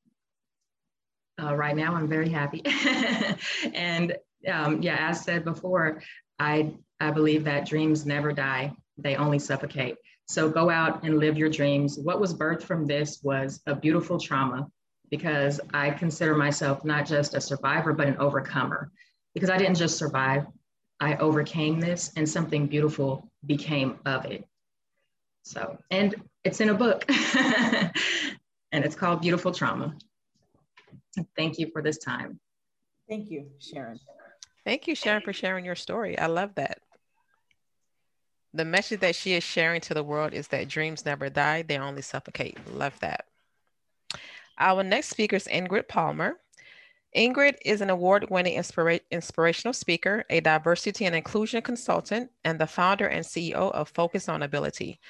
[1.43, 2.62] uh, right now, I'm very happy.
[3.74, 4.16] and
[4.51, 6.02] um, yeah, as said before,
[6.39, 9.97] I, I believe that dreams never die, they only suffocate.
[10.27, 11.98] So go out and live your dreams.
[11.98, 14.69] What was birthed from this was a beautiful trauma
[15.11, 18.90] because I consider myself not just a survivor, but an overcomer.
[19.35, 20.47] Because I didn't just survive,
[21.01, 24.47] I overcame this and something beautiful became of it.
[25.43, 27.05] So, and it's in a book
[27.36, 27.93] and
[28.73, 29.94] it's called Beautiful Trauma.
[31.36, 32.41] Thank you for this time.
[33.09, 33.99] Thank you, Sharon.
[34.65, 36.19] Thank you, Sharon, for sharing your story.
[36.19, 36.78] I love that
[38.55, 41.77] the message that she is sharing to the world is that dreams never die, they
[41.77, 42.57] only suffocate.
[42.73, 43.27] Love that.
[44.59, 46.39] Our next speaker is Ingrid Palmer.
[47.16, 52.66] Ingrid is an award winning inspira- inspirational speaker, a diversity and inclusion consultant, and the
[52.66, 55.01] founder and CEO of Focus on Ability.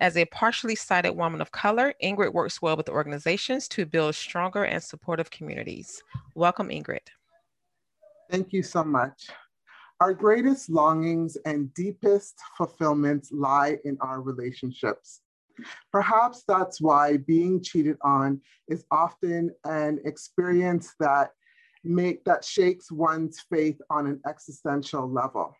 [0.00, 4.64] As a partially sighted woman of color, Ingrid works well with organizations to build stronger
[4.64, 6.02] and supportive communities.
[6.34, 7.06] Welcome, Ingrid.
[8.28, 9.28] Thank you so much.
[10.00, 15.20] Our greatest longings and deepest fulfillments lie in our relationships.
[15.92, 21.30] Perhaps that's why being cheated on is often an experience that
[21.84, 25.54] make that shakes one's faith on an existential level.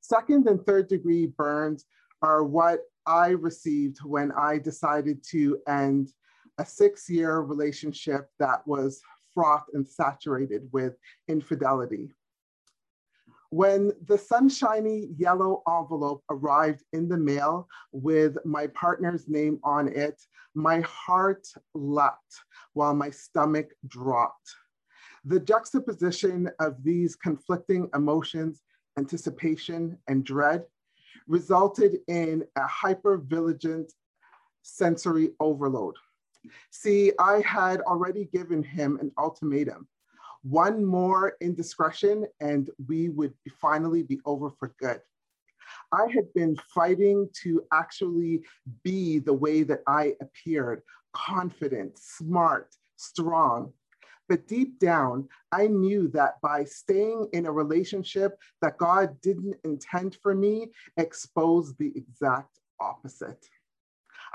[0.00, 1.84] Second and third degree burns
[2.22, 6.12] are what I received when I decided to end
[6.58, 9.00] a six year relationship that was
[9.32, 10.94] fraught and saturated with
[11.26, 12.12] infidelity.
[13.50, 20.20] When the sunshiny yellow envelope arrived in the mail with my partner's name on it,
[20.54, 22.34] my heart leapt
[22.74, 24.54] while my stomach dropped.
[25.24, 28.60] The juxtaposition of these conflicting emotions,
[28.98, 30.64] anticipation and dread,
[31.28, 33.92] resulted in a hyper-vigilant
[34.62, 35.94] sensory overload.
[36.70, 39.86] See, I had already given him an ultimatum
[40.42, 45.00] one more indiscretion and we would finally be over for good.
[45.92, 48.42] I had been fighting to actually
[48.82, 50.82] be the way that I appeared
[51.12, 53.72] confident, smart, strong.
[54.28, 60.16] But deep down, I knew that by staying in a relationship that God didn't intend
[60.22, 63.46] for me exposed the exact opposite.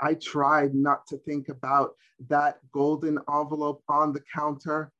[0.00, 1.94] I tried not to think about
[2.28, 4.92] that golden envelope on the counter,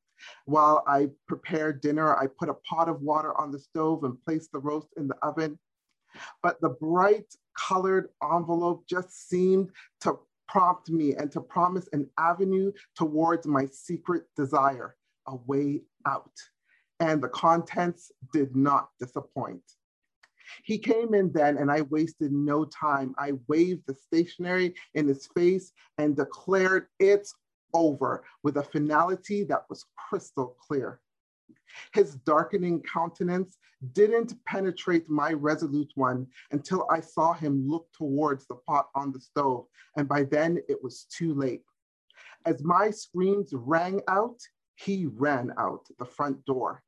[0.47, 4.53] while I prepared dinner, I put a pot of water on the stove and placed
[4.53, 5.59] the roast in the oven.
[6.43, 9.71] But the bright colored envelope just seemed
[10.03, 10.19] to
[10.49, 14.97] prompt me and to promise an avenue towards my secret desire,
[15.27, 16.33] a way out.
[17.01, 19.63] And the contents did not disappoint.
[20.63, 23.15] He came in then, and I wasted no time.
[23.19, 27.35] I waved the stationery in his face and declared, It's
[27.73, 31.01] over with a finality that was crystal clear.
[31.93, 33.59] His darkening countenance
[33.93, 39.21] didn't penetrate my resolute one until I saw him look towards the pot on the
[39.21, 41.63] stove, and by then it was too late.
[42.47, 44.39] As my screams rang out,
[44.77, 46.83] he ran out the front door.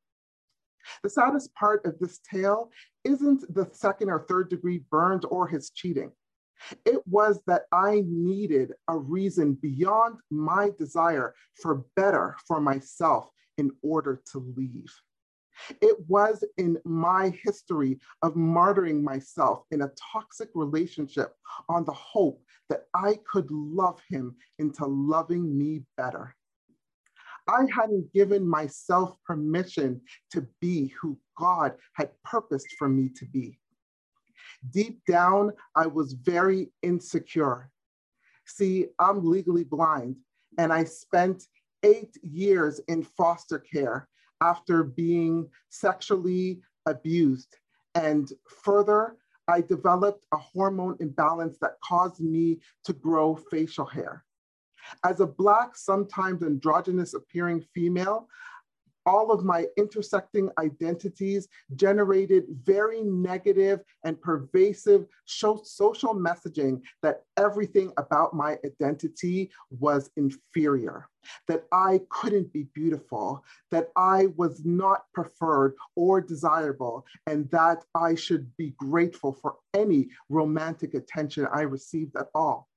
[1.02, 2.70] The saddest part of this tale
[3.04, 6.12] isn't the second or third degree burns or his cheating.
[6.84, 13.70] It was that I needed a reason beyond my desire for better for myself in
[13.83, 14.93] order to leave.
[15.81, 21.35] It was in my history of martyring myself in a toxic relationship
[21.69, 26.35] on the hope that I could love him into loving me better.
[27.49, 30.01] I hadn't given myself permission
[30.33, 33.59] to be who God had purposed for me to be.
[34.70, 37.70] Deep down, I was very insecure.
[38.47, 40.16] See, I'm legally blind,
[40.59, 41.45] and I spent
[41.82, 44.09] eight years in foster care
[44.43, 47.57] after being sexually abused.
[47.94, 48.31] And
[48.62, 49.16] further,
[49.48, 54.24] I developed a hormone imbalance that caused me to grow facial hair.
[55.05, 58.28] As a Black, sometimes androgynous appearing female,
[59.07, 68.35] all of my intersecting identities generated very negative and pervasive social messaging that everything about
[68.35, 71.09] my identity was inferior,
[71.47, 78.16] that I couldn't be beautiful, that I was not preferred or desirable, and that I
[78.16, 82.69] should be grateful for any romantic attention I received at all.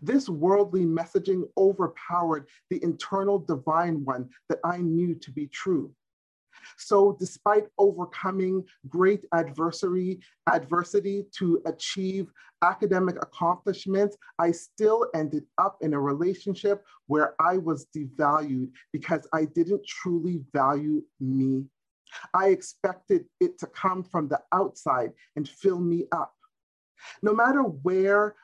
[0.00, 5.94] This worldly messaging overpowered the internal divine one that I knew to be true.
[6.76, 12.30] So despite overcoming great adversary, adversity to achieve
[12.62, 19.46] academic accomplishments, I still ended up in a relationship where I was devalued because I
[19.46, 21.64] didn't truly value me.
[22.34, 26.34] I expected it to come from the outside and fill me up.
[27.22, 28.36] No matter where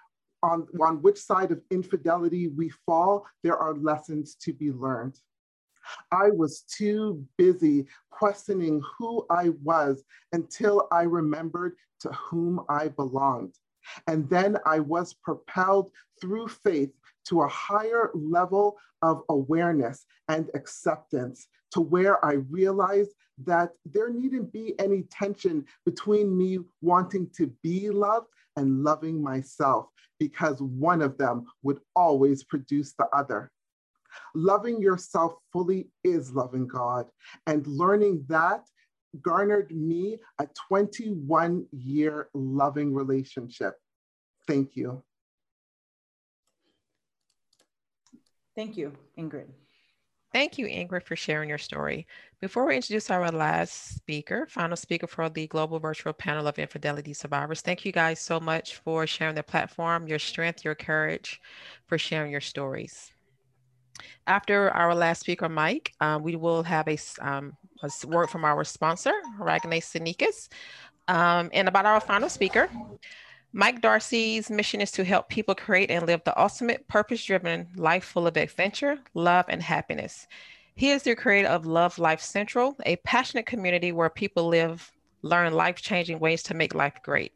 [0.42, 5.18] on, on which side of infidelity we fall, there are lessons to be learned.
[6.12, 13.54] I was too busy questioning who I was until I remembered to whom I belonged.
[14.06, 15.90] And then I was propelled
[16.20, 16.90] through faith
[17.28, 23.12] to a higher level of awareness and acceptance to where I realized
[23.44, 29.86] that there needn't be any tension between me wanting to be loved and loving myself
[30.18, 33.50] because one of them would always produce the other.
[34.34, 37.06] Loving yourself fully is loving God,
[37.46, 38.66] and learning that
[39.22, 43.74] garnered me a 21 year loving relationship.
[44.46, 45.02] Thank you.
[48.56, 49.46] Thank you, Ingrid.
[50.38, 52.06] Thank you, Ingrid, for sharing your story.
[52.40, 57.12] Before we introduce our last speaker, final speaker for the Global Virtual Panel of Infidelity
[57.12, 61.40] Survivors, thank you guys so much for sharing the platform, your strength, your courage,
[61.86, 63.10] for sharing your stories.
[64.28, 68.62] After our last speaker, Mike, uh, we will have a, um, a, word from our
[68.62, 70.50] sponsor, Ragne Sinikas.
[71.08, 72.70] Um, and about our final speaker,
[73.54, 78.04] Mike Darcy's mission is to help people create and live the ultimate purpose driven life
[78.04, 80.26] full of adventure, love, and happiness.
[80.74, 84.92] He is the creator of Love Life Central, a passionate community where people live,
[85.22, 87.32] learn life changing ways to make life great.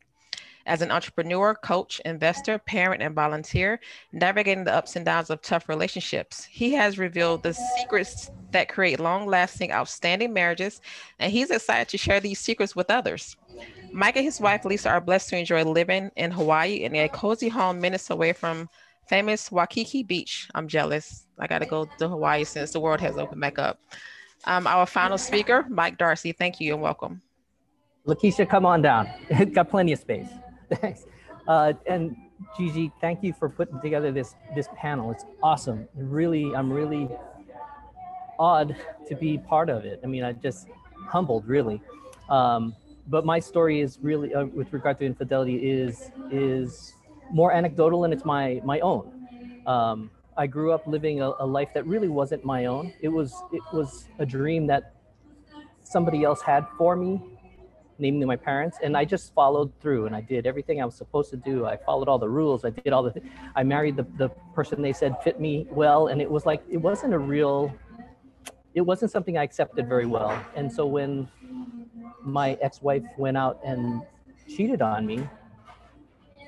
[0.67, 3.81] As an entrepreneur, coach, investor, parent, and volunteer,
[4.13, 9.01] navigating the ups and downs of tough relationships, he has revealed the secrets that create
[9.01, 10.81] long lasting, outstanding marriages,
[11.19, 13.37] and he's excited to share these secrets with others.
[13.93, 17.49] Mike and his wife Lisa are blessed to enjoy living in Hawaii in a cozy
[17.49, 18.69] home minutes away from
[19.07, 20.49] famous Waikiki Beach.
[20.55, 21.27] I'm jealous.
[21.39, 23.79] I got to go to Hawaii since the world has opened back up.
[24.45, 26.33] Um, our final speaker, Mike Darcy.
[26.33, 27.21] Thank you and welcome.
[28.07, 29.09] Lakeisha, come on down.
[29.53, 30.29] got plenty of space.
[30.75, 31.05] Thanks.
[31.47, 32.17] Uh, and
[32.57, 35.11] Gigi, thank you for putting together this this panel.
[35.11, 35.89] It's awesome.
[35.95, 37.09] Really, I'm really
[38.43, 38.77] odd
[39.09, 40.01] to be part of it.
[40.03, 40.69] I mean, I just
[41.15, 41.81] humbled really.
[42.29, 42.75] Um,
[43.07, 46.95] but my story is really uh, with regard to infidelity is is
[47.31, 49.05] more anecdotal and it's my my own.
[49.67, 52.93] Um, I grew up living a, a, life that really wasn't my own.
[53.01, 54.95] It was it was a dream that
[55.83, 57.21] somebody else had for me,
[57.99, 61.31] namely my parents, and I just followed through and I did everything I was supposed
[61.31, 61.67] to do.
[61.67, 62.65] I followed all the rules.
[62.65, 63.13] I did all the.
[63.13, 66.63] Th- I married the the person they said fit me well, and it was like
[66.77, 67.73] it wasn't a real.
[68.75, 71.29] It wasn't something I accepted very well, and so when
[72.23, 74.03] my ex-wife went out and
[74.49, 75.29] cheated on me,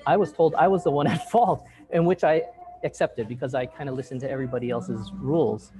[0.06, 2.42] I was told I was the one at fault, in which I
[2.82, 5.72] accepted because I kind of listened to everybody else's rules.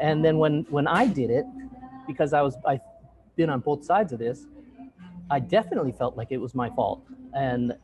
[0.00, 1.44] And then when when I did it,
[2.06, 2.80] because I was I've
[3.36, 4.46] been on both sides of this,
[5.30, 7.02] I definitely felt like it was my fault.
[7.34, 7.74] And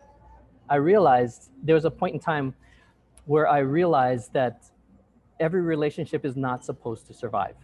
[0.69, 2.55] I realized there was a point in time
[3.27, 4.65] where I realized that
[5.41, 7.57] every relationship is not supposed to survive.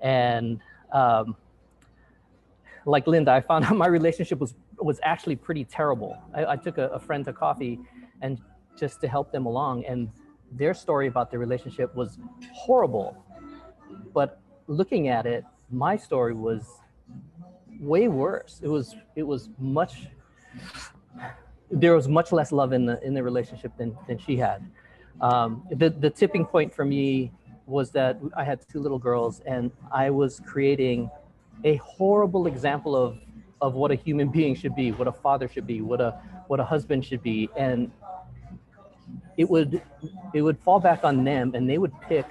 [0.00, 0.60] And
[0.92, 1.36] um,
[2.86, 6.16] like Linda, I found out my relationship was was actually pretty terrible.
[6.34, 7.78] I, I took a, a, friend to coffee,
[8.22, 8.40] and
[8.78, 10.10] just to help them along, and
[10.52, 12.18] their story about their relationship was
[12.52, 13.24] horrible.
[14.14, 16.64] But looking at it, my story was
[17.78, 18.60] way worse.
[18.62, 20.06] It was it was much.
[21.70, 24.64] There was much less love in the in the relationship than than she had.
[25.20, 27.32] Um, the the tipping point for me
[27.70, 31.10] was that I had two little girls, and I was creating
[31.64, 33.18] a horrible example of
[33.62, 36.60] of what a human being should be, what a father should be, what a what
[36.60, 37.90] a husband should be, and
[39.36, 39.80] it would
[40.34, 42.26] it would fall back on them, and they would pick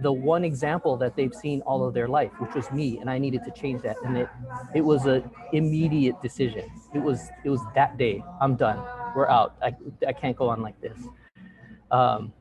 [0.00, 3.18] the one example that they've seen all of their life, which was me, and I
[3.18, 4.28] needed to change that, and it
[4.74, 5.22] it was a
[5.52, 6.64] immediate decision.
[6.94, 8.22] It was it was that day.
[8.40, 8.78] I'm done.
[9.14, 9.56] We're out.
[9.62, 9.74] I
[10.06, 10.98] I can't go on like this.
[11.90, 12.32] Um,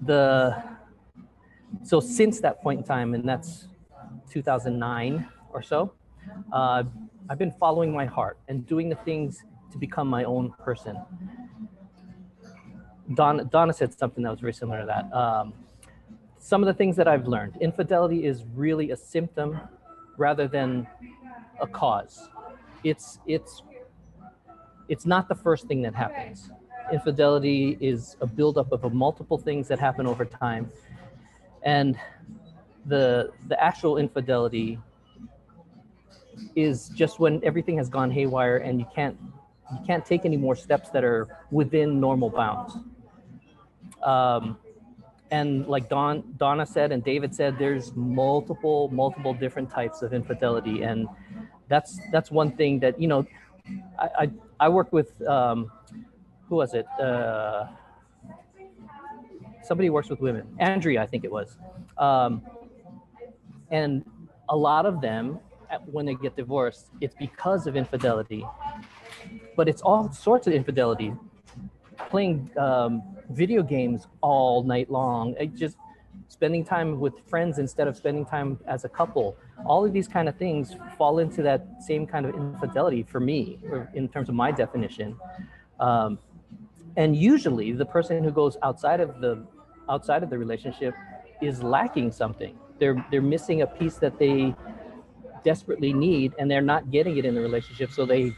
[0.00, 0.62] the
[1.82, 3.68] so since that point in time, and that's
[4.30, 5.92] 2009 or so,
[6.52, 6.82] uh,
[7.28, 9.42] I've been following my heart and doing the things
[9.72, 10.96] to become my own person.
[13.14, 15.12] Donna, Donna said something that was very similar to that.
[15.16, 15.54] Um,
[16.38, 19.60] some of the things that I've learned infidelity is really a symptom
[20.16, 20.86] rather than
[21.60, 22.28] a cause.
[22.84, 23.62] It's, it's,
[24.88, 26.50] it's not the first thing that happens.
[26.92, 30.70] Infidelity is a buildup of a multiple things that happen over time.
[31.62, 31.98] And
[32.86, 34.78] the, the actual infidelity
[36.54, 39.16] is just when everything has gone haywire and you can't
[39.72, 42.76] you can't take any more steps that are within normal bounds.
[44.02, 44.58] Um,
[45.32, 50.82] and like Don Donna said and David said, there's multiple multiple different types of infidelity,
[50.82, 51.08] and
[51.68, 53.26] that's that's one thing that you know.
[53.98, 54.30] I I,
[54.60, 55.72] I work with um,
[56.48, 56.86] who was it?
[57.00, 57.66] Uh,
[59.62, 60.46] somebody works with women.
[60.58, 61.58] Andrea, I think it was.
[61.98, 62.42] Um,
[63.70, 64.04] and
[64.48, 65.40] a lot of them
[65.86, 68.46] when they get divorced, it's because of infidelity.
[69.56, 71.12] But it's all sorts of infidelity.
[72.10, 75.76] Playing um, video games all night long, just
[76.28, 79.36] spending time with friends instead of spending time as a couple.
[79.64, 83.58] All of these kind of things fall into that same kind of infidelity for me,
[83.94, 85.16] in terms of my definition.
[85.80, 86.18] Um,
[86.96, 89.46] and usually, the person who goes outside of the
[89.88, 90.94] outside of the relationship
[91.40, 92.58] is lacking something.
[92.78, 94.54] They're they're missing a piece that they
[95.46, 98.34] desperately need and they're not getting it in the relationship so they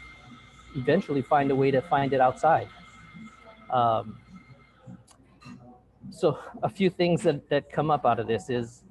[0.76, 2.68] eventually find a way to find it outside
[3.70, 4.20] um,
[6.10, 8.84] so a few things that, that come up out of this is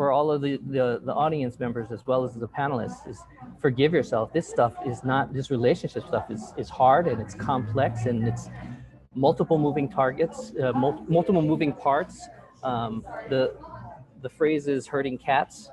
[0.00, 3.18] for all of the, the, the audience members as well as the panelists is
[3.60, 8.06] forgive yourself this stuff is not this relationship stuff is, is hard and it's complex
[8.06, 8.48] and it's
[9.14, 12.28] multiple moving targets uh, mul- multiple moving parts
[12.62, 13.54] um, the
[14.22, 15.70] the phrase is herding cats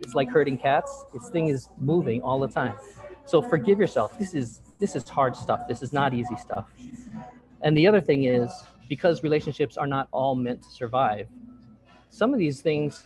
[0.00, 1.04] it's like herding cats.
[1.12, 2.74] This thing is moving all the time.
[3.24, 4.18] So forgive yourself.
[4.18, 5.66] This is this is hard stuff.
[5.68, 6.66] This is not easy stuff.
[7.62, 8.50] And the other thing is
[8.88, 11.26] because relationships are not all meant to survive.
[12.10, 13.04] Some of these things,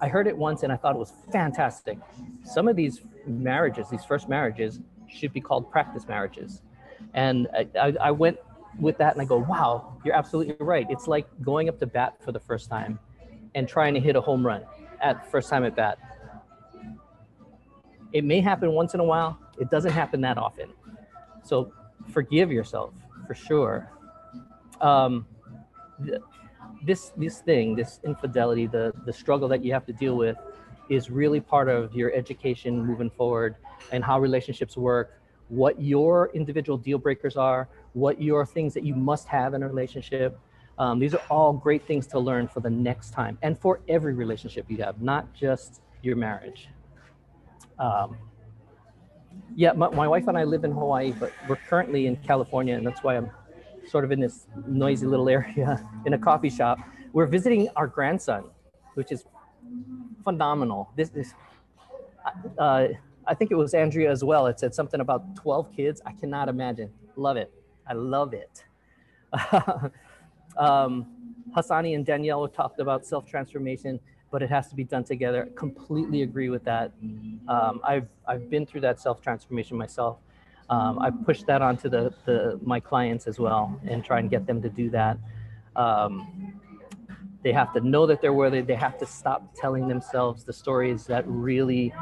[0.00, 1.98] I heard it once and I thought it was fantastic.
[2.44, 6.62] Some of these marriages, these first marriages, should be called practice marriages.
[7.14, 8.38] And I, I, I went
[8.78, 10.86] with that and I go, wow, you're absolutely right.
[10.90, 12.98] It's like going up to bat for the first time
[13.54, 14.62] and trying to hit a home run
[15.00, 15.98] at first time at bat.
[18.12, 19.38] It may happen once in a while.
[19.58, 20.72] It doesn't happen that often.
[21.42, 21.72] So
[22.10, 22.92] forgive yourself
[23.26, 23.90] for sure.
[24.80, 25.26] Um,
[26.84, 30.36] this this thing, this infidelity, the the struggle that you have to deal with,
[30.88, 33.56] is really part of your education moving forward
[33.92, 38.94] and how relationships work, what your individual deal breakers are, what your things that you
[38.94, 40.38] must have in a relationship.
[40.78, 44.12] Um, these are all great things to learn for the next time and for every
[44.12, 46.68] relationship you have, not just your marriage.
[47.78, 48.16] Um,
[49.54, 52.86] yeah, my, my wife and I live in Hawaii, but we're currently in California, and
[52.86, 53.30] that's why I'm
[53.88, 56.78] sort of in this noisy little area in a coffee shop.
[57.12, 58.44] We're visiting our grandson,
[58.94, 59.24] which is
[60.24, 60.90] phenomenal.
[60.96, 61.34] This is,
[62.58, 62.88] uh,
[63.26, 64.46] I think it was Andrea as well.
[64.46, 66.00] It said something about 12 kids.
[66.04, 66.90] I cannot imagine.
[67.16, 67.52] Love it.
[67.86, 68.64] I love it.
[70.56, 71.06] um,
[71.56, 74.00] Hassani and Danielle talked about self transformation,
[74.30, 75.48] but it has to be done together.
[75.54, 76.92] Completely agree with that.
[77.48, 80.18] Um, I've I've been through that self transformation myself.
[80.70, 84.46] Um, I push that onto the, the my clients as well and try and get
[84.46, 85.18] them to do that.
[85.76, 86.60] Um,
[87.42, 88.62] they have to know that they're worthy.
[88.62, 91.92] They have to stop telling themselves the stories that really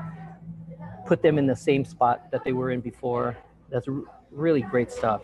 [1.04, 3.36] put them in the same spot that they were in before.
[3.68, 3.88] That's
[4.30, 5.22] really great stuff.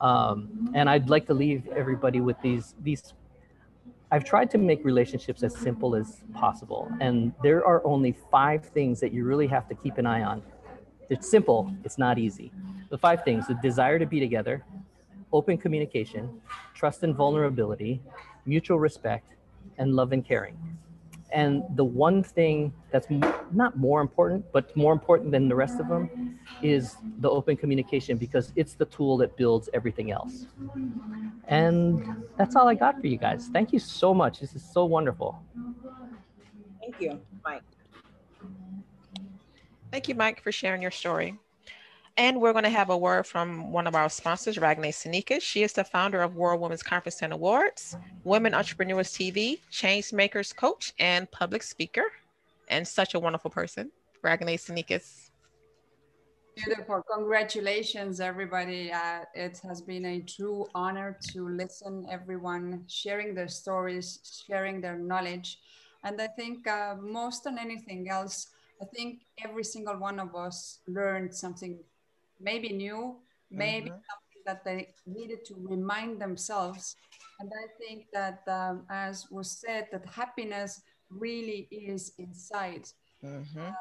[0.00, 3.14] Um, and I'd like to leave everybody with these these.
[4.10, 9.00] I've tried to make relationships as simple as possible, and there are only five things
[9.00, 10.42] that you really have to keep an eye on.
[11.10, 11.74] It's simple.
[11.84, 12.52] It's not easy.
[12.90, 14.64] The five things: the desire to be together,
[15.32, 16.40] open communication,
[16.74, 18.00] trust and vulnerability,
[18.46, 19.34] mutual respect,
[19.78, 20.58] and love and caring.
[21.32, 23.06] And the one thing that's
[23.52, 28.18] not more important, but more important than the rest of them is the open communication
[28.18, 30.46] because it's the tool that builds everything else.
[31.48, 32.04] And
[32.36, 33.48] that's all I got for you guys.
[33.52, 34.40] Thank you so much.
[34.40, 35.42] This is so wonderful.
[36.80, 37.62] Thank you, Mike.
[39.92, 41.38] Thank you, Mike, for sharing your story.
[42.16, 45.38] And we're going to have a word from one of our sponsors, Ragne Sanika.
[45.38, 50.50] She is the founder of World Women's Conference and Awards, Women Entrepreneurs TV, Change Makers
[50.54, 52.04] Coach, and public speaker,
[52.68, 53.90] and such a wonderful person,
[54.22, 55.28] Ragne Sinikas.
[56.56, 57.02] Beautiful.
[57.14, 58.90] Congratulations, everybody.
[58.90, 64.96] Uh, it has been a true honor to listen everyone sharing their stories, sharing their
[64.96, 65.58] knowledge.
[66.02, 68.48] And I think uh, most than anything else,
[68.82, 71.78] I think every single one of us learned something
[72.40, 73.16] maybe new,
[73.50, 74.06] maybe mm-hmm.
[74.10, 76.96] something that they needed to remind themselves.
[77.38, 82.88] And I think that, um, as was said, that happiness really is inside.
[83.24, 83.60] Mm-hmm.
[83.60, 83.72] Uh,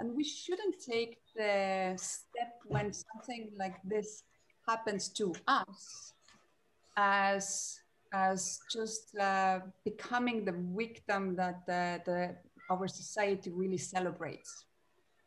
[0.00, 4.24] and we shouldn't take the step when something like this
[4.66, 6.14] happens to us
[6.96, 7.80] as
[8.12, 12.36] as just uh, becoming the victim that the, the,
[12.70, 14.64] our society really celebrates.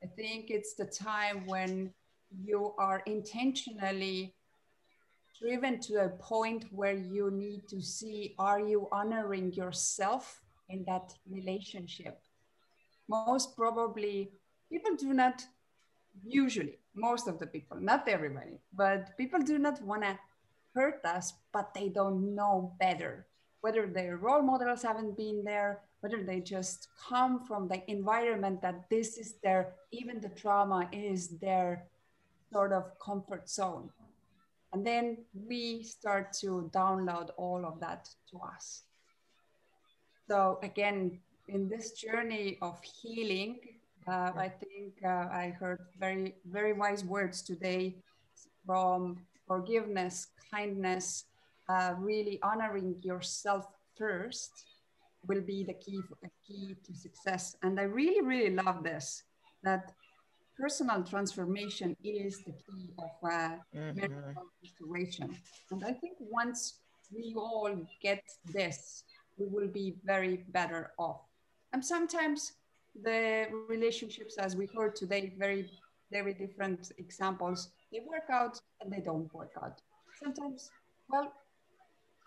[0.04, 1.94] I think it's the time when
[2.42, 4.34] you are intentionally
[5.40, 11.14] driven to a point where you need to see are you honoring yourself in that
[11.30, 12.22] relationship
[13.10, 14.32] most probably
[14.72, 15.46] people do not
[16.24, 20.18] usually most of the people not everybody but people do not want to
[20.76, 23.26] hurt us but they don't know better
[23.62, 28.90] whether their role models haven't been there whether they just come from the environment that
[28.90, 31.86] this is their even the trauma is their
[32.52, 33.90] sort of comfort zone.
[34.74, 38.84] And then we start to download all of that to us.
[40.28, 43.60] So again, in this journey of healing,
[44.06, 47.96] uh, I think uh, I heard very, very wise words today
[48.66, 51.26] from forgiveness, kindness,
[51.70, 53.68] uh, really honoring yourself
[53.98, 54.73] first
[55.28, 56.02] will be the key,
[56.46, 57.56] key to success.
[57.64, 59.24] And I really, really love this,
[59.64, 59.94] that
[60.60, 64.14] personal transformation is the key of uh, mm-hmm.
[64.64, 65.36] restoration.
[65.72, 66.80] And I think once
[67.14, 68.24] we all get
[68.54, 69.04] this,
[69.38, 71.22] we will be very better off.
[71.74, 72.54] And sometimes
[73.02, 75.70] the relationships, as we heard today, very,
[76.12, 79.82] very different examples, they work out and they don't work out.
[80.22, 80.70] Sometimes,
[81.10, 81.34] well,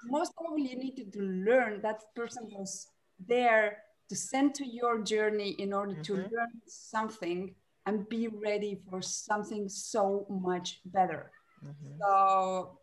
[0.05, 2.89] most probably you needed to learn that person was
[3.27, 3.79] there
[4.09, 6.03] to send to your journey in order mm-hmm.
[6.03, 7.55] to learn something
[7.87, 11.31] and be ready for something so much better.
[11.65, 11.99] Mm-hmm.
[12.01, 12.79] So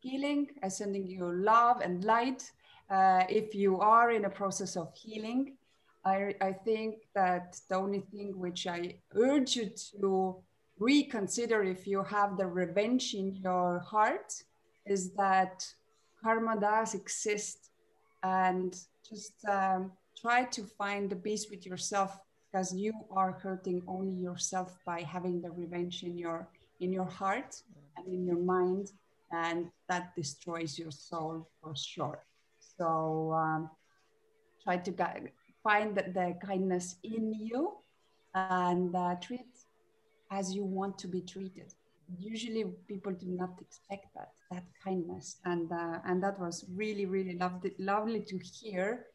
[0.00, 2.50] healing, uh, sending you love and light.
[2.90, 5.56] Uh, if you are in a process of healing,
[6.04, 9.70] I, I think that the only thing which I urge you
[10.00, 10.42] to
[10.78, 14.32] reconsider if you have the revenge in your heart
[14.86, 15.64] is that
[16.22, 17.70] karma does exist
[18.22, 18.74] and
[19.08, 22.18] just um, try to find the peace with yourself
[22.50, 26.48] because you are hurting only yourself by having the revenge in your
[26.80, 27.62] in your heart
[27.96, 28.90] and in your mind
[29.32, 32.24] and that destroys your soul for sure.
[32.78, 33.70] So um,
[34.64, 34.92] try to
[35.62, 37.76] find the, the, kindness in you
[38.34, 39.46] and uh, treat
[40.30, 41.74] as you want to be treated
[42.18, 47.36] usually people do not expect that that kindness and uh, and that was really really
[47.36, 49.06] lovely lovely to hear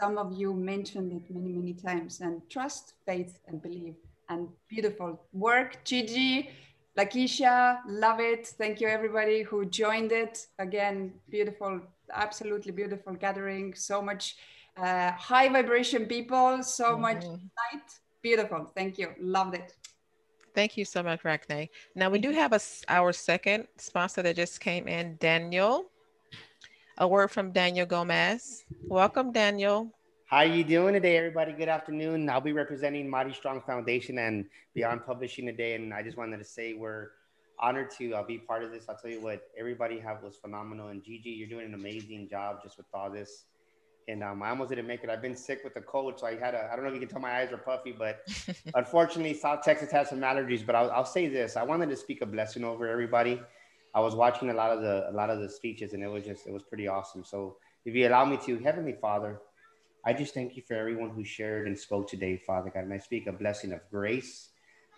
[0.00, 3.96] some of you mentioned it many many times and trust faith and believe
[4.28, 6.50] and beautiful work gigi
[6.98, 8.46] Lakeisha, love it.
[8.46, 10.46] Thank you everybody who joined it.
[10.58, 11.80] Again, beautiful,
[12.12, 13.74] absolutely beautiful gathering.
[13.74, 14.36] So much
[14.76, 17.00] uh, high vibration people, so mm -hmm.
[17.00, 17.24] much
[17.60, 17.88] light.
[18.22, 18.70] Beautiful.
[18.74, 19.08] Thank you.
[19.18, 19.74] Loved it.
[20.54, 21.68] Thank you so much, Ragne.
[21.94, 25.86] Now we do have a, our second sponsor that just came in, Daniel.
[26.98, 28.64] A word from Daniel Gomez.
[28.86, 29.90] Welcome, Daniel.
[30.26, 31.52] How are you doing today, everybody?
[31.52, 32.28] Good afternoon.
[32.28, 36.44] I'll be representing Mighty Strong Foundation and Beyond Publishing today, and I just wanted to
[36.44, 37.08] say we're
[37.58, 38.84] honored to uh, be part of this.
[38.90, 42.62] I'll tell you what, everybody have was phenomenal, and Gigi, you're doing an amazing job
[42.62, 43.44] just with all this
[44.08, 45.10] and um, I almost didn't make it.
[45.10, 46.68] I've been sick with the cold, so I had a.
[46.72, 48.26] I don't know if you can tell my eyes are puffy, but
[48.74, 50.64] unfortunately, South Texas has some allergies.
[50.64, 53.40] But I'll, I'll say this: I wanted to speak a blessing over everybody.
[53.94, 56.24] I was watching a lot of the a lot of the speeches, and it was
[56.24, 57.24] just it was pretty awesome.
[57.24, 59.40] So if you allow me to, Heavenly Father,
[60.04, 62.84] I just thank you for everyone who shared and spoke today, Father God.
[62.84, 64.48] And I speak a blessing of grace.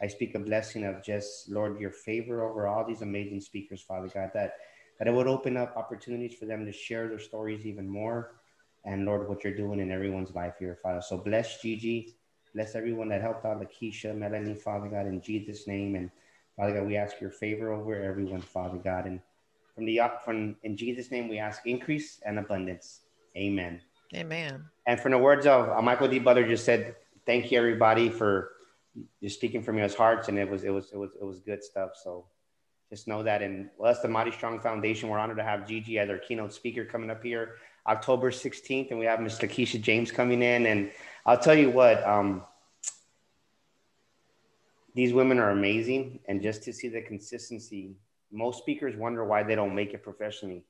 [0.03, 4.09] I speak a blessing of just Lord your favor over all these amazing speakers, Father
[4.09, 4.31] God.
[4.35, 4.55] That
[4.99, 8.33] that it would open up opportunities for them to share their stories even more
[8.85, 11.01] and Lord, what you're doing in everyone's life here, Father.
[11.01, 12.15] So bless Gigi,
[12.55, 15.95] bless everyone that helped out, Lakeisha, Melanie, Father God, in Jesus' name.
[15.95, 16.11] And
[16.57, 19.07] Father God, we ask your favor over everyone, Father God.
[19.07, 19.21] And
[19.75, 23.01] from the from in Jesus' name, we ask increase and abundance.
[23.37, 23.81] Amen.
[24.15, 24.65] Amen.
[24.87, 26.19] And from the words of uh, Michael D.
[26.19, 26.95] Butler just said,
[27.27, 28.51] thank you everybody for
[29.23, 30.29] just speaking from your hearts.
[30.29, 31.93] And it was it was it was it was good stuff.
[32.03, 32.27] So
[32.91, 33.43] just know that.
[33.43, 35.09] And well, that's the Mighty Strong Foundation.
[35.09, 37.57] We're honored to have Gigi as our keynote speaker coming up here.
[37.87, 39.39] October 16th, and we have Ms.
[39.39, 40.67] Lakeisha James coming in.
[40.67, 40.91] And
[41.27, 42.43] I'll tell you what, um,
[44.95, 46.21] these women are amazing.
[46.27, 47.97] And just to see the consistency,
[48.33, 50.65] most speakers wonder why they don't make it professionally.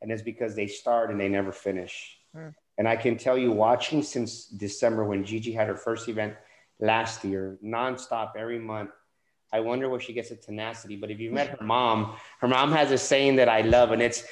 [0.00, 2.18] And it's because they start and they never finish.
[2.34, 2.54] Mm.
[2.78, 6.34] And I can tell you, watching since December when Gigi had her first event
[6.78, 8.90] last year, nonstop every month,
[9.52, 10.94] I wonder where she gets the tenacity.
[10.96, 14.00] But if you met her mom, her mom has a saying that I love, and
[14.00, 14.24] it's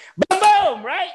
[0.62, 1.10] boom, right?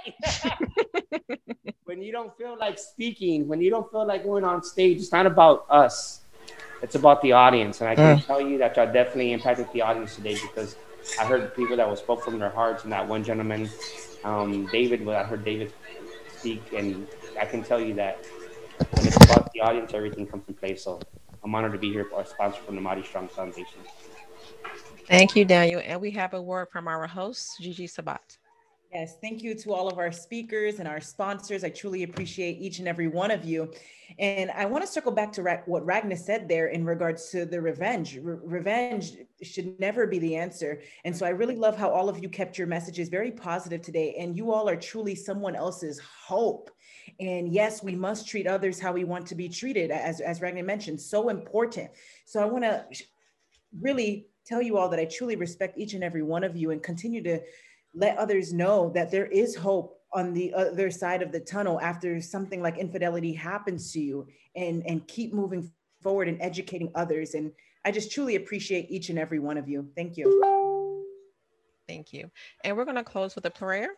[1.86, 5.12] when you don't feel like speaking, when you don't feel like going on stage, it's
[5.12, 6.22] not about us.
[6.82, 7.82] It's about the audience.
[7.82, 8.26] And I can mm.
[8.26, 10.76] tell you that I definitely impacted the audience today because
[11.20, 12.84] I heard people that were spoke from their hearts.
[12.84, 13.70] And that one gentleman,
[14.24, 15.74] um, David, well, I heard David
[16.38, 16.74] speak.
[16.74, 17.08] And
[17.40, 18.26] I can tell you that
[18.92, 20.84] when it's about the audience, everything comes in place.
[20.84, 21.00] So
[21.44, 23.80] I'm honored to be here for a sponsor from the Mighty Strong Foundation.
[25.08, 25.82] Thank you, Daniel.
[25.84, 28.38] And we have a word from our host, Gigi Sabat.
[28.94, 31.64] Yes, thank you to all of our speakers and our sponsors.
[31.64, 33.72] I truly appreciate each and every one of you.
[34.20, 37.62] And I want to circle back to what Ragna said there in regards to the
[37.62, 38.18] revenge.
[38.22, 39.14] Re- revenge
[39.44, 40.82] should never be the answer.
[41.06, 44.16] And so I really love how all of you kept your messages very positive today.
[44.20, 46.70] And you all are truly someone else's hope.
[47.22, 50.66] And yes, we must treat others how we want to be treated, as, as Ragna
[50.66, 51.92] mentioned, so important.
[52.26, 52.86] So I want to
[53.80, 56.84] really tell you all that I truly respect each and every one of you and
[56.84, 57.40] continue to
[57.94, 62.20] let others know that there is hope on the other side of the tunnel after
[62.22, 67.34] something like infidelity happens to you and and keep moving forward and educating others.
[67.34, 67.52] And
[67.86, 69.90] i just truly appreciate each and every one of you.
[69.96, 70.42] Thank you.
[71.88, 72.30] Thank you.
[72.64, 73.90] And we're going to close with a prayer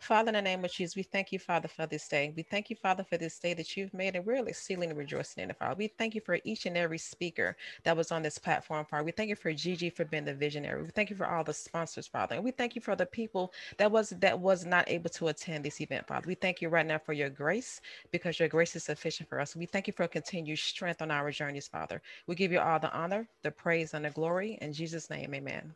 [0.00, 2.32] Father, in the name of Jesus, we thank you, Father, for this day.
[2.34, 5.50] We thank you, Father, for this day that you've made, and we're exceedingly rejoicing in
[5.50, 5.74] it, Father.
[5.76, 9.04] We thank you for each and every speaker that was on this platform, Father.
[9.04, 10.82] We thank you for Gigi for being the visionary.
[10.82, 13.52] We thank you for all the sponsors, Father, and we thank you for the people
[13.76, 16.26] that was that was not able to attend this event, Father.
[16.26, 19.54] We thank you right now for your grace because your grace is sufficient for us.
[19.54, 22.00] We thank you for continued strength on our journeys, Father.
[22.26, 25.74] We give you all the honor, the praise, and the glory in Jesus' name, Amen.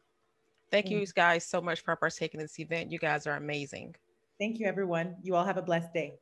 [0.71, 2.91] Thank you guys so much for partaking in this event.
[2.91, 3.95] You guys are amazing.
[4.39, 5.17] Thank you, everyone.
[5.23, 6.21] You all have a blessed day.